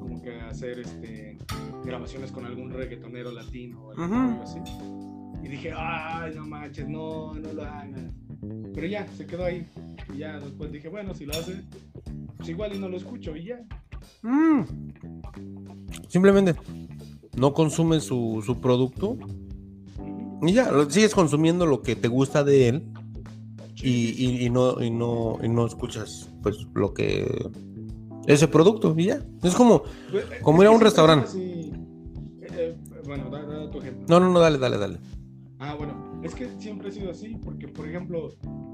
como 0.01 0.23
que 0.23 0.41
hacer 0.41 0.79
este 0.79 1.37
grabaciones 1.85 2.33
con 2.33 2.47
algún 2.47 2.71
reggaetonero 2.71 3.31
latino 3.31 3.83
o 3.83 3.91
algo 3.91 4.43
así. 4.43 4.59
Y 5.43 5.49
dije, 5.49 5.73
ay, 5.77 6.33
no 6.35 6.47
manches, 6.47 6.89
no, 6.89 7.35
no 7.35 7.53
lo 7.53 7.63
hagas. 7.63 8.01
Pero 8.75 8.87
ya, 8.87 9.07
se 9.17 9.27
quedó 9.27 9.45
ahí. 9.45 9.67
Y 10.13 10.19
ya 10.19 10.39
después 10.39 10.73
dije, 10.73 10.89
bueno, 10.89 11.15
si 11.15 11.27
lo 11.27 11.33
hace, 11.33 11.63
pues 12.37 12.49
igual 12.49 12.75
y 12.75 12.79
no 12.79 12.89
lo 12.89 12.97
escucho 12.97 13.37
y 13.37 13.45
ya. 13.45 13.61
Mm. 14.23 14.65
Simplemente 16.09 16.55
no 17.37 17.53
consumes 17.53 18.05
su, 18.05 18.43
su 18.45 18.61
producto 18.61 19.17
y 20.43 20.53
ya, 20.53 20.71
sigues 20.89 21.15
consumiendo 21.15 21.67
lo 21.67 21.83
que 21.83 21.97
te 21.97 22.09
gusta 22.09 22.45
de 22.45 22.69
él 22.69 22.83
y, 23.83 24.45
y, 24.45 24.51
no, 24.51 24.83
y, 24.83 24.91
no, 24.91 25.39
y 25.43 25.49
no 25.49 25.67
escuchas 25.67 26.31
pues 26.43 26.57
lo 26.75 26.95
que 26.95 27.51
ese 28.27 28.47
producto 28.49 28.95
y 28.97 29.07
ya. 29.07 29.21
Es 29.43 29.55
como, 29.55 29.83
pues, 30.11 30.25
como 30.43 30.63
ir 30.63 30.69
a 30.69 30.71
un 30.71 30.81
restaurante. 30.81 31.31
Eh, 31.35 31.73
eh, 32.53 32.77
bueno, 33.07 33.31
da, 33.31 33.71
tu 33.71 33.79
ejemplo. 33.79 34.05
No, 34.09 34.21
no, 34.21 34.33
no, 34.33 34.39
dale, 34.39 34.59
dale, 34.59 34.79
dale. 34.79 34.99
Ah, 35.61 35.75
bueno, 35.75 36.21
es 36.23 36.35
que 36.35 36.49
siempre 36.59 36.89
ha 36.89 36.93
sido 36.93 37.11
así, 37.11 37.37
porque 37.45 37.67
por 37.67 37.89
ejemplo, 37.89 38.29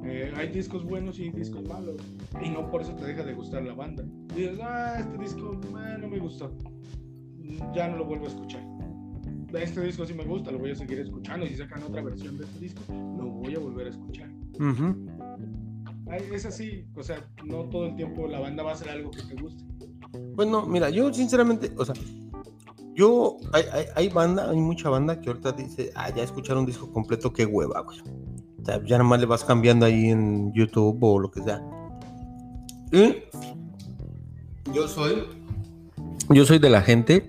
eh, 0.04 0.32
hay 0.36 0.48
discos 0.48 0.84
buenos 0.84 1.18
y 1.18 1.30
discos 1.30 1.66
malos, 1.66 1.96
y 2.44 2.50
no 2.50 2.70
por 2.70 2.82
eso 2.82 2.94
te 2.94 3.06
deja 3.06 3.24
de 3.24 3.32
gustar 3.32 3.62
la 3.62 3.74
banda. 3.74 4.04
Y 4.36 4.40
dices, 4.40 4.58
ah, 4.62 4.96
este 5.00 5.16
disco 5.18 5.58
no 5.98 6.08
me 6.08 6.18
gustó, 6.18 6.54
ya 7.74 7.88
no 7.88 7.96
lo 7.96 8.04
vuelvo 8.04 8.26
a 8.26 8.28
escuchar. 8.28 8.62
Este 9.54 9.80
disco 9.82 10.04
sí 10.04 10.14
me 10.14 10.24
gusta, 10.24 10.50
lo 10.50 10.58
voy 10.58 10.72
a 10.72 10.74
seguir 10.74 10.98
escuchando. 10.98 11.46
Y 11.46 11.50
si 11.50 11.56
sacan 11.56 11.82
otra 11.84 12.02
versión 12.02 12.36
de 12.36 12.44
este 12.44 12.58
disco, 12.58 12.82
lo 12.88 13.26
voy 13.30 13.54
a 13.54 13.58
volver 13.60 13.86
a 13.86 13.90
escuchar. 13.90 14.28
Es 16.32 16.44
así, 16.44 16.84
o 16.96 17.02
sea, 17.02 17.26
no 17.44 17.64
todo 17.70 17.86
el 17.86 17.96
tiempo 17.96 18.26
la 18.26 18.40
banda 18.40 18.62
va 18.62 18.70
a 18.70 18.74
hacer 18.74 18.88
algo 18.90 19.10
que 19.10 19.22
te 19.22 19.40
guste. 19.40 19.64
Bueno, 20.34 20.66
mira, 20.66 20.90
yo 20.90 21.12
sinceramente, 21.12 21.72
o 21.76 21.84
sea, 21.84 21.94
yo, 22.94 23.38
hay, 23.52 23.64
hay, 23.94 24.08
banda, 24.08 24.50
hay 24.50 24.56
mucha 24.56 24.88
banda 24.88 25.20
que 25.20 25.28
ahorita 25.28 25.52
dice, 25.52 25.90
ah, 25.94 26.10
ya 26.10 26.22
escucharon 26.22 26.60
un 26.60 26.66
disco 26.66 26.90
completo, 26.92 27.32
qué 27.32 27.44
hueva, 27.44 27.80
güey. 27.80 28.00
O 28.62 28.64
sea, 28.64 28.82
ya 28.84 28.98
nomás 28.98 29.20
le 29.20 29.26
vas 29.26 29.44
cambiando 29.44 29.84
ahí 29.84 30.10
en 30.10 30.52
YouTube 30.52 30.98
o 31.02 31.18
lo 31.18 31.30
que 31.30 31.42
sea. 31.42 31.62
Y 32.92 33.16
yo 34.72 34.88
soy, 34.88 35.24
yo 36.30 36.46
soy 36.46 36.58
de 36.58 36.70
la 36.70 36.80
gente 36.80 37.26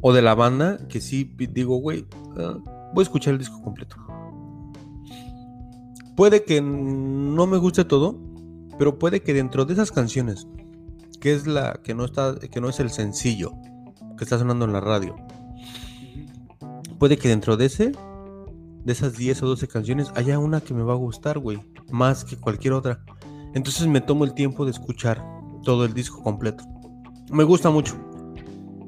o 0.00 0.12
de 0.12 0.22
la 0.22 0.34
banda 0.34 0.78
que 0.88 1.00
sí 1.00 1.30
digo, 1.52 1.76
güey, 1.76 2.06
ah, 2.38 2.58
voy 2.94 3.02
a 3.02 3.04
escuchar 3.04 3.34
el 3.34 3.38
disco 3.38 3.62
completo. 3.62 3.96
Puede 6.16 6.44
que 6.44 6.60
no 6.60 7.46
me 7.46 7.58
guste 7.58 7.84
todo, 7.84 8.18
pero 8.78 8.98
puede 8.98 9.22
que 9.22 9.34
dentro 9.34 9.64
de 9.64 9.74
esas 9.74 9.92
canciones, 9.92 10.46
que 11.20 11.32
es 11.32 11.46
la 11.46 11.80
que 11.84 11.94
no 11.94 12.04
está, 12.04 12.38
que 12.38 12.60
no 12.60 12.68
es 12.68 12.80
el 12.80 12.90
sencillo, 12.90 13.52
está 14.24 14.38
sonando 14.38 14.64
en 14.64 14.72
la 14.72 14.80
radio. 14.80 15.16
Puede 16.98 17.16
que 17.16 17.28
dentro 17.28 17.56
de 17.56 17.66
ese, 17.66 17.92
de 18.84 18.92
esas 18.92 19.16
10 19.16 19.42
o 19.42 19.46
12 19.48 19.68
canciones, 19.68 20.12
haya 20.14 20.38
una 20.38 20.60
que 20.60 20.74
me 20.74 20.82
va 20.82 20.92
a 20.92 20.96
gustar, 20.96 21.38
güey, 21.38 21.58
más 21.90 22.24
que 22.24 22.36
cualquier 22.36 22.74
otra. 22.74 23.04
Entonces 23.54 23.86
me 23.86 24.00
tomo 24.00 24.24
el 24.24 24.34
tiempo 24.34 24.64
de 24.64 24.70
escuchar 24.70 25.24
todo 25.64 25.84
el 25.84 25.94
disco 25.94 26.22
completo. 26.22 26.64
Me 27.30 27.44
gusta 27.44 27.70
mucho. 27.70 27.96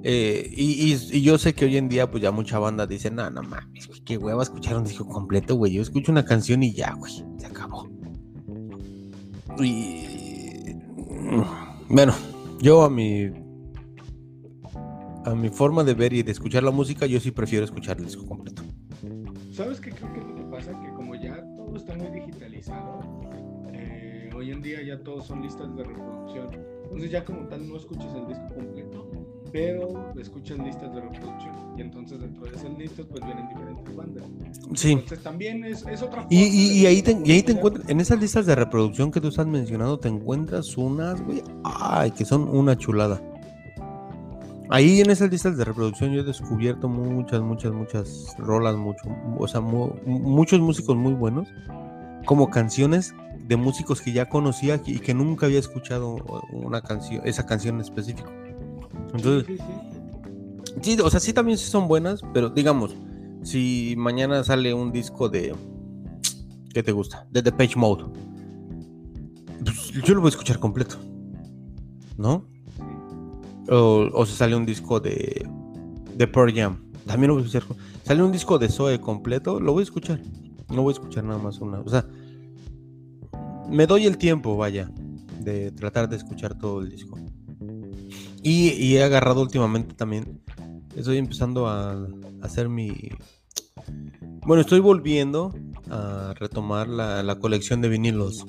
Eh, 0.03 0.51
y, 0.55 1.22
yo 1.22 1.39
sé 1.39 1.55
que 1.55 1.64
hoy 1.64 1.76
en 1.78 1.89
día, 1.89 2.11
pues 2.11 2.22
ya 2.22 2.30
mucha 2.30 2.59
banda 2.59 2.87
dice, 2.87 3.11
no, 3.11 3.30
no 3.30 3.43
mames, 3.43 3.89
qué 4.05 4.18
hueva 4.18 4.43
escuchar 4.43 4.76
un 4.76 4.85
disco 4.85 5.07
completo, 5.07 5.55
güey. 5.55 5.72
Yo 5.72 5.82
escucho 5.82 6.12
una 6.12 6.24
canción 6.24 6.62
y 6.62 6.74
ya, 6.74 6.93
güey, 6.93 7.24
se 7.39 7.47
acabó. 7.47 7.89
Y. 9.59 10.74
Bueno, 11.89 12.14
yo 12.61 12.82
a 12.82 12.91
mi 12.91 13.43
a 15.25 15.35
mi 15.35 15.49
forma 15.49 15.85
de 15.85 15.95
ver 15.95 16.12
y 16.12 16.22
de 16.22 16.33
escuchar 16.33 16.62
la 16.62 16.70
música, 16.70 17.07
yo 17.07 17.20
sí 17.20 17.31
prefiero 17.31 17.64
escuchar 17.64 17.99
el 17.99 18.07
disco 18.07 18.27
completo. 18.27 18.62
¿Sabes 19.53 19.81
qué 19.81 19.91
creo 19.91 20.12
que 20.12 20.20
lo 20.20 20.35
que 20.35 20.43
pasa? 20.43 20.72
Que 20.81 20.93
como 20.95 21.14
ya 21.14 21.37
todo 21.57 21.77
está 21.77 21.95
muy 21.95 22.09
digitalizado, 22.09 23.01
eh, 23.72 24.31
hoy 24.35 24.51
en 24.51 24.62
día 24.62 24.83
ya 24.83 24.99
todos 24.99 25.27
son 25.27 25.43
listas 25.43 25.75
de 25.77 25.85
reproducción. 25.85 26.49
Entonces 26.85 27.11
ya 27.11 27.25
como 27.25 27.47
tal 27.49 27.68
no 27.68 27.77
escuchas 27.77 28.12
el 28.14 28.27
disco 28.27 28.49
completo, 28.55 29.09
pero 29.53 30.12
escuchas 30.18 30.59
listas 30.59 30.93
de 30.93 31.01
reproducción. 31.01 31.55
Y 31.79 31.81
entonces 31.83 32.20
dentro 32.20 32.45
de 32.47 32.57
esas 32.57 32.77
listas 32.77 33.07
pues 33.07 33.25
vienen 33.25 33.49
diferentes 33.49 33.97
bandas. 33.97 34.25
Sí. 34.75 34.93
Entonces 34.93 35.22
también 35.22 35.64
es, 35.64 35.87
es 35.87 36.03
otra 36.03 36.27
y, 36.29 36.43
y, 36.43 36.81
y, 36.81 36.87
ahí 36.87 37.03
te, 37.03 37.16
y 37.25 37.31
ahí 37.31 37.43
te 37.43 37.53
encuentras, 37.53 37.89
en 37.89 38.01
esas 38.01 38.20
listas 38.20 38.47
de 38.47 38.57
reproducción 38.57 39.12
que 39.12 39.20
tú 39.20 39.29
estás 39.29 39.47
mencionando, 39.47 39.99
te 39.99 40.09
encuentras 40.09 40.77
unas, 40.77 41.22
güey, 41.22 41.43
ay, 41.62 42.11
que 42.11 42.25
son 42.25 42.49
una 42.49 42.77
chulada. 42.77 43.22
Ahí 44.71 45.01
en 45.01 45.11
esas 45.11 45.31
listas 45.31 45.57
de 45.57 45.65
reproducción 45.65 46.12
yo 46.12 46.21
he 46.21 46.25
descubierto 46.25 46.89
muchas, 46.89 47.43
muchas, 47.43 47.73
muchas 47.73 48.35
rolas, 48.39 48.77
mucho, 48.77 49.03
o 49.39 49.47
sea, 49.47 49.61
muchos 49.61 50.61
músicos 50.61 50.97
muy 50.97 51.12
buenos, 51.12 51.49
como 52.25 52.49
canciones 52.49 53.15
de 53.47 53.57
músicos 53.57 54.01
que 54.01 54.12
ya 54.12 54.29
conocía 54.29 54.81
y 54.87 55.01
que 55.01 55.12
nunca 55.12 55.47
había 55.47 55.59
escuchado 55.59 56.17
una 56.51 56.81
canción, 56.81 57.21
esa 57.27 57.45
canción 57.45 57.77
en 57.77 57.83
específico. 57.83 58.31
Entonces, 59.15 59.61
sí, 60.81 60.99
o 60.99 61.11
sea, 61.11 61.21
sí 61.21 61.35
también 61.35 61.59
son 61.59 61.87
buenas, 61.87 62.23
pero 62.33 62.49
digamos, 62.49 62.97
si 63.43 63.95
mañana 63.99 64.43
sale 64.45 64.73
un 64.73 64.93
disco 64.93 65.29
de, 65.29 65.55
¿qué 66.73 66.83
te 66.83 66.93
gusta? 66.93 67.27
De 67.31 67.43
The 67.43 67.53
Page 67.53 67.77
Mode, 67.77 68.05
pues 69.62 69.93
yo 69.93 70.15
lo 70.15 70.23
voy 70.23 70.29
a 70.29 70.31
escuchar 70.31 70.59
completo, 70.59 70.97
¿no? 72.17 72.53
O, 73.69 74.27
se 74.27 74.37
sale 74.37 74.57
un 74.57 74.67
disco 74.67 75.01
de, 75.01 75.47
de 76.17 76.27
Pearl 76.27 76.53
Jam. 76.55 76.79
También 77.07 77.29
lo 77.29 77.35
voy 77.35 77.45
a 77.45 77.47
escuchar. 77.47 77.77
Sale 78.05 78.23
un 78.23 78.33
disco 78.33 78.59
de 78.59 78.69
Zoe 78.69 79.01
completo, 79.01 79.61
lo 79.61 79.73
voy 79.73 79.81
a 79.81 79.85
escuchar. 79.85 80.21
No 80.71 80.83
voy 80.83 80.93
a 80.93 80.95
escuchar 80.95 81.25
nada 81.25 81.39
más 81.39 81.59
una. 81.61 81.81
O 81.81 81.89
sea, 81.89 82.07
me 83.69 83.87
doy 83.87 84.07
el 84.07 84.19
tiempo, 84.19 84.57
vaya, 84.57 84.91
de 85.41 85.71
tratar 85.71 86.09
de 86.09 86.17
escuchar 86.17 86.59
todo 86.59 86.81
el 86.81 86.91
disco. 86.91 87.19
Y, 88.43 88.97
he 88.97 89.03
agarrado 89.03 89.41
últimamente 89.41 89.95
también. 89.95 90.41
Estoy 90.95 91.17
empezando 91.19 91.67
a, 91.67 92.07
hacer 92.43 92.69
mi. 92.69 92.93
Bueno, 94.47 94.61
estoy 94.61 94.81
volviendo 94.81 95.55
a 95.91 96.35
retomar 96.39 96.89
la, 96.89 97.39
colección 97.41 97.81
de 97.81 97.89
vinilos 97.89 98.45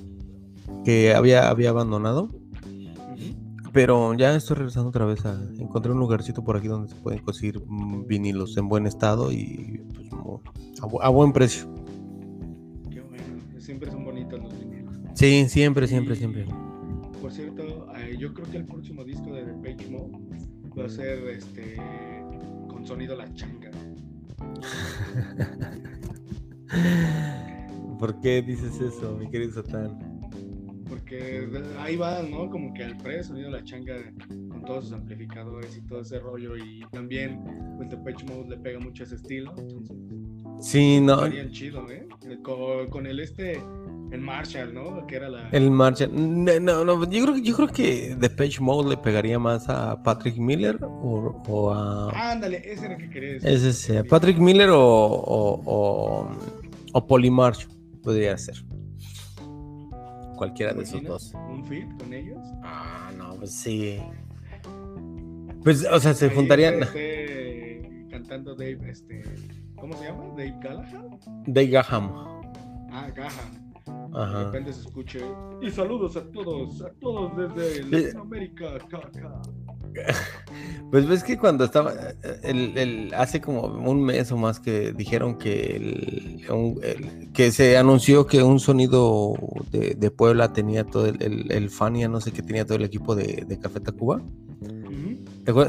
que 0.84 1.16
había, 1.16 1.50
había 1.50 1.70
abandonado. 1.70 2.30
Pero 3.76 4.14
ya 4.14 4.34
estoy 4.34 4.56
regresando 4.56 4.90
otra 4.90 5.06
vez 5.06 5.26
a. 5.26 5.38
Encontré 5.60 5.92
un 5.92 6.00
lugarcito 6.00 6.44
por 6.44 6.56
aquí 6.56 6.68
donde 6.68 6.88
se 6.88 6.96
pueden 6.96 7.20
conseguir 7.20 7.62
vinilos 8.08 8.56
en 8.56 8.70
buen 8.70 8.88
estado 8.88 9.32
y 9.32 9.84
pues, 9.94 10.08
a, 11.02 11.10
buen 11.10 11.34
precio. 11.34 11.68
Qué 12.90 13.02
bueno, 13.02 13.24
siempre 13.60 13.92
son 13.92 14.06
bonitos 14.06 14.42
los 14.42 14.58
vinilos. 14.58 14.96
Sí, 15.14 15.48
siempre, 15.50 15.88
siempre, 15.88 16.16
siempre 16.16 16.46
por 17.26 17.34
cierto, 17.34 17.88
eh, 17.98 18.16
yo 18.20 18.32
creo 18.36 18.48
que 18.52 18.58
el 18.58 18.66
próximo 18.66 19.04
disco 19.04 19.34
de 19.34 19.46
Page 19.46 19.90
Mode 19.90 20.12
va 20.78 20.86
a 20.86 20.90
ser 20.90 21.28
este 21.28 21.76
con 22.68 22.86
sonido 22.86 23.16
la 23.16 23.34
changa. 23.34 23.72
¿Por 28.00 28.20
qué 28.20 28.44
dices 28.44 28.80
eso, 28.80 29.18
mi 29.18 29.28
querido 29.28 29.54
Satán? 29.54 30.15
Porque 30.96 31.46
ahí 31.80 31.98
va, 31.98 32.22
¿no? 32.24 32.50
Como 32.50 32.74
que 32.74 32.86
al 32.86 32.98
pre 32.98 33.22
sonido 33.22 33.50
la 33.50 33.62
changa 33.66 33.96
con 34.30 34.64
todos 34.64 34.86
sus 34.86 34.94
amplificadores 34.94 35.76
y 35.76 35.82
todo 35.82 36.02
ese 36.02 36.20
rollo. 36.20 36.56
Y 36.56 36.86
también, 36.92 37.44
pues 37.76 37.90
Page 37.96 38.26
Mode 38.26 38.50
le 38.50 38.58
pega 38.58 38.80
mucho 38.80 39.04
ese 39.04 39.16
estilo. 39.16 39.54
Entonces, 39.58 39.98
sí, 40.62 41.02
no. 41.02 41.30
chido, 41.52 41.90
¿eh? 41.92 42.08
Con, 42.44 42.88
con 42.90 43.06
el 43.08 43.20
este 43.20 43.60
el 44.12 44.22
Marshall, 44.22 44.74
¿no? 44.74 45.06
Que 45.06 45.18
era 45.18 45.28
la... 45.28 45.50
El 45.50 45.70
Marshall. 45.70 46.12
No, 46.14 46.86
no, 46.86 47.10
yo 47.10 47.26
creo, 47.26 47.38
yo 47.38 47.56
creo 47.56 47.68
que 47.68 48.18
Page 48.38 48.62
Mode 48.62 48.92
le 48.92 48.98
pegaría 48.98 49.38
más 49.38 49.68
a 49.68 50.02
Patrick 50.02 50.38
Miller 50.38 50.80
o, 50.82 51.44
o 51.46 51.74
a... 51.74 52.32
Ándale, 52.32 52.62
ese 52.64 52.86
era 52.86 52.96
el 52.96 53.02
que 53.02 53.10
quería 53.10 53.34
decir. 53.34 53.50
Ese 53.50 53.74
sí, 53.74 53.94
Patrick 54.10 54.38
Miller 54.38 54.70
o, 54.70 54.80
o, 54.80 55.62
o, 55.66 56.32
o 56.94 57.08
Polly 57.08 57.30
Marsh 57.30 57.66
podría 58.02 58.38
ser. 58.38 58.64
Cualquiera 60.36 60.74
de 60.74 60.84
esos 60.84 61.04
dos. 61.04 61.34
¿Un 61.50 61.66
fit 61.66 61.88
con 61.98 62.14
ellos? 62.14 62.40
Ah, 62.64 63.12
no, 63.18 63.36
pues 63.36 63.54
sí. 63.54 64.00
Pues, 65.64 65.86
o 65.86 66.00
sea, 66.00 66.14
se 66.14 66.30
juntarían. 66.30 66.84
Este, 66.84 68.08
cantando 68.10 68.56
Dave, 68.56 68.80
este. 68.90 69.24
¿Cómo 69.76 69.96
se 69.98 70.06
llama? 70.06 70.26
Dave 70.30 70.56
Gallahan. 70.62 71.20
Dave 71.48 71.68
Gaham. 71.68 72.12
Ah, 72.92 73.10
Gaham. 73.16 73.66
De 74.14 74.44
repente 74.46 74.74
se 74.74 74.82
escuche. 74.82 75.20
Y 75.62 75.70
saludos 75.70 76.16
a 76.16 76.32
todos, 76.32 76.82
a 76.82 76.92
todos 76.94 77.56
desde 77.56 77.84
Latinoamérica. 77.84 78.78
Pues 80.92 81.08
ves 81.08 81.24
que 81.24 81.38
cuando 81.38 81.66
estaba, 81.66 81.94
el, 82.44 83.12
hace 83.18 83.42
como 83.42 83.64
un 83.64 84.04
mes 84.04 84.32
o 84.32 84.38
más 84.38 84.60
que 84.60 84.94
dijeron 84.94 85.38
que, 85.38 85.76
el, 85.76 87.30
que 87.34 87.52
se 87.52 87.78
anunció 87.78 88.28
que 88.28 88.44
un 88.44 88.60
sonido 88.60 89.34
de, 89.72 90.12
Puebla 90.12 90.54
tenía 90.54 90.86
todo 90.86 91.08
el, 91.08 91.52
el, 91.52 91.70
Fania, 91.70 92.08
no 92.08 92.22
sé 92.22 92.32
qué 92.32 92.42
tenía 92.42 92.66
todo 92.66 92.78
el 92.78 92.84
equipo 92.84 93.16
de, 93.16 93.46
de 93.48 93.60
Café 93.60 93.80
Tacuba. 93.80 94.22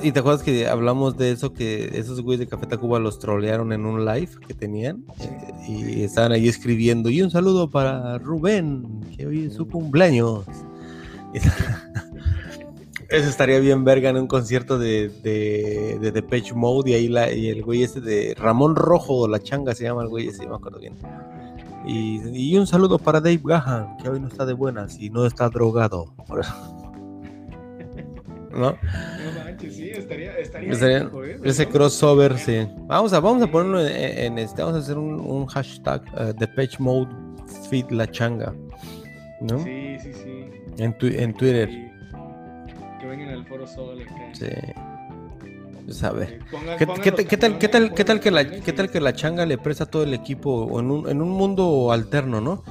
¿Y 0.03 0.13
te 0.13 0.21
acuerdas 0.21 0.43
que 0.43 0.67
hablamos 0.67 1.19
de 1.19 1.33
eso? 1.33 1.53
Que 1.53 1.91
esos 1.99 2.23
güeyes 2.23 2.41
de 2.41 2.47
Café 2.47 2.67
Tacuba 2.67 2.99
los 2.99 3.19
trolearon 3.19 3.73
en 3.73 3.85
un 3.85 4.07
live 4.07 4.31
que 4.47 4.55
tenían 4.55 5.05
eh, 5.21 5.53
y 5.69 6.03
estaban 6.03 6.33
ahí 6.33 6.49
escribiendo. 6.49 7.11
Y 7.11 7.21
un 7.21 7.31
saludo 7.31 7.71
para 7.71 8.17
Rubén, 8.19 9.01
que 9.15 9.27
hoy 9.27 9.47
es 9.47 9.55
su 9.55 9.69
cumpleaños. 9.69 10.47
Eso 13.09 13.29
estaría 13.29 13.61
bien 13.61 13.85
verga 13.85 14.11
en 14.11 14.17
un 14.17 14.27
concierto 14.27 14.79
de, 14.79 15.09
de, 15.23 15.99
de 16.01 16.13
Depeche 16.13 16.55
Mode 16.55 16.91
y 16.91 16.95
ahí 16.95 17.09
la, 17.09 17.33
y 17.33 17.49
el 17.49 17.63
güey 17.63 17.83
este 17.83 18.01
de 18.01 18.35
Ramón 18.37 18.75
Rojo, 18.75 19.29
la 19.29 19.41
changa 19.41 19.75
se 19.75 19.85
llama 19.85 20.03
el 20.03 20.09
güey 20.09 20.29
ese, 20.29 20.47
me 20.47 20.57
acuerdo 20.57 20.81
bien. 20.81 20.95
Y, 21.87 22.21
y, 22.33 22.59
un 22.59 22.67
saludo 22.67 22.99
para 22.99 23.21
Dave 23.21 23.41
Gahan, 23.45 23.97
que 23.99 24.09
hoy 24.09 24.19
no 24.19 24.27
está 24.27 24.45
de 24.45 24.55
buenas 24.55 24.99
y 24.99 25.09
no 25.09 25.25
está 25.25 25.49
drogado. 25.49 26.13
¿No? 28.51 28.71
No 28.71 28.77
manches, 29.45 29.77
sí, 29.77 29.91
estaría, 29.91 30.37
estaría, 30.39 30.73
¿eh? 30.73 31.09
Ese 31.45 31.69
crossover, 31.69 32.39
sí. 32.39 32.67
Vamos 32.87 33.13
a, 33.13 33.21
vamos 33.21 33.43
a 33.43 33.51
ponerlo 33.51 33.87
en, 33.87 34.39
este, 34.39 34.63
vamos 34.63 34.79
a 34.79 34.81
hacer 34.81 34.99
un, 34.99 35.21
un 35.21 35.47
hashtag 35.47 36.03
uh, 36.15 36.33
Depeche 36.33 36.79
Mode 36.81 37.15
Feed 37.71 37.91
La 37.91 38.11
Changa. 38.11 38.53
¿No? 39.43 39.63
Sí, 39.63 39.97
sí, 40.01 40.13
sí. 40.13 40.45
En, 40.79 40.97
tu, 40.99 41.07
en 41.07 41.35
Twitter. 41.35 41.69
Que 43.07 43.11
vengan 43.11 43.29
al 43.29 43.47
Foro 43.47 43.67
Sol 43.69 44.03
acá. 44.03 44.15
Sí. 44.33 44.47
Pues 45.85 46.03
a 46.03 46.11
ver. 46.11 46.41
¿Qué, 46.77 46.87
¿qué, 46.87 47.13
qué, 47.25 47.37
tal, 47.37 47.59
qué, 47.59 47.69
tal, 47.69 47.95
qué, 47.95 48.05
tal 48.05 48.19
que 48.19 48.31
la, 48.33 48.51
¿Qué 48.51 48.73
tal 48.73 48.91
que 48.91 49.01
la 49.01 49.13
changa 49.13 49.47
le 49.47 49.59
presta 49.59 49.87
todo 49.87 50.03
el 50.03 50.13
equipo 50.13 50.81
en 50.81 50.91
un, 50.91 51.09
en 51.09 51.23
un 51.23 51.31
mundo 51.31 51.93
alterno, 51.93 52.41
¿no? 52.41 52.65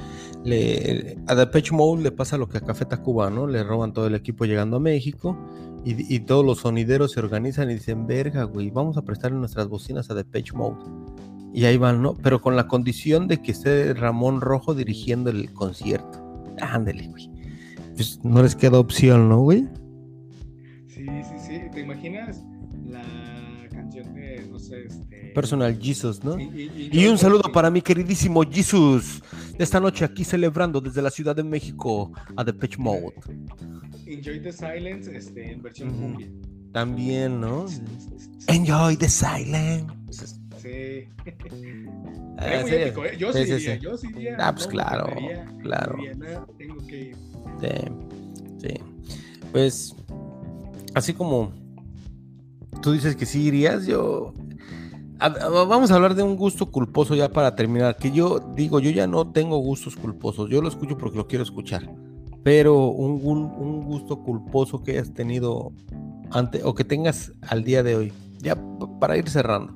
Le, 0.44 1.16
a 1.26 1.34
Depeche 1.34 1.74
Mode 1.74 2.02
le 2.02 2.12
pasa 2.12 2.36
lo 2.36 2.50
que 2.50 2.58
a 2.58 2.60
Café 2.60 2.84
Tacuba, 2.84 3.30
¿no? 3.30 3.46
Le 3.46 3.64
roban 3.64 3.94
todo 3.94 4.06
el 4.08 4.14
equipo 4.14 4.44
llegando 4.44 4.76
a 4.76 4.80
México 4.80 5.38
y, 5.84 6.20
todos 6.20 6.44
los 6.44 6.58
sonideros 6.58 7.12
se 7.12 7.20
organizan 7.20 7.70
y 7.70 7.74
dicen, 7.74 8.06
verga, 8.06 8.42
güey, 8.42 8.70
vamos 8.70 8.98
a 8.98 9.02
prestarle 9.02 9.38
nuestras 9.38 9.68
bocinas 9.68 10.10
a 10.10 10.14
Depeche 10.14 10.52
Mode. 10.52 10.84
Y 11.54 11.64
ahí 11.64 11.78
van, 11.78 12.02
¿no? 12.02 12.14
Pero 12.14 12.42
con 12.42 12.56
la 12.56 12.68
condición 12.68 13.28
de 13.28 13.40
que 13.40 13.52
esté 13.52 13.94
Ramón 13.94 14.42
Rojo 14.42 14.74
dirigiendo 14.74 15.30
el 15.30 15.52
concierto. 15.54 16.44
Ándale, 16.60 17.08
güey. 17.08 17.30
Pues 17.94 18.20
no 18.22 18.42
les 18.42 18.54
queda 18.54 18.78
opción, 18.78 19.30
¿no, 19.30 19.40
güey? 19.40 19.66
¿Te 21.76 21.82
imaginas 21.82 22.42
la 22.86 23.68
canción 23.70 24.14
de, 24.14 24.46
no 24.50 24.58
sé, 24.58 24.86
este... 24.86 25.32
Personal 25.34 25.78
Jesus, 25.78 26.24
¿no? 26.24 26.40
y, 26.40 27.06
un 27.06 27.18
saludo 27.18 27.52
para 27.52 27.70
mi 27.70 27.82
queridísimo 27.82 28.42
Jesus. 28.50 29.22
Esta 29.58 29.78
noche 29.78 30.02
aquí 30.06 30.24
celebrando 30.24 30.80
desde 30.80 31.02
la 31.02 31.10
Ciudad 31.10 31.36
de 31.36 31.42
México 31.42 32.10
a 32.34 32.42
Depeche 32.42 32.78
Mode. 32.78 33.12
Enjoy 34.06 34.40
the 34.40 34.52
Silence 34.52 35.14
este, 35.14 35.52
en 35.52 35.60
versión 35.60 35.90
cumbia. 35.90 36.28
También, 36.72 37.42
¿no? 37.42 37.66
Enjoy 38.46 38.96
the 38.96 39.10
Silence. 39.10 40.40
Sí. 40.56 41.08
Ah, 42.38 42.60
muy 42.60 42.70
épico, 42.70 43.02
¿eh? 43.06 43.16
Yo 43.16 43.32
sí, 43.32 43.44
diría, 43.44 43.76
yo 43.76 43.96
sí 43.96 44.08
diría. 44.08 44.36
Ah, 44.38 44.52
pues 44.52 44.66
claro, 44.66 45.06
claro. 45.62 45.96
tengo 46.58 46.76
que 46.86 47.00
ir. 47.00 47.16
Sí, 47.62 48.68
sí. 48.68 48.74
Pues, 49.52 49.96
así 50.94 51.14
como 51.14 51.50
tú 52.80 52.92
dices 52.92 53.16
que 53.16 53.26
sí 53.26 53.42
irías, 53.42 53.86
yo 53.86 54.32
vamos 55.18 55.90
a 55.90 55.94
hablar 55.94 56.14
de 56.14 56.22
un 56.22 56.36
gusto 56.36 56.70
culposo 56.70 57.14
ya 57.14 57.30
para 57.30 57.54
terminar. 57.54 57.96
Que 57.96 58.10
yo 58.10 58.40
digo, 58.54 58.80
yo 58.80 58.90
ya 58.90 59.06
no 59.06 59.30
tengo 59.32 59.58
gustos 59.58 59.96
culposos. 59.96 60.50
Yo 60.50 60.60
lo 60.60 60.68
escucho 60.68 60.98
porque 60.98 61.16
lo 61.16 61.26
quiero 61.26 61.42
escuchar 61.42 61.88
pero 62.46 62.90
un, 62.90 63.20
un, 63.24 63.82
gusto 63.82 64.22
culposo 64.22 64.84
que 64.84 64.92
hayas 64.92 65.12
tenido 65.12 65.72
antes 66.30 66.62
o 66.62 66.76
que 66.76 66.84
tengas 66.84 67.32
al 67.40 67.64
día 67.64 67.82
de 67.82 67.96
hoy, 67.96 68.12
ya 68.38 68.56
para 69.00 69.16
ir 69.16 69.28
cerrando. 69.28 69.72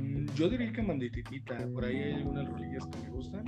Mm, 0.00 0.24
yo 0.34 0.48
diría 0.48 0.72
que 0.72 0.80
Mandititita, 0.80 1.58
por 1.74 1.84
ahí 1.84 1.96
hay 1.96 2.12
algunas 2.14 2.48
rolillas 2.48 2.86
que 2.86 3.00
me 3.00 3.10
gustan, 3.10 3.44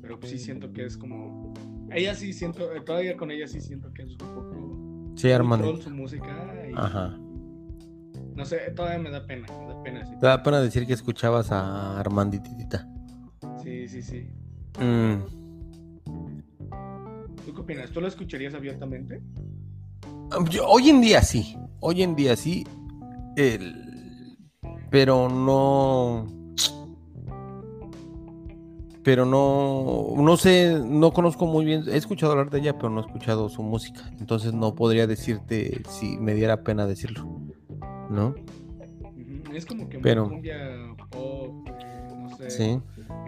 pero 0.00 0.18
sí 0.22 0.38
siento 0.38 0.72
que 0.72 0.86
es 0.86 0.96
como. 0.96 1.52
Ella 1.90 2.14
sí 2.14 2.32
siento, 2.32 2.72
eh, 2.74 2.80
todavía 2.80 3.18
con 3.18 3.30
ella 3.30 3.46
sí 3.46 3.60
siento 3.60 3.92
que 3.92 4.04
es 4.04 4.12
un 4.12 4.16
poco. 4.16 4.87
Sí, 5.18 5.32
Armando. 5.32 5.76
su 5.76 5.90
música. 5.90 6.26
Ajá. 6.76 7.18
No 8.36 8.44
sé, 8.44 8.70
todavía 8.76 9.00
me 9.00 9.10
da 9.10 9.26
pena, 9.26 9.48
me 9.48 9.74
da 9.74 9.82
pena. 9.82 10.18
Te 10.20 10.26
da 10.26 10.42
pena 10.44 10.60
decir 10.60 10.86
que 10.86 10.92
escuchabas 10.92 11.50
a 11.50 11.98
Armanditita. 11.98 12.88
Sí, 13.60 13.88
sí, 13.88 14.00
sí. 14.00 14.28
Mm. 14.78 15.24
¿Tú 17.44 17.52
qué 17.52 17.60
opinas? 17.60 17.90
¿Tú 17.90 18.00
lo 18.00 18.06
escucharías 18.06 18.54
abiertamente? 18.54 19.20
hoy 20.64 20.88
en 20.88 21.00
día 21.00 21.22
sí, 21.22 21.58
hoy 21.80 22.02
en 22.02 22.14
día 22.14 22.36
sí, 22.36 22.64
pero 24.90 25.28
no, 25.28 26.26
pero 29.08 29.24
no, 29.24 30.12
no 30.22 30.36
sé, 30.36 30.78
no 30.86 31.12
conozco 31.12 31.46
muy 31.46 31.64
bien, 31.64 31.82
he 31.88 31.96
escuchado 31.96 32.32
hablar 32.32 32.50
de 32.50 32.58
ella, 32.58 32.74
pero 32.76 32.90
no 32.90 33.00
he 33.00 33.06
escuchado 33.06 33.48
su 33.48 33.62
música, 33.62 34.02
entonces 34.20 34.52
no 34.52 34.74
podría 34.74 35.06
decirte 35.06 35.80
si 35.88 36.18
me 36.18 36.34
diera 36.34 36.62
pena 36.62 36.86
decirlo, 36.86 37.26
¿no? 38.10 38.34
Es 39.54 39.64
como 39.64 39.88
que 39.88 39.98
pero... 40.00 40.28
cumbia 40.28 40.58
pop, 41.10 41.66
no 42.18 42.36
sé, 42.36 42.50
Sí. 42.50 42.80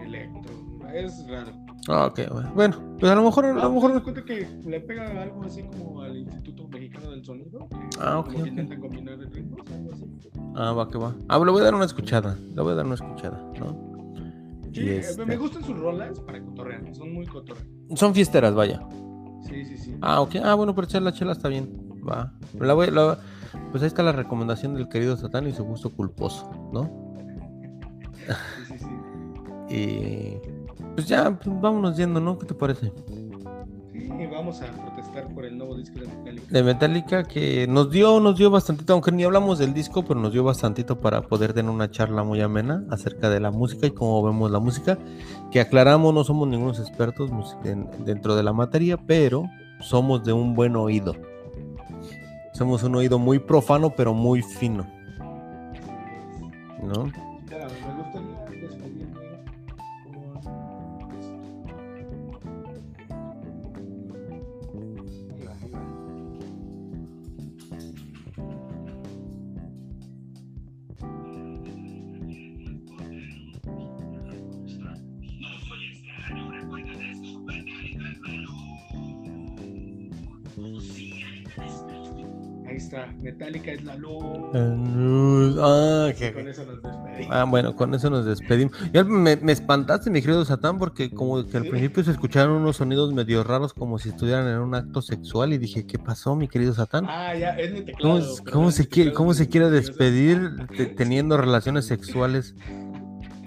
electro. 0.04 0.52
Es 0.92 1.26
raro. 1.30 1.52
Ah, 1.88 2.08
ok, 2.10 2.20
bueno. 2.30 2.52
Bueno, 2.54 2.76
pues 2.98 3.10
a 3.10 3.14
lo 3.14 3.22
mejor, 3.22 3.46
a 3.46 3.52
lo 3.54 3.70
mejor. 3.70 3.94
me 3.94 4.02
cuenta 4.02 4.22
que 4.22 4.46
le 4.66 4.80
pega 4.80 5.22
algo 5.22 5.44
así 5.44 5.62
como 5.62 6.02
al 6.02 6.14
Instituto 6.14 6.68
Mexicano 6.68 7.10
del 7.12 7.24
Sonido. 7.24 7.68
Ah, 7.98 8.18
ok, 8.18 8.34
algo 8.34 8.86
así. 8.90 10.10
Ah, 10.56 10.72
va 10.72 10.90
que 10.90 10.98
va. 10.98 11.14
Ah, 11.28 11.38
le 11.38 11.50
voy 11.50 11.62
a 11.62 11.64
dar 11.64 11.74
una 11.74 11.86
escuchada. 11.86 12.36
Le 12.54 12.60
voy 12.60 12.72
a 12.72 12.74
dar 12.74 12.84
una 12.84 12.96
escuchada, 12.96 13.40
¿no? 13.58 13.89
Sí, 14.72 14.88
eh, 14.88 14.98
este- 15.00 15.24
me 15.26 15.36
gustan 15.36 15.64
sus 15.64 15.78
rolas 15.78 16.20
para 16.20 16.40
cotorrear, 16.42 16.94
son 16.94 17.12
muy 17.12 17.26
cotorreas. 17.26 17.66
Son 17.94 18.14
fiesteras, 18.14 18.54
vaya. 18.54 18.80
Sí, 19.48 19.64
sí, 19.64 19.76
sí. 19.78 19.96
Ah, 20.00 20.20
ok. 20.20 20.36
Ah, 20.44 20.54
bueno, 20.54 20.74
pero 20.74 20.86
echar 20.86 21.02
la 21.02 21.12
chela 21.12 21.32
está 21.32 21.48
bien. 21.48 21.70
Va. 22.08 22.32
La 22.58 22.74
voy, 22.74 22.90
la- 22.90 23.18
Pues 23.72 23.82
ahí 23.82 23.88
está 23.88 24.02
la 24.04 24.12
recomendación 24.12 24.74
del 24.74 24.88
querido 24.88 25.16
Satán 25.16 25.46
y 25.48 25.52
su 25.52 25.64
gusto 25.64 25.90
culposo, 25.90 26.48
¿no? 26.72 26.88
Sí, 28.14 28.64
sí, 28.68 28.78
sí. 28.78 28.86
Y. 29.74 30.38
Pues 30.94 31.06
ya, 31.06 31.30
pues 31.38 31.60
vámonos 31.60 31.96
yendo, 31.96 32.20
¿no? 32.20 32.38
¿Qué 32.38 32.46
te 32.46 32.54
parece? 32.54 32.92
Sí, 34.00 34.26
vamos 34.32 34.60
a 34.62 34.66
protestar 34.66 35.28
por 35.34 35.44
el 35.44 35.56
nuevo 35.58 35.76
disco 35.76 36.00
de 36.00 36.06
Metallica. 36.06 36.46
De 36.50 36.62
Metallica 36.62 37.24
que 37.24 37.66
nos 37.68 37.90
dio, 37.90 38.20
nos 38.20 38.36
dio 38.38 38.50
bastantito, 38.50 38.92
aunque 38.92 39.12
ni 39.12 39.24
hablamos 39.24 39.58
del 39.58 39.74
disco, 39.74 40.02
pero 40.04 40.18
nos 40.20 40.32
dio 40.32 40.42
bastantito 40.44 41.00
para 41.00 41.22
poder 41.22 41.52
tener 41.52 41.70
una 41.70 41.90
charla 41.90 42.22
muy 42.24 42.40
amena 42.40 42.84
acerca 42.90 43.28
de 43.30 43.40
la 43.40 43.50
música 43.50 43.86
y 43.86 43.90
cómo 43.90 44.22
vemos 44.22 44.50
la 44.50 44.58
música. 44.60 44.98
Que 45.50 45.60
aclaramos, 45.60 46.14
no 46.14 46.24
somos 46.24 46.48
ningunos 46.48 46.78
expertos 46.80 47.30
en- 47.64 47.88
dentro 48.04 48.36
de 48.36 48.42
la 48.42 48.52
materia, 48.52 48.96
pero 48.96 49.44
somos 49.80 50.24
de 50.24 50.32
un 50.32 50.54
buen 50.54 50.76
oído. 50.76 51.14
Somos 52.52 52.82
un 52.82 52.94
oído 52.96 53.18
muy 53.18 53.38
profano, 53.38 53.90
pero 53.96 54.12
muy 54.12 54.42
fino, 54.42 54.86
¿no? 56.82 57.10
Está, 82.80 83.06
Metallica 83.20 83.72
es 83.72 83.84
la 83.84 83.94
luz. 83.96 84.22
Ah, 85.60 86.08
Y 86.10 86.18
qué- 86.18 86.32
con 86.32 86.48
eso 86.48 86.64
nos 86.64 86.82
despedimos. 86.82 87.28
Ah, 87.36 87.44
bueno, 87.44 87.76
con 87.76 87.94
eso 87.94 88.08
nos 88.10 88.24
despedimos. 88.24 88.72
Ya 88.92 89.04
me, 89.04 89.36
me 89.36 89.52
espantaste, 89.52 90.10
mi 90.10 90.20
querido 90.22 90.44
Satán, 90.44 90.78
porque 90.78 91.10
como 91.10 91.44
que 91.46 91.56
al 91.58 91.64
Sí. 91.64 91.70
principio 91.70 92.02
se 92.04 92.10
escucharon 92.12 92.52
unos 92.56 92.76
sonidos 92.76 93.12
medio 93.12 93.44
raros, 93.44 93.74
como 93.74 93.98
si 93.98 94.08
estuvieran 94.08 94.48
en 94.48 94.58
un 94.58 94.74
acto 94.74 95.02
sexual, 95.02 95.52
y 95.52 95.58
dije, 95.58 95.86
¿qué 95.86 95.98
pasó, 95.98 96.34
mi 96.34 96.48
querido 96.48 96.72
Satán? 96.72 97.04
Ah, 97.08 97.34
ya, 97.36 97.50
es 97.50 97.72
mi 97.72 97.82
teclado. 97.82 98.20
¿Cómo, 98.50 98.70
se 98.70 98.88
quiere, 98.88 99.12
cómo 99.12 99.34
se 99.34 99.48
despedir 99.70 100.66
te- 100.76 100.86
teniendo 100.86 101.36
relaciones 101.36 101.84
sexuales 101.86 102.54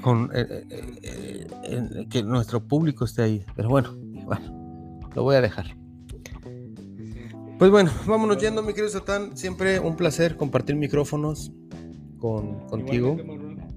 con 0.01 0.29
eh, 0.33 0.63
eh, 0.69 1.47
eh, 1.63 2.07
que 2.09 2.21
nuestro 2.23 2.61
público 2.63 3.05
esté 3.05 3.23
ahí? 3.23 3.45
Pero 3.55 3.69
bueno, 3.69 3.95
bueno, 4.25 5.01
lo 5.15 5.23
voy 5.23 5.35
a 5.35 5.41
dejar. 5.41 5.75
Pues 7.59 7.71
bueno, 7.71 7.91
vámonos 8.07 8.37
yendo, 8.41 8.61
mi 8.61 8.73
querido 8.73 8.89
Satán. 8.89 9.37
Siempre 9.37 9.79
un 9.79 9.95
placer 9.95 10.35
compartir 10.35 10.75
micrófonos 10.75 11.51
con, 12.19 12.59
contigo. 12.67 13.17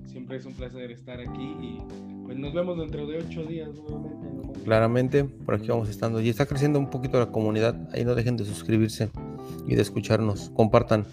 Siempre 0.07 0.39
es 0.39 0.47
un 0.47 0.55
placer 0.55 0.91
estar 0.91 1.21
aquí 1.21 1.55
y 1.61 1.81
pues 2.25 2.37
nos 2.39 2.53
vemos 2.53 2.79
dentro 2.79 3.07
de 3.07 3.19
ocho 3.19 3.45
días 3.45 3.69
nuevamente. 3.75 4.27
¿no? 4.35 4.53
Claramente, 4.65 5.25
por 5.25 5.55
aquí 5.55 5.69
vamos 5.69 5.89
estando. 5.89 6.21
Y 6.21 6.29
está 6.29 6.47
creciendo 6.47 6.79
un 6.79 6.91
poquito 6.91 7.19
la 7.19 7.31
comunidad. 7.31 7.89
Ahí 7.93 8.05
no 8.05 8.15
dejen 8.15 8.37
de 8.37 8.45
suscribirse 8.45 9.11
y 9.69 9.75
de 9.77 9.83
escucharnos. 9.83 10.51
Compartan. 10.55 11.05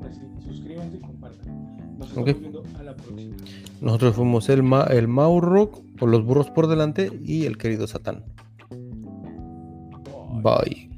Pues 0.00 0.16
sí, 0.16 0.22
suscríbanse 0.48 0.96
y 0.96 1.00
compartan. 1.00 1.98
Nos 1.98 2.16
Ok. 2.16 2.28
estamos 2.28 2.40
viendo 2.40 2.62
a 2.78 2.82
la 2.82 2.96
próxima. 2.96 3.36
Nosotros 3.82 4.14
fuimos 4.16 4.48
el, 4.48 4.62
Ma 4.62 4.84
el 4.84 5.06
Maurrock, 5.08 5.82
o 6.00 6.06
los 6.06 6.24
burros 6.24 6.50
por 6.50 6.66
delante, 6.66 7.12
y 7.22 7.44
el 7.44 7.58
querido 7.58 7.86
Satán. 7.86 8.24
Bye. 10.28 10.88